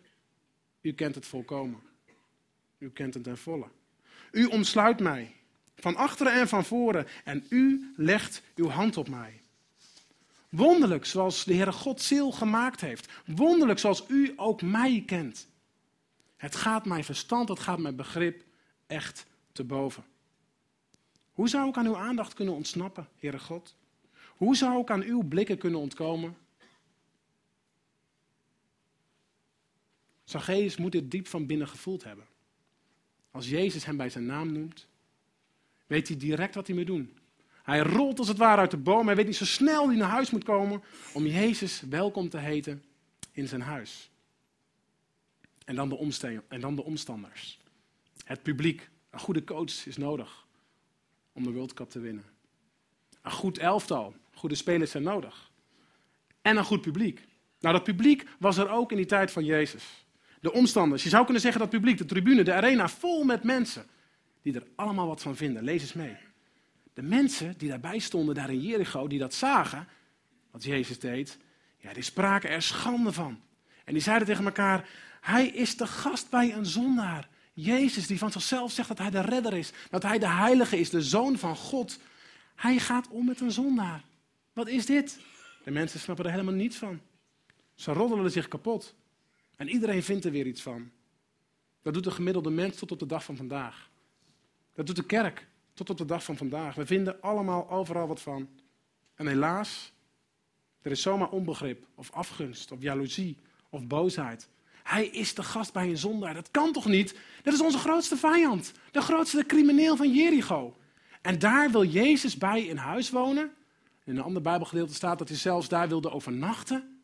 u 0.80 0.92
kent 0.92 1.14
het 1.14 1.26
volkomen. 1.26 1.80
U 2.78 2.90
kent 2.90 3.14
het 3.14 3.22
ten 3.22 3.38
volle. 3.38 3.66
U 4.30 4.44
omsluit 4.44 5.00
mij, 5.00 5.34
van 5.76 5.96
achteren 5.96 6.32
en 6.32 6.48
van 6.48 6.64
voren, 6.64 7.06
en 7.24 7.46
u 7.48 7.92
legt 7.96 8.42
uw 8.54 8.68
hand 8.68 8.96
op 8.96 9.08
mij. 9.08 9.40
Wonderlijk 10.48 11.04
zoals 11.04 11.44
de 11.44 11.54
Heere 11.54 11.72
God 11.72 12.02
ziel 12.02 12.32
gemaakt 12.32 12.80
heeft. 12.80 13.08
Wonderlijk 13.26 13.78
zoals 13.78 14.04
u 14.08 14.32
ook 14.36 14.62
mij 14.62 15.02
kent. 15.06 15.48
Het 16.36 16.56
gaat 16.56 16.84
mijn 16.84 17.04
verstand, 17.04 17.48
het 17.48 17.58
gaat 17.58 17.78
mijn 17.78 17.96
begrip 17.96 18.44
echt 18.86 19.26
te 19.52 19.64
boven. 19.64 20.04
Hoe 21.32 21.48
zou 21.48 21.68
ik 21.68 21.76
aan 21.76 21.86
uw 21.86 21.96
aandacht 21.96 22.34
kunnen 22.34 22.54
ontsnappen, 22.54 23.08
Heere 23.18 23.38
God? 23.38 23.74
Hoe 24.36 24.56
zou 24.56 24.80
ik 24.80 24.90
aan 24.90 25.02
uw 25.02 25.22
blikken 25.22 25.58
kunnen 25.58 25.80
ontkomen? 25.80 26.36
Zacchaeus 30.24 30.76
moet 30.76 30.92
dit 30.92 31.10
diep 31.10 31.26
van 31.26 31.46
binnen 31.46 31.68
gevoeld 31.68 32.04
hebben. 32.04 32.26
Als 33.30 33.48
Jezus 33.48 33.84
hem 33.84 33.96
bij 33.96 34.10
zijn 34.10 34.26
naam 34.26 34.52
noemt, 34.52 34.86
weet 35.86 36.08
hij 36.08 36.16
direct 36.16 36.54
wat 36.54 36.66
hij 36.66 36.76
moet 36.76 36.86
doen. 36.86 37.18
Hij 37.62 37.80
rolt 37.80 38.18
als 38.18 38.28
het 38.28 38.36
ware 38.36 38.60
uit 38.60 38.70
de 38.70 38.76
boom. 38.76 39.06
Hij 39.06 39.16
weet 39.16 39.26
niet 39.26 39.36
zo 39.36 39.44
snel 39.44 39.88
hij 39.88 39.96
naar 39.96 40.10
huis 40.10 40.30
moet 40.30 40.44
komen 40.44 40.82
om 41.12 41.26
Jezus 41.26 41.80
welkom 41.80 42.28
te 42.28 42.38
heten 42.38 42.84
in 43.32 43.48
zijn 43.48 43.60
huis. 43.60 44.10
En 45.64 45.74
dan 45.74 45.88
de, 45.88 46.42
en 46.48 46.60
dan 46.60 46.76
de 46.76 46.84
omstanders. 46.84 47.58
Het 48.24 48.42
publiek. 48.42 48.88
Een 49.10 49.18
goede 49.20 49.44
coach 49.44 49.86
is 49.86 49.96
nodig 49.96 50.46
om 51.32 51.44
de 51.44 51.50
World 51.50 51.74
Cup 51.74 51.90
te 51.90 51.98
winnen. 51.98 52.24
Een 53.22 53.30
goed 53.30 53.58
elftal. 53.58 54.14
Goede 54.34 54.54
spelers 54.54 54.90
zijn 54.90 55.02
nodig. 55.02 55.50
En 56.42 56.56
een 56.56 56.64
goed 56.64 56.80
publiek. 56.80 57.24
Nou, 57.60 57.74
dat 57.74 57.84
publiek 57.84 58.28
was 58.38 58.56
er 58.56 58.70
ook 58.70 58.90
in 58.90 58.96
die 58.96 59.06
tijd 59.06 59.30
van 59.30 59.44
Jezus. 59.44 60.04
De 60.40 60.52
omstanders. 60.52 61.02
Je 61.02 61.08
zou 61.08 61.24
kunnen 61.24 61.42
zeggen 61.42 61.60
dat 61.60 61.70
publiek, 61.70 61.98
de 61.98 62.04
tribune, 62.04 62.42
de 62.42 62.52
arena, 62.52 62.88
vol 62.88 63.24
met 63.24 63.42
mensen. 63.42 63.84
Die 64.42 64.54
er 64.54 64.66
allemaal 64.74 65.06
wat 65.06 65.22
van 65.22 65.36
vinden. 65.36 65.64
Lees 65.64 65.82
eens 65.82 65.92
mee. 65.92 66.16
De 66.94 67.02
mensen 67.02 67.54
die 67.58 67.68
daarbij 67.68 67.98
stonden, 67.98 68.34
daar 68.34 68.50
in 68.50 68.60
Jericho, 68.60 69.06
die 69.06 69.18
dat 69.18 69.34
zagen, 69.34 69.88
wat 70.50 70.64
Jezus 70.64 70.98
deed, 70.98 71.38
ja, 71.78 71.92
die 71.92 72.02
spraken 72.02 72.50
er 72.50 72.62
schande 72.62 73.12
van. 73.12 73.40
En 73.84 73.92
die 73.92 74.02
zeiden 74.02 74.26
tegen 74.26 74.44
elkaar, 74.44 74.88
hij 75.20 75.46
is 75.46 75.76
de 75.76 75.86
gast 75.86 76.30
bij 76.30 76.54
een 76.54 76.66
zondaar. 76.66 77.28
Jezus, 77.52 78.06
die 78.06 78.18
van 78.18 78.32
zichzelf 78.32 78.72
zegt 78.72 78.88
dat 78.88 78.98
hij 78.98 79.10
de 79.10 79.20
redder 79.20 79.56
is, 79.56 79.72
dat 79.90 80.02
hij 80.02 80.18
de 80.18 80.28
heilige 80.28 80.78
is, 80.78 80.90
de 80.90 81.02
zoon 81.02 81.38
van 81.38 81.56
God. 81.56 81.98
Hij 82.54 82.78
gaat 82.78 83.08
om 83.08 83.24
met 83.26 83.40
een 83.40 83.52
zondaar. 83.52 84.04
Wat 84.52 84.68
is 84.68 84.86
dit? 84.86 85.18
De 85.64 85.70
mensen 85.70 86.00
snappen 86.00 86.24
er 86.24 86.30
helemaal 86.30 86.54
niets 86.54 86.76
van. 86.76 87.00
Ze 87.74 87.92
roddelen 87.92 88.30
zich 88.30 88.48
kapot. 88.48 88.94
En 89.60 89.68
iedereen 89.68 90.02
vindt 90.02 90.24
er 90.24 90.30
weer 90.30 90.46
iets 90.46 90.62
van. 90.62 90.90
Dat 91.82 91.94
doet 91.94 92.04
de 92.04 92.10
gemiddelde 92.10 92.50
mens 92.50 92.76
tot 92.76 92.92
op 92.92 92.98
de 92.98 93.06
dag 93.06 93.24
van 93.24 93.36
vandaag. 93.36 93.90
Dat 94.74 94.86
doet 94.86 94.96
de 94.96 95.06
kerk 95.06 95.46
tot 95.74 95.90
op 95.90 95.98
de 95.98 96.04
dag 96.04 96.24
van 96.24 96.36
vandaag. 96.36 96.74
We 96.74 96.86
vinden 96.86 97.20
allemaal 97.20 97.70
overal 97.70 98.06
wat 98.06 98.20
van. 98.20 98.48
En 99.14 99.26
helaas, 99.26 99.92
er 100.82 100.90
is 100.90 101.02
zomaar 101.02 101.30
onbegrip 101.30 101.86
of 101.94 102.10
afgunst 102.12 102.72
of 102.72 102.82
jaloezie 102.82 103.36
of 103.68 103.86
boosheid. 103.86 104.48
Hij 104.82 105.06
is 105.06 105.34
de 105.34 105.42
gast 105.42 105.72
bij 105.72 105.88
een 105.88 105.98
zondaar. 105.98 106.34
Dat 106.34 106.50
kan 106.50 106.72
toch 106.72 106.86
niet? 106.86 107.18
Dat 107.42 107.54
is 107.54 107.62
onze 107.62 107.78
grootste 107.78 108.16
vijand. 108.16 108.72
De 108.90 109.00
grootste 109.00 109.44
crimineel 109.46 109.96
van 109.96 110.12
Jericho. 110.12 110.76
En 111.22 111.38
daar 111.38 111.70
wil 111.70 111.84
Jezus 111.84 112.36
bij 112.36 112.62
in 112.62 112.76
huis 112.76 113.10
wonen. 113.10 113.52
In 114.04 114.16
een 114.16 114.22
ander 114.22 114.42
Bijbelgedeelte 114.42 114.94
staat 114.94 115.18
dat 115.18 115.28
hij 115.28 115.38
zelfs 115.38 115.68
daar 115.68 115.88
wilde 115.88 116.10
overnachten. 116.10 117.02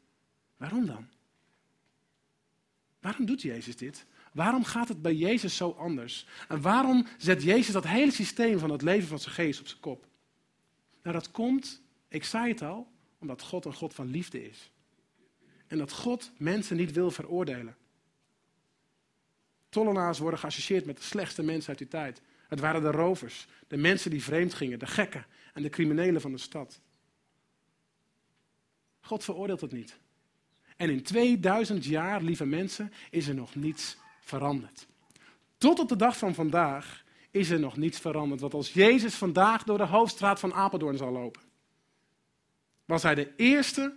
Waarom 0.56 0.86
dan? 0.86 1.14
Waarom 3.06 3.26
doet 3.26 3.42
Jezus 3.42 3.76
dit? 3.76 4.06
Waarom 4.32 4.64
gaat 4.64 4.88
het 4.88 5.02
bij 5.02 5.14
Jezus 5.14 5.56
zo 5.56 5.70
anders? 5.70 6.26
En 6.48 6.60
waarom 6.60 7.06
zet 7.18 7.42
Jezus 7.42 7.72
dat 7.72 7.86
hele 7.86 8.10
systeem 8.10 8.58
van 8.58 8.70
het 8.70 8.82
leven 8.82 9.08
van 9.08 9.18
zijn 9.18 9.34
geest 9.34 9.60
op 9.60 9.66
zijn 9.66 9.80
kop? 9.80 10.06
Nou, 11.02 11.14
dat 11.14 11.30
komt, 11.30 11.82
ik 12.08 12.24
zei 12.24 12.48
het 12.48 12.62
al, 12.62 12.88
omdat 13.18 13.42
God 13.42 13.64
een 13.64 13.74
God 13.74 13.94
van 13.94 14.06
liefde 14.06 14.48
is. 14.48 14.70
En 15.66 15.78
dat 15.78 15.92
God 15.92 16.32
mensen 16.36 16.76
niet 16.76 16.92
wil 16.92 17.10
veroordelen. 17.10 17.76
Tollenaars 19.68 20.18
worden 20.18 20.40
geassocieerd 20.40 20.84
met 20.84 20.96
de 20.96 21.02
slechtste 21.02 21.42
mensen 21.42 21.68
uit 21.68 21.78
die 21.78 21.88
tijd. 21.88 22.22
Het 22.48 22.60
waren 22.60 22.82
de 22.82 22.90
rovers, 22.90 23.46
de 23.68 23.76
mensen 23.76 24.10
die 24.10 24.22
vreemd 24.22 24.54
gingen, 24.54 24.78
de 24.78 24.86
gekken 24.86 25.26
en 25.54 25.62
de 25.62 25.68
criminelen 25.68 26.20
van 26.20 26.32
de 26.32 26.38
stad. 26.38 26.80
God 29.00 29.24
veroordeelt 29.24 29.60
het 29.60 29.72
niet. 29.72 29.98
En 30.76 30.90
in 30.90 31.02
2000 31.02 31.84
jaar, 31.84 32.22
lieve 32.22 32.46
mensen, 32.46 32.92
is 33.10 33.28
er 33.28 33.34
nog 33.34 33.54
niets 33.54 33.96
veranderd. 34.20 34.86
Tot 35.58 35.78
op 35.78 35.88
de 35.88 35.96
dag 35.96 36.18
van 36.18 36.34
vandaag 36.34 37.04
is 37.30 37.50
er 37.50 37.60
nog 37.60 37.76
niets 37.76 37.98
veranderd. 37.98 38.40
Want 38.40 38.54
als 38.54 38.72
Jezus 38.72 39.14
vandaag 39.14 39.62
door 39.62 39.78
de 39.78 39.86
hoofdstraat 39.86 40.40
van 40.40 40.54
Apeldoorn 40.54 40.96
zal 40.96 41.12
lopen, 41.12 41.42
was 42.84 43.02
hij 43.02 43.14
de 43.14 43.32
eerste 43.36 43.94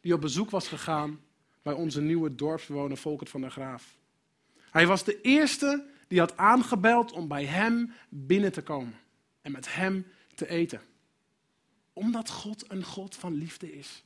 die 0.00 0.14
op 0.14 0.20
bezoek 0.20 0.50
was 0.50 0.68
gegaan 0.68 1.20
bij 1.62 1.72
onze 1.72 2.00
nieuwe 2.00 2.34
dorpsbewoner 2.34 2.96
Volkert 2.96 3.30
van 3.30 3.40
der 3.40 3.50
Graaf. 3.50 3.96
Hij 4.70 4.86
was 4.86 5.04
de 5.04 5.20
eerste 5.20 5.86
die 6.08 6.18
had 6.18 6.36
aangebeld 6.36 7.12
om 7.12 7.28
bij 7.28 7.44
hem 7.44 7.92
binnen 8.08 8.52
te 8.52 8.62
komen 8.62 8.94
en 9.42 9.52
met 9.52 9.74
hem 9.74 10.06
te 10.34 10.48
eten. 10.48 10.80
Omdat 11.92 12.30
God 12.30 12.70
een 12.70 12.84
God 12.84 13.16
van 13.16 13.34
liefde 13.34 13.78
is. 13.78 14.04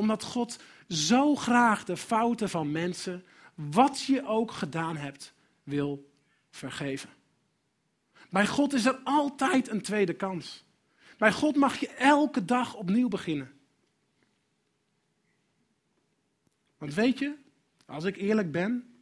Omdat 0.00 0.24
God 0.24 0.58
zo 0.88 1.34
graag 1.34 1.84
de 1.84 1.96
fouten 1.96 2.48
van 2.48 2.70
mensen, 2.70 3.24
wat 3.54 4.02
je 4.02 4.26
ook 4.26 4.50
gedaan 4.50 4.96
hebt, 4.96 5.32
wil 5.62 6.10
vergeven. 6.50 7.10
Bij 8.30 8.46
God 8.46 8.72
is 8.72 8.84
er 8.84 9.00
altijd 9.04 9.68
een 9.68 9.82
tweede 9.82 10.12
kans. 10.14 10.64
Bij 11.18 11.32
God 11.32 11.56
mag 11.56 11.76
je 11.76 11.88
elke 11.88 12.44
dag 12.44 12.74
opnieuw 12.74 13.08
beginnen. 13.08 13.52
Want 16.78 16.94
weet 16.94 17.18
je, 17.18 17.36
als 17.86 18.04
ik 18.04 18.16
eerlijk 18.16 18.52
ben, 18.52 18.94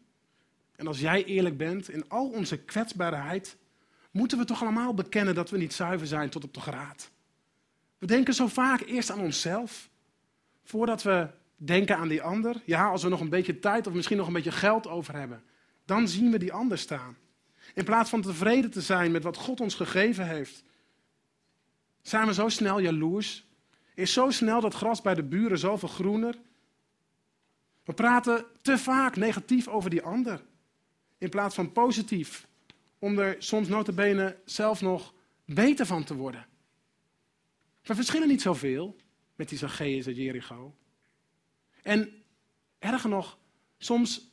en 0.77 0.87
als 0.87 1.01
jij 1.01 1.25
eerlijk 1.25 1.57
bent, 1.57 1.89
in 1.89 2.09
al 2.09 2.29
onze 2.29 2.59
kwetsbaarheid, 2.59 3.57
moeten 4.11 4.39
we 4.39 4.45
toch 4.45 4.63
allemaal 4.63 4.95
bekennen 4.95 5.35
dat 5.35 5.51
we 5.51 5.59
niet 5.59 5.75
zuiver 5.75 6.07
zijn 6.07 6.31
tot 6.31 6.45
op 6.45 6.55
de 6.55 6.61
graad. 6.61 7.11
We 7.99 8.07
denken 8.07 8.35
zo 8.35 8.47
vaak 8.47 8.81
eerst 8.81 9.11
aan 9.11 9.21
onszelf, 9.21 9.91
voordat 10.69 11.03
we 11.03 11.29
denken 11.57 11.97
aan 11.97 12.09
die 12.09 12.23
ander. 12.23 12.63
Ja, 12.65 12.89
als 12.89 13.03
we 13.03 13.09
nog 13.09 13.21
een 13.21 13.29
beetje 13.29 13.59
tijd 13.59 13.87
of 13.87 13.93
misschien 13.93 14.17
nog 14.17 14.27
een 14.27 14.33
beetje 14.33 14.53
geld 14.53 14.87
over 14.87 15.15
hebben, 15.15 15.43
dan 15.85 16.09
zien 16.09 16.31
we 16.31 16.39
die 16.39 16.53
ander 16.53 16.79
staan. 16.79 17.17
In 17.75 17.85
plaats 17.85 18.11
van 18.11 18.23
tevreden 18.23 18.71
te 18.71 18.81
zijn 18.81 19.11
met 19.11 19.23
wat 19.23 19.37
God 19.37 19.61
ons 19.61 19.75
gegeven 19.75 20.27
heeft, 20.27 20.63
zijn 22.03 22.27
we 22.27 22.35
zo 22.35 22.49
snel 22.49 22.81
jaloers. 22.81 23.47
Is 23.95 24.13
zo 24.13 24.31
snel 24.31 24.61
dat 24.61 24.75
gras 24.75 25.03
bij 25.03 25.15
de 25.15 25.23
buren 25.23 25.59
zoveel 25.59 25.89
groener. 25.89 26.35
We 27.85 27.93
praten 27.93 28.45
te 28.63 28.79
vaak 28.79 29.17
negatief 29.17 29.69
over 29.69 29.91
die 29.91 30.03
ander. 30.03 30.45
In 31.19 31.29
plaats 31.29 31.55
van 31.55 31.73
positief. 31.73 32.47
Om 32.99 33.19
er 33.19 33.37
soms 33.39 33.69
notabene 33.69 34.37
zelf 34.45 34.81
nog 34.81 35.15
beter 35.45 35.87
van 35.87 36.05
te 36.05 36.15
worden. 36.15 36.47
We 37.83 37.95
verschillen 37.95 38.29
niet 38.29 38.43
zoveel 38.43 38.97
met 39.39 39.49
die 39.49 39.59
Zacchaeus 39.59 40.07
uit 40.07 40.17
Jericho. 40.17 40.77
En 41.83 42.25
erger 42.79 43.11
nog, 43.11 43.39
soms 43.77 44.31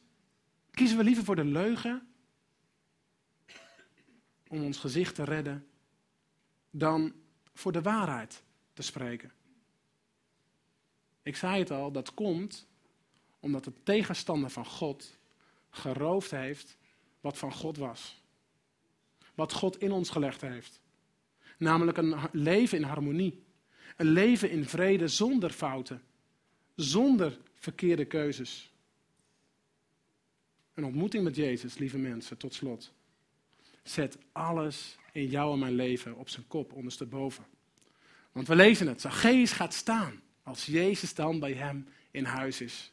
kiezen 0.71 0.97
we 0.97 1.03
liever 1.03 1.23
voor 1.23 1.35
de 1.35 1.45
leugen 1.45 2.07
om 4.47 4.63
ons 4.63 4.77
gezicht 4.77 5.15
te 5.15 5.23
redden, 5.23 5.67
dan 6.69 7.13
voor 7.53 7.71
de 7.71 7.81
waarheid 7.81 8.43
te 8.73 8.81
spreken. 8.81 9.31
Ik 11.23 11.35
zei 11.35 11.59
het 11.59 11.71
al, 11.71 11.91
dat 11.91 12.13
komt 12.13 12.67
omdat 13.39 13.63
de 13.63 13.73
tegenstander 13.83 14.49
van 14.49 14.65
God 14.65 15.17
geroofd 15.69 16.31
heeft 16.31 16.77
wat 17.21 17.37
van 17.37 17.53
God 17.53 17.77
was. 17.77 18.21
Wat 19.33 19.53
God 19.53 19.79
in 19.79 19.91
ons 19.91 20.09
gelegd 20.09 20.41
heeft. 20.41 20.81
Namelijk 21.57 21.97
een 21.97 22.15
leven 22.31 22.77
in 22.77 22.83
harmonie. 22.83 23.44
Een 23.95 24.09
leven 24.09 24.49
in 24.49 24.65
vrede 24.65 25.07
zonder 25.07 25.49
fouten. 25.49 26.01
Zonder 26.75 27.37
verkeerde 27.53 28.05
keuzes. 28.05 28.73
Een 30.73 30.85
ontmoeting 30.85 31.23
met 31.23 31.35
Jezus, 31.35 31.77
lieve 31.77 31.97
mensen, 31.97 32.37
tot 32.37 32.53
slot. 32.53 32.93
Zet 33.83 34.17
alles 34.31 34.97
in 35.11 35.27
jou 35.27 35.53
en 35.53 35.59
mijn 35.59 35.75
leven 35.75 36.15
op 36.15 36.29
zijn 36.29 36.47
kop, 36.47 36.73
ondersteboven. 36.73 37.45
Want 38.31 38.47
we 38.47 38.55
lezen 38.55 38.87
het, 38.87 39.01
Zacchaeus 39.01 39.51
gaat 39.51 39.73
staan 39.73 40.21
als 40.43 40.65
Jezus 40.65 41.13
dan 41.13 41.39
bij 41.39 41.53
hem 41.53 41.87
in 42.11 42.23
huis 42.23 42.61
is. 42.61 42.91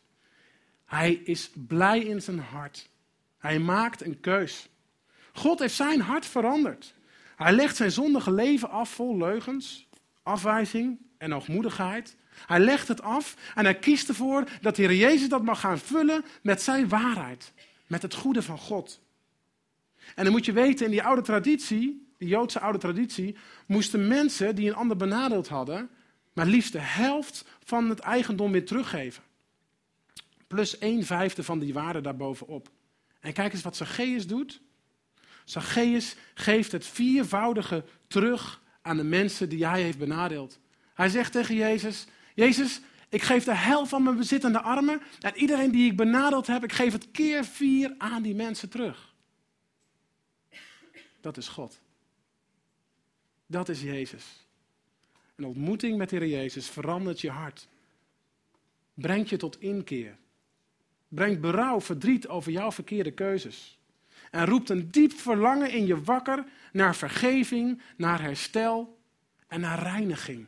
Hij 0.85 1.13
is 1.13 1.51
blij 1.67 2.01
in 2.01 2.23
zijn 2.23 2.39
hart. 2.39 2.89
Hij 3.39 3.59
maakt 3.59 4.03
een 4.03 4.21
keus. 4.21 4.69
God 5.33 5.59
heeft 5.59 5.75
zijn 5.75 6.01
hart 6.01 6.27
veranderd. 6.27 6.95
Hij 7.37 7.53
legt 7.53 7.77
zijn 7.77 7.93
zondige 7.93 8.33
leven 8.33 8.71
af 8.71 8.91
vol 8.91 9.17
leugens, 9.17 9.87
afwijzing 10.23 10.99
en 11.19 11.31
hoogmoedigheid. 11.31 12.17
Hij 12.47 12.61
legt 12.61 12.89
het 12.89 13.03
af 13.03 13.37
en 13.55 13.65
hij 13.65 13.79
kiest 13.79 14.09
ervoor 14.09 14.49
dat 14.61 14.77
de 14.77 14.83
Heer 14.83 14.95
Jezus 14.95 15.29
dat 15.29 15.43
mag 15.43 15.61
gaan 15.61 15.79
vullen 15.79 16.25
met 16.43 16.63
zijn 16.63 16.89
waarheid. 16.89 17.53
Met 17.87 18.03
het 18.03 18.15
goede 18.15 18.43
van 18.43 18.59
God. 18.59 19.01
En 20.15 20.25
dan 20.25 20.33
moet 20.33 20.45
je 20.45 20.53
weten, 20.53 20.85
in 20.85 20.91
die 20.91 21.03
oude 21.03 21.23
traditie, 21.23 22.13
die 22.19 22.29
Joodse 22.29 22.61
oude 22.61 22.79
traditie, 22.79 23.37
moesten 23.67 24.09
mensen 24.09 24.55
die 24.55 24.69
een 24.69 24.75
ander 24.75 24.97
benadeeld 24.97 25.49
hadden, 25.49 25.91
maar 26.33 26.47
liefst 26.47 26.73
de 26.73 26.79
helft 26.79 27.45
van 27.65 27.89
het 27.89 27.99
eigendom 27.99 28.53
weer 28.53 28.67
teruggeven. 28.67 29.23
Plus 30.47 30.77
een 30.81 31.05
vijfde 31.05 31.43
van 31.43 31.59
die 31.59 31.73
waarde 31.73 32.01
daarbovenop. 32.01 32.71
En 33.21 33.33
kijk 33.33 33.53
eens 33.53 33.63
wat 33.63 33.77
Zacchaeus 33.77 34.27
doet. 34.27 34.61
Zacchaeus 35.45 36.17
geeft 36.35 36.73
het 36.73 36.87
viervoudige 36.87 37.85
terug 38.07 38.62
aan 38.83 38.97
de 38.97 39.05
mensen 39.05 39.49
die 39.49 39.67
hij 39.67 39.83
heeft 39.83 39.99
benadeeld. 39.99 40.59
Hij 40.95 41.09
zegt 41.09 41.33
tegen 41.33 41.55
Jezus: 41.55 42.07
Jezus, 42.35 42.81
ik 43.09 43.23
geef 43.23 43.45
de 43.45 43.55
helft 43.55 43.91
van 43.91 44.03
mijn 44.03 44.17
bezit 44.17 44.45
aan 44.45 44.53
de 44.53 44.63
armen. 44.63 45.01
En 45.21 45.37
iedereen 45.37 45.71
die 45.71 45.91
ik 45.91 45.97
benadeeld 45.97 46.47
heb, 46.47 46.65
ik 46.65 46.73
geef 46.73 46.93
het 46.93 47.11
keer 47.11 47.45
vier 47.45 47.95
aan 47.99 48.23
die 48.23 48.35
mensen 48.35 48.69
terug. 48.69 49.15
Dat 51.21 51.37
is 51.37 51.49
God. 51.49 51.81
Dat 53.47 53.69
is 53.69 53.83
Jezus. 53.83 54.47
Een 55.37 55.45
ontmoeting 55.45 55.99
met 55.99 56.11
Heer 56.11 56.27
Jezus 56.27 56.69
verandert 56.69 57.21
je 57.21 57.31
hart. 57.31 57.69
Brengt 58.95 59.29
je 59.29 59.37
tot 59.37 59.61
inkeer. 59.61 60.17
Brengt 61.09 61.41
berouw, 61.41 61.81
verdriet 61.81 62.29
over 62.29 62.53
jouw 62.53 62.73
verkeerde 62.73 63.11
keuzes. 63.11 63.79
En 64.33 64.47
roept 64.47 64.69
een 64.69 64.91
diep 64.91 65.13
verlangen 65.13 65.71
in 65.71 65.87
je 65.87 66.03
wakker 66.03 66.45
naar 66.73 66.97
vergeving, 66.97 67.83
naar 67.97 68.21
herstel 68.21 68.99
en 69.47 69.61
naar 69.61 69.83
reiniging. 69.83 70.47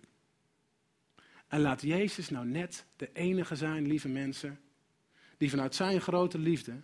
En 1.48 1.60
laat 1.60 1.82
Jezus 1.82 2.30
nou 2.30 2.46
net 2.46 2.84
de 2.96 3.10
enige 3.12 3.56
zijn, 3.56 3.86
lieve 3.86 4.08
mensen, 4.08 4.60
die 5.36 5.50
vanuit 5.50 5.74
zijn 5.74 6.00
grote 6.00 6.38
liefde 6.38 6.80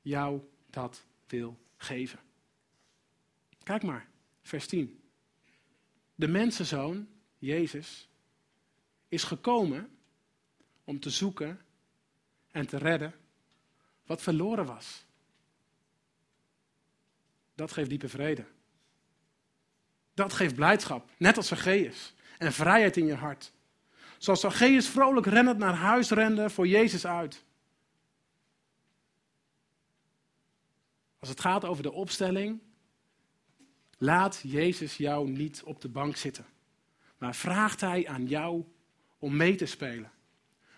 jou 0.00 0.40
dat 0.70 1.04
wil 1.26 1.58
geven. 1.76 2.18
Kijk 3.62 3.82
maar, 3.82 4.08
vers 4.42 4.66
10. 4.66 5.00
De 6.14 6.28
mensenzoon, 6.28 7.08
Jezus, 7.38 8.08
is 9.08 9.22
gekomen 9.22 9.90
om 10.84 11.00
te 11.00 11.10
zoeken 11.10 11.60
en 12.50 12.66
te 12.66 12.76
redden 12.76 13.14
wat 14.06 14.22
verloren 14.22 14.66
was. 14.66 15.04
Dat 17.54 17.72
geeft 17.72 17.88
diepe 17.88 18.08
vrede. 18.08 18.44
Dat 20.14 20.32
geeft 20.32 20.54
blijdschap, 20.54 21.10
net 21.16 21.36
als 21.36 21.46
Zacchaeus. 21.46 22.14
En 22.38 22.52
vrijheid 22.52 22.96
in 22.96 23.06
je 23.06 23.14
hart. 23.14 23.52
Zoals 24.18 24.40
Zacchaeus 24.40 24.88
vrolijk 24.88 25.26
rennend 25.26 25.58
naar 25.58 25.74
huis 25.74 26.10
rende 26.10 26.50
voor 26.50 26.66
Jezus 26.66 27.06
uit. 27.06 27.44
Als 31.18 31.28
het 31.28 31.40
gaat 31.40 31.64
over 31.64 31.82
de 31.82 31.92
opstelling, 31.92 32.60
laat 33.98 34.40
Jezus 34.44 34.96
jou 34.96 35.30
niet 35.30 35.62
op 35.62 35.80
de 35.80 35.88
bank 35.88 36.16
zitten. 36.16 36.46
Maar 37.18 37.34
vraagt 37.34 37.80
Hij 37.80 38.08
aan 38.08 38.26
jou 38.26 38.64
om 39.18 39.36
mee 39.36 39.54
te 39.54 39.66
spelen. 39.66 40.10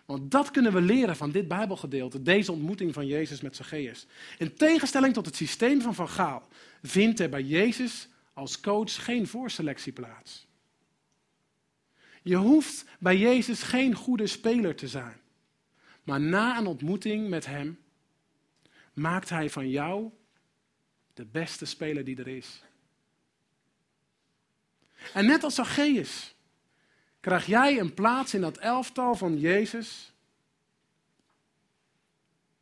Want 0.06 0.30
dat 0.30 0.50
kunnen 0.50 0.72
we 0.72 0.80
leren 0.80 1.16
van 1.16 1.30
dit 1.30 1.48
Bijbelgedeelte, 1.48 2.22
deze 2.22 2.52
ontmoeting 2.52 2.94
van 2.94 3.06
Jezus 3.06 3.40
met 3.40 3.56
Zacchaeus. 3.56 4.06
In 4.38 4.54
tegenstelling 4.54 5.14
tot 5.14 5.26
het 5.26 5.36
systeem 5.36 5.80
van 5.80 5.94
Van 5.94 6.08
Gaal 6.08 6.48
vindt 6.82 7.20
er 7.20 7.28
bij 7.28 7.42
Jezus 7.42 8.08
als 8.32 8.60
coach 8.60 9.04
geen 9.04 9.26
voorselectie 9.26 9.92
plaats. 9.92 10.46
Je 12.22 12.36
hoeft 12.36 12.84
bij 12.98 13.16
Jezus 13.16 13.62
geen 13.62 13.94
goede 13.94 14.26
speler 14.26 14.74
te 14.74 14.88
zijn. 14.88 15.20
Maar 16.02 16.20
na 16.20 16.58
een 16.58 16.66
ontmoeting 16.66 17.28
met 17.28 17.46
Hem 17.46 17.78
maakt 18.92 19.28
Hij 19.28 19.50
van 19.50 19.70
jou 19.70 20.10
de 21.14 21.24
beste 21.24 21.64
speler 21.64 22.04
die 22.04 22.16
er 22.16 22.28
is. 22.28 22.62
En 25.12 25.26
net 25.26 25.44
als 25.44 25.54
Zacchaeus 25.54 26.33
krijg 27.24 27.46
jij 27.46 27.78
een 27.78 27.94
plaats 27.94 28.34
in 28.34 28.40
dat 28.40 28.58
elftal 28.58 29.14
van 29.14 29.38
Jezus. 29.38 30.12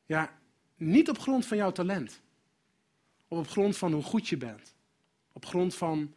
Ja, 0.06 0.38
niet 0.76 1.08
op 1.08 1.18
grond 1.18 1.46
van 1.46 1.56
jouw 1.56 1.72
talent. 1.72 2.20
Of 3.28 3.38
op 3.38 3.48
grond 3.48 3.76
van 3.76 3.92
hoe 3.92 4.02
goed 4.02 4.28
je 4.28 4.36
bent. 4.36 4.74
Op 5.32 5.46
grond 5.46 5.74
van 5.74 6.14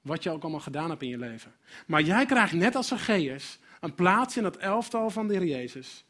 wat 0.00 0.22
je 0.22 0.30
ook 0.30 0.42
allemaal 0.42 0.60
gedaan 0.60 0.90
hebt 0.90 1.02
in 1.02 1.08
je 1.08 1.18
leven. 1.18 1.52
Maar 1.86 2.02
jij 2.02 2.26
krijgt 2.26 2.52
net 2.52 2.74
als 2.74 2.88
Zacchaeus 2.88 3.58
een 3.80 3.94
plaats 3.94 4.36
in 4.36 4.42
dat 4.42 4.56
elftal 4.56 5.10
van 5.10 5.26
de 5.28 5.34
Heer 5.34 5.46
Jezus. 5.46 6.04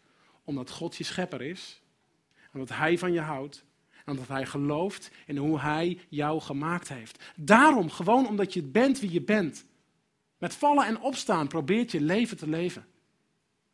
Omdat 0.45 0.71
God 0.71 0.97
je 0.97 1.05
schepper 1.05 1.43
is. 1.43 1.83
Omdat 2.53 2.69
Hij 2.69 2.99
van 2.99 3.13
je 3.13 3.21
houdt. 3.21 3.65
En 4.05 4.17
dat 4.17 4.29
hij 4.29 4.47
gelooft 4.47 5.11
in 5.27 5.37
hoe 5.37 5.61
hij 5.61 5.99
jou 6.09 6.41
gemaakt 6.41 6.89
heeft. 6.89 7.33
Daarom, 7.37 7.91
gewoon 7.91 8.27
omdat 8.27 8.53
je 8.53 8.63
bent 8.63 9.01
wie 9.01 9.13
je 9.13 9.23
bent. 9.23 9.65
Met 10.43 10.55
vallen 10.55 10.87
en 10.87 11.01
opstaan 11.01 11.49
probeert 11.49 11.91
je 11.91 12.01
leven 12.01 12.37
te 12.37 12.49
leven. 12.49 12.87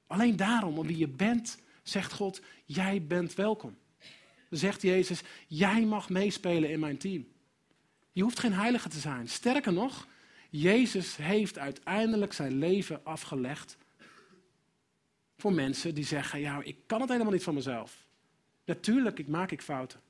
Alleen 0.07 0.37
daarom, 0.37 0.79
om 0.79 0.87
wie 0.87 0.97
je 0.97 1.09
bent, 1.09 1.59
zegt 1.83 2.13
God, 2.13 2.41
jij 2.65 3.03
bent 3.07 3.35
welkom. 3.35 3.79
Zegt 4.51 4.83
Jezus, 4.83 5.23
jij 5.47 5.85
mag 5.85 6.09
meespelen 6.09 6.71
in 6.71 6.81
mijn 6.81 6.99
team. 6.99 7.29
Je 8.13 8.23
hoeft 8.23 8.39
geen 8.39 8.53
heilige 8.53 8.89
te 8.89 8.99
zijn. 8.99 9.29
Sterker 9.29 9.73
nog, 9.73 10.07
Jezus 10.51 11.17
heeft 11.17 11.59
uiteindelijk 11.59 12.33
zijn 12.33 12.59
leven 12.59 13.05
afgelegd 13.05 13.77
voor 15.37 15.53
mensen 15.53 15.95
die 15.95 16.05
zeggen, 16.05 16.41
ja, 16.41 16.63
ik 16.63 16.77
kan 16.87 17.01
het 17.01 17.11
helemaal 17.11 17.33
niet 17.33 17.43
van 17.43 17.55
mezelf. 17.55 18.07
Natuurlijk 18.65 19.19
ik 19.19 19.29
maak 19.29 19.51
ik 19.51 19.63
fouten. 19.63 20.01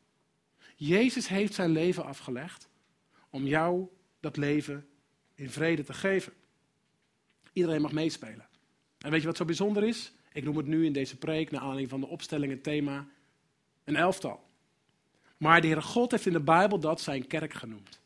Jezus 0.76 1.28
heeft 1.28 1.54
zijn 1.54 1.70
leven 1.70 2.04
afgelegd 2.04 2.68
om 3.30 3.46
jou 3.46 3.88
dat 4.20 4.36
leven 4.36 4.88
in 5.34 5.50
vrede 5.50 5.84
te 5.84 5.92
geven. 5.92 6.32
Iedereen 7.58 7.82
mag 7.82 7.92
meespelen. 7.92 8.46
En 8.98 9.10
weet 9.10 9.20
je 9.20 9.26
wat 9.26 9.36
zo 9.36 9.44
bijzonder 9.44 9.84
is? 9.84 10.12
Ik 10.32 10.44
noem 10.44 10.56
het 10.56 10.66
nu 10.66 10.84
in 10.84 10.92
deze 10.92 11.16
preek, 11.16 11.50
naar 11.50 11.60
aanleiding 11.60 11.90
van 11.90 12.00
de 12.00 12.06
opstelling, 12.06 12.52
het 12.52 12.62
thema, 12.62 13.06
een 13.84 13.96
elftal. 13.96 14.44
Maar 15.36 15.60
de 15.60 15.66
Heere 15.66 15.82
God 15.82 16.10
heeft 16.10 16.26
in 16.26 16.32
de 16.32 16.40
Bijbel 16.40 16.78
dat 16.78 17.00
zijn 17.00 17.26
kerk 17.26 17.54
genoemd. 17.54 18.00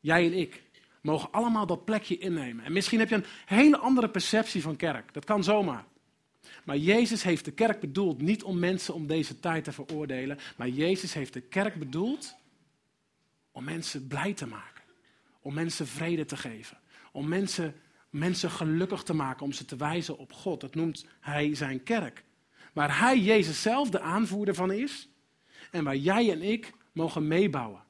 Jij 0.00 0.26
en 0.26 0.32
ik 0.32 0.62
mogen 1.00 1.32
allemaal 1.32 1.66
dat 1.66 1.84
plekje 1.84 2.18
innemen. 2.18 2.64
En 2.64 2.72
misschien 2.72 2.98
heb 2.98 3.08
je 3.08 3.14
een 3.14 3.24
hele 3.46 3.78
andere 3.78 4.08
perceptie 4.08 4.62
van 4.62 4.76
kerk. 4.76 5.14
Dat 5.14 5.24
kan 5.24 5.44
zomaar. 5.44 5.84
Maar 6.64 6.76
Jezus 6.76 7.22
heeft 7.22 7.44
de 7.44 7.52
kerk 7.52 7.80
bedoeld 7.80 8.22
niet 8.22 8.42
om 8.42 8.58
mensen 8.58 8.94
om 8.94 9.06
deze 9.06 9.40
tijd 9.40 9.64
te 9.64 9.72
veroordelen. 9.72 10.38
Maar 10.56 10.68
Jezus 10.68 11.14
heeft 11.14 11.32
de 11.32 11.40
kerk 11.40 11.74
bedoeld 11.74 12.34
om 13.50 13.64
mensen 13.64 14.06
blij 14.06 14.32
te 14.32 14.46
maken. 14.46 14.82
Om 15.40 15.54
mensen 15.54 15.86
vrede 15.86 16.24
te 16.24 16.36
geven. 16.36 16.78
Om 17.12 17.28
mensen, 17.28 17.74
mensen 18.12 18.50
gelukkig 18.50 19.02
te 19.02 19.14
maken. 19.14 19.44
Om 19.44 19.52
ze 19.52 19.64
te 19.64 19.76
wijzen 19.76 20.18
op 20.18 20.32
God. 20.32 20.60
Dat 20.60 20.74
noemt 20.74 21.06
hij 21.20 21.54
zijn 21.54 21.82
kerk. 21.82 22.24
Waar 22.72 22.98
hij 22.98 23.18
Jezus 23.18 23.62
zelf 23.62 23.90
de 23.90 24.00
aanvoerder 24.00 24.54
van 24.54 24.72
is. 24.72 25.08
En 25.70 25.84
waar 25.84 25.96
jij 25.96 26.30
en 26.30 26.42
ik 26.42 26.72
mogen 26.92 27.26
meebouwen. 27.26 27.82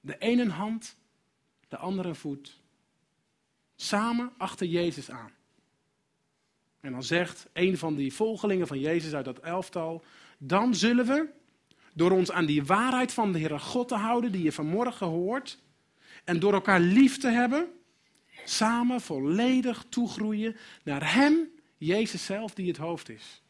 De 0.00 0.18
ene 0.18 0.48
hand, 0.48 0.96
de 1.68 1.76
andere 1.76 2.14
voet. 2.14 2.60
Samen 3.76 4.32
achter 4.36 4.66
Jezus 4.66 5.10
aan. 5.10 5.30
En 6.80 6.92
dan 6.92 7.02
zegt 7.02 7.48
een 7.52 7.78
van 7.78 7.94
die 7.94 8.12
volgelingen 8.12 8.66
van 8.66 8.80
Jezus 8.80 9.14
uit 9.14 9.24
dat 9.24 9.38
elftal: 9.38 10.04
Dan 10.38 10.74
zullen 10.74 11.06
we, 11.06 11.28
door 11.94 12.10
ons 12.10 12.30
aan 12.30 12.46
die 12.46 12.64
waarheid 12.64 13.12
van 13.12 13.32
de 13.32 13.38
Heere 13.38 13.58
God 13.58 13.88
te 13.88 13.94
houden, 13.94 14.32
die 14.32 14.42
je 14.42 14.52
vanmorgen 14.52 15.06
hoort, 15.06 15.58
en 16.24 16.40
door 16.40 16.52
elkaar 16.52 16.80
lief 16.80 17.18
te 17.18 17.28
hebben, 17.28 17.68
samen 18.48 19.00
volledig 19.00 19.84
toegroeien 19.88 20.56
naar 20.82 21.14
Hem, 21.14 21.50
Jezus 21.76 22.24
zelf, 22.24 22.54
die 22.54 22.68
het 22.68 22.76
hoofd 22.76 23.08
is. 23.08 23.42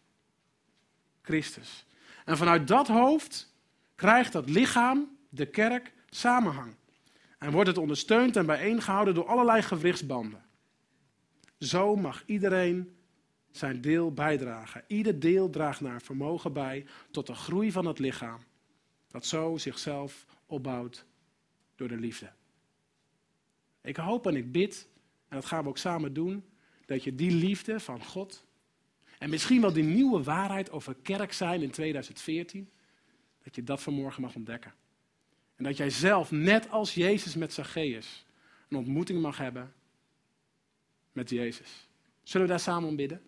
Christus. 1.22 1.84
En 2.24 2.36
vanuit 2.36 2.68
dat 2.68 2.88
hoofd 2.88 3.54
krijgt 3.94 4.32
dat 4.32 4.48
lichaam, 4.48 5.16
de 5.28 5.46
kerk, 5.46 5.92
samenhang. 6.10 6.74
En 7.38 7.52
wordt 7.52 7.68
het 7.68 7.78
ondersteund 7.78 8.36
en 8.36 8.46
bijeengehouden 8.46 9.14
door 9.14 9.26
allerlei 9.26 9.62
gewrichtsbanden. 9.62 10.44
Zo 11.58 11.96
mag 11.96 12.22
iedereen 12.26 12.96
zijn 13.50 13.80
deel 13.80 14.12
bijdragen. 14.12 14.84
Ieder 14.86 15.20
deel 15.20 15.50
draagt 15.50 15.80
naar 15.80 16.02
vermogen 16.02 16.52
bij 16.52 16.86
tot 17.10 17.26
de 17.26 17.34
groei 17.34 17.72
van 17.72 17.86
het 17.86 17.98
lichaam, 17.98 18.40
dat 19.08 19.26
zo 19.26 19.56
zichzelf 19.56 20.26
opbouwt 20.46 21.04
door 21.76 21.88
de 21.88 21.96
liefde. 21.96 22.32
Ik 23.86 23.96
hoop 23.96 24.26
en 24.26 24.36
ik 24.36 24.52
bid, 24.52 24.88
en 25.28 25.36
dat 25.36 25.44
gaan 25.44 25.62
we 25.62 25.68
ook 25.68 25.78
samen 25.78 26.12
doen, 26.12 26.44
dat 26.86 27.04
je 27.04 27.14
die 27.14 27.30
liefde 27.30 27.80
van 27.80 28.04
God 28.04 28.46
en 29.18 29.30
misschien 29.30 29.60
wel 29.60 29.72
die 29.72 29.84
nieuwe 29.84 30.22
waarheid 30.22 30.70
over 30.70 30.94
kerk 30.94 31.32
zijn 31.32 31.62
in 31.62 31.70
2014, 31.70 32.70
dat 33.42 33.54
je 33.54 33.62
dat 33.62 33.82
vanmorgen 33.82 34.22
mag 34.22 34.34
ontdekken. 34.34 34.74
En 35.56 35.64
dat 35.64 35.76
jij 35.76 35.90
zelf, 35.90 36.30
net 36.30 36.70
als 36.70 36.94
Jezus 36.94 37.34
met 37.34 37.52
Zacchaeus, 37.52 38.26
een 38.68 38.76
ontmoeting 38.76 39.20
mag 39.20 39.38
hebben 39.38 39.74
met 41.12 41.30
Jezus. 41.30 41.88
Zullen 42.22 42.46
we 42.46 42.52
daar 42.52 42.62
samen 42.62 42.88
om 42.88 42.96
bidden? 42.96 43.22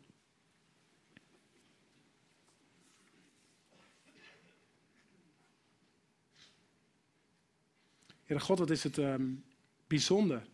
Heere 8.24 8.42
God, 8.42 8.58
wat 8.58 8.70
is 8.70 8.82
het 8.82 8.96
um, 8.96 9.44
bijzonder 9.88 10.46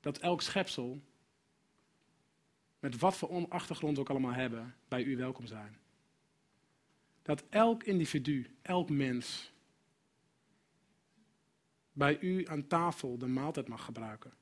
dat 0.00 0.18
elk 0.18 0.42
schepsel, 0.42 1.02
met 2.78 2.98
wat 2.98 3.16
voor 3.16 3.48
achtergrond 3.48 3.98
ook 3.98 4.10
allemaal 4.10 4.32
hebben, 4.32 4.74
bij 4.88 5.02
u 5.02 5.16
welkom 5.16 5.46
zijn. 5.46 5.78
Dat 7.22 7.44
elk 7.48 7.82
individu, 7.82 8.56
elk 8.62 8.90
mens, 8.90 9.52
bij 11.92 12.20
u 12.20 12.48
aan 12.48 12.66
tafel 12.66 13.18
de 13.18 13.26
maaltijd 13.26 13.68
mag 13.68 13.84
gebruiken. 13.84 14.32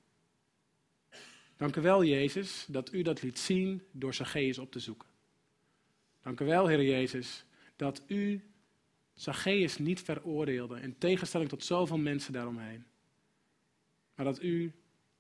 Dank 1.57 1.77
u 1.77 1.81
wel, 1.81 2.05
Jezus, 2.05 2.67
dat 2.69 2.93
u 2.93 3.03
dat 3.03 3.23
liet 3.23 3.39
zien 3.39 3.83
door 3.91 4.15
Zacchaeus 4.15 4.59
op 4.59 4.73
te 4.73 4.79
zoeken. 4.79 5.09
Dank 6.23 6.41
u 6.41 6.45
wel, 6.45 6.67
Heer 6.67 6.83
Jezus, 6.83 7.45
dat 7.77 8.03
u 8.07 8.51
Zacchaeus 9.15 9.79
niet 9.79 10.01
veroordeelde, 10.01 10.81
in 10.81 10.99
tegenstelling 10.99 11.51
tot 11.51 11.65
zoveel 11.65 11.99
mensen 11.99 12.33
daaromheen. 12.33 12.85
Maar 14.15 14.25
dat 14.25 14.43
u 14.43 14.73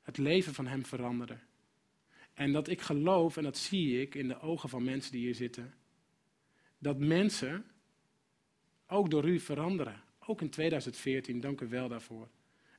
het 0.02 0.18
leven 0.18 0.54
van 0.54 0.66
hem 0.66 0.84
veranderde. 0.84 1.38
En 2.34 2.52
dat 2.52 2.68
ik 2.68 2.80
geloof, 2.80 3.36
en 3.36 3.42
dat 3.42 3.56
zie 3.56 4.00
ik 4.00 4.14
in 4.14 4.28
de 4.28 4.40
ogen 4.40 4.68
van 4.68 4.84
mensen 4.84 5.12
die 5.12 5.20
hier 5.20 5.34
zitten, 5.34 5.74
dat 6.78 6.98
mensen 6.98 7.64
ook 8.86 9.10
door 9.10 9.28
u 9.28 9.40
veranderen. 9.40 10.02
Ook 10.18 10.40
in 10.40 10.50
2014, 10.50 11.40
dank 11.40 11.60
u 11.60 11.68
wel 11.68 11.88
daarvoor. 11.88 12.28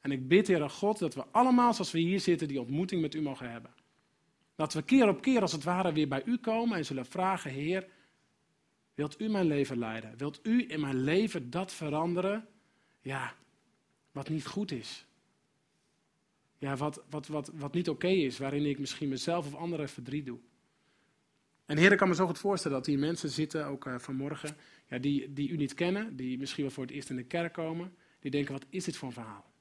En 0.02 0.12
ik 0.12 0.28
bid, 0.28 0.48
Heer 0.48 0.70
God, 0.70 1.00
dat 1.00 1.16
we 1.16 1.26
allemaal, 1.32 1.74
zoals 1.74 1.92
we 1.92 2.00
hier 2.00 2.20
zitten, 2.20 2.48
die 2.48 2.60
ontmoeting 2.60 3.02
met 3.02 3.16
u 3.16 3.22
mogen 3.22 3.52
hebben. 3.52 3.72
Dat 4.56 4.74
we 4.74 4.84
keer 4.84 5.08
op 5.08 5.22
keer, 5.22 5.42
als 5.42 5.52
het 5.52 5.64
ware, 5.64 5.94
weer 5.94 6.08
bij 6.08 6.24
u 6.26 6.38
komen 6.38 6.78
en 6.78 6.86
zullen 6.86 7.06
vragen, 7.06 7.52
Heer, 7.52 7.88
Wilt 8.94 9.22
u 9.22 9.30
mijn 9.30 9.46
leven 9.46 9.78
leiden? 9.78 10.18
Wilt 10.18 10.40
u 10.44 10.66
in 10.68 10.80
mijn 10.80 11.04
leven 11.04 11.50
dat 11.50 11.74
veranderen? 11.74 12.48
Ja, 13.02 13.36
wat 14.12 14.30
niet 14.30 14.46
goed 14.46 14.72
is. 14.72 15.06
Ja, 16.64 16.76
wat, 16.76 17.04
wat, 17.10 17.28
wat, 17.28 17.52
wat 17.54 17.74
niet 17.74 17.90
oké 17.90 18.08
is, 18.08 18.38
waarin 18.38 18.66
ik 18.66 18.80
misschien 18.80 19.10
mezelf 19.10 19.46
of 19.46 19.56
anderen 19.56 19.90
verdriet 19.90 20.26
doe. 20.26 20.40
En 21.66 21.78
Heer, 21.78 21.92
ik 21.92 21.98
kan 21.98 22.08
me 22.08 22.16
zo 22.16 22.26
goed 22.26 22.38
voorstellen 22.38 22.78
dat 22.78 22.86
hier 22.86 23.00
mensen 23.00 23.30
zitten, 23.30 23.66
ook 23.66 23.86
uh, 23.86 24.00
vanmorgen, 24.00 24.56
ja, 24.88 24.98
die, 24.98 25.34
die 25.34 25.50
u 25.50 25.56
niet 25.56 25.74
kennen, 25.74 26.16
die 26.16 26.38
misschien 26.38 26.64
wel 26.64 26.74
voor 26.74 26.84
het 26.84 26.92
eerst 26.92 27.10
in 27.10 27.16
de 27.16 27.24
kerk 27.24 27.54
komen, 27.54 27.96
die 28.20 28.32
denken, 28.32 28.54
wat 28.54 28.66
is 28.70 28.84
dit 28.84 28.98
voor 28.98 29.08
een 29.08 29.14
verhaal? 29.14 29.52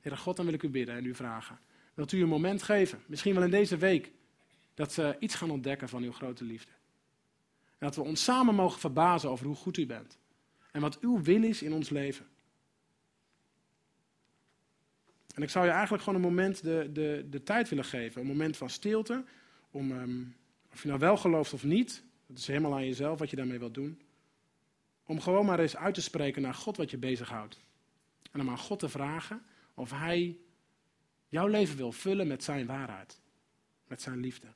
Heer 0.00 0.16
God, 0.16 0.36
dan 0.36 0.44
wil 0.44 0.54
ik 0.54 0.62
u 0.62 0.68
bidden 0.68 0.94
en 0.94 1.04
u 1.04 1.14
vragen. 1.14 1.58
Wilt 1.94 2.12
u 2.12 2.22
een 2.22 2.28
moment 2.28 2.62
geven, 2.62 3.02
misschien 3.06 3.34
wel 3.34 3.44
in 3.44 3.50
deze 3.50 3.76
week, 3.76 4.12
dat 4.74 4.92
ze 4.92 5.16
iets 5.18 5.34
gaan 5.34 5.50
ontdekken 5.50 5.88
van 5.88 6.02
uw 6.02 6.12
grote 6.12 6.44
liefde. 6.44 6.72
Dat 7.78 7.96
we 7.96 8.02
ons 8.02 8.24
samen 8.24 8.54
mogen 8.54 8.80
verbazen 8.80 9.30
over 9.30 9.46
hoe 9.46 9.56
goed 9.56 9.76
u 9.76 9.86
bent. 9.86 10.18
En 10.72 10.80
wat 10.80 11.00
uw 11.00 11.22
wil 11.22 11.42
is 11.42 11.62
in 11.62 11.72
ons 11.72 11.90
leven. 11.90 12.26
En 15.36 15.42
ik 15.42 15.50
zou 15.50 15.64
je 15.64 15.70
eigenlijk 15.70 16.02
gewoon 16.02 16.22
een 16.22 16.28
moment 16.30 16.62
de, 16.62 16.90
de, 16.92 17.26
de 17.30 17.42
tijd 17.42 17.68
willen 17.68 17.84
geven. 17.84 18.20
Een 18.20 18.26
moment 18.26 18.56
van 18.56 18.70
stilte. 18.70 19.24
Om, 19.70 19.92
ehm, 19.92 20.22
of 20.72 20.82
je 20.82 20.88
nou 20.88 21.00
wel 21.00 21.16
gelooft 21.16 21.52
of 21.52 21.64
niet. 21.64 22.02
Dat 22.26 22.38
is 22.38 22.46
helemaal 22.46 22.72
aan 22.72 22.86
jezelf 22.86 23.18
wat 23.18 23.30
je 23.30 23.36
daarmee 23.36 23.58
wilt 23.58 23.74
doen. 23.74 24.00
Om 25.04 25.20
gewoon 25.20 25.46
maar 25.46 25.60
eens 25.60 25.76
uit 25.76 25.94
te 25.94 26.02
spreken 26.02 26.42
naar 26.42 26.54
God 26.54 26.76
wat 26.76 26.90
je 26.90 26.98
bezighoudt. 26.98 27.60
En 28.32 28.40
om 28.40 28.48
aan 28.48 28.58
God 28.58 28.78
te 28.78 28.88
vragen 28.88 29.42
of 29.74 29.90
Hij 29.90 30.38
jouw 31.28 31.46
leven 31.46 31.76
wil 31.76 31.92
vullen 31.92 32.26
met 32.26 32.44
Zijn 32.44 32.66
waarheid. 32.66 33.20
Met 33.86 34.02
Zijn 34.02 34.20
liefde. 34.20 34.46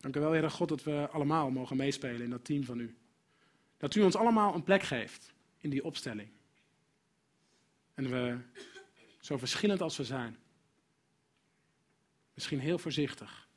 Dank 0.00 0.16
u 0.16 0.20
wel, 0.20 0.30
Heere 0.30 0.50
God, 0.50 0.68
dat 0.68 0.82
we 0.82 1.08
allemaal 1.10 1.50
mogen 1.50 1.76
meespelen 1.76 2.22
in 2.22 2.30
dat 2.30 2.44
team 2.44 2.64
van 2.64 2.80
u. 2.80 2.96
Dat 3.76 3.94
u 3.94 4.02
ons 4.02 4.16
allemaal 4.16 4.54
een 4.54 4.62
plek 4.62 4.82
geeft 4.82 5.32
in 5.58 5.70
die 5.70 5.84
opstelling. 5.84 6.28
En 7.94 8.10
we, 8.10 8.38
zo 9.20 9.38
verschillend 9.38 9.80
als 9.80 9.96
we 9.96 10.04
zijn, 10.04 10.36
misschien 12.34 12.60
heel 12.60 12.78
voorzichtig, 12.78 13.48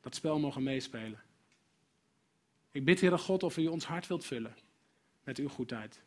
dat 0.00 0.14
spel 0.14 0.38
mogen 0.38 0.62
meespelen. 0.62 1.22
Ik 2.70 2.84
bid, 2.84 3.00
Heere 3.00 3.18
God, 3.18 3.42
of 3.42 3.56
u 3.56 3.66
ons 3.66 3.84
hart 3.84 4.06
wilt 4.06 4.24
vullen 4.24 4.56
met 5.24 5.38
uw 5.38 5.48
goedheid, 5.48 6.02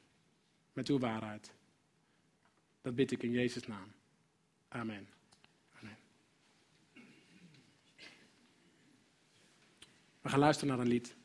met 0.73 0.87
uw 0.87 0.99
waarheid. 0.99 1.53
Dat 2.81 2.95
bid 2.95 3.11
ik 3.11 3.23
in 3.23 3.31
Jezus' 3.31 3.67
naam. 3.67 3.91
Amen. 4.67 5.18
We 10.21 10.29
gaan 10.29 10.39
luisteren 10.39 10.75
naar 10.75 10.85
een 10.85 10.91
lied. 10.91 11.18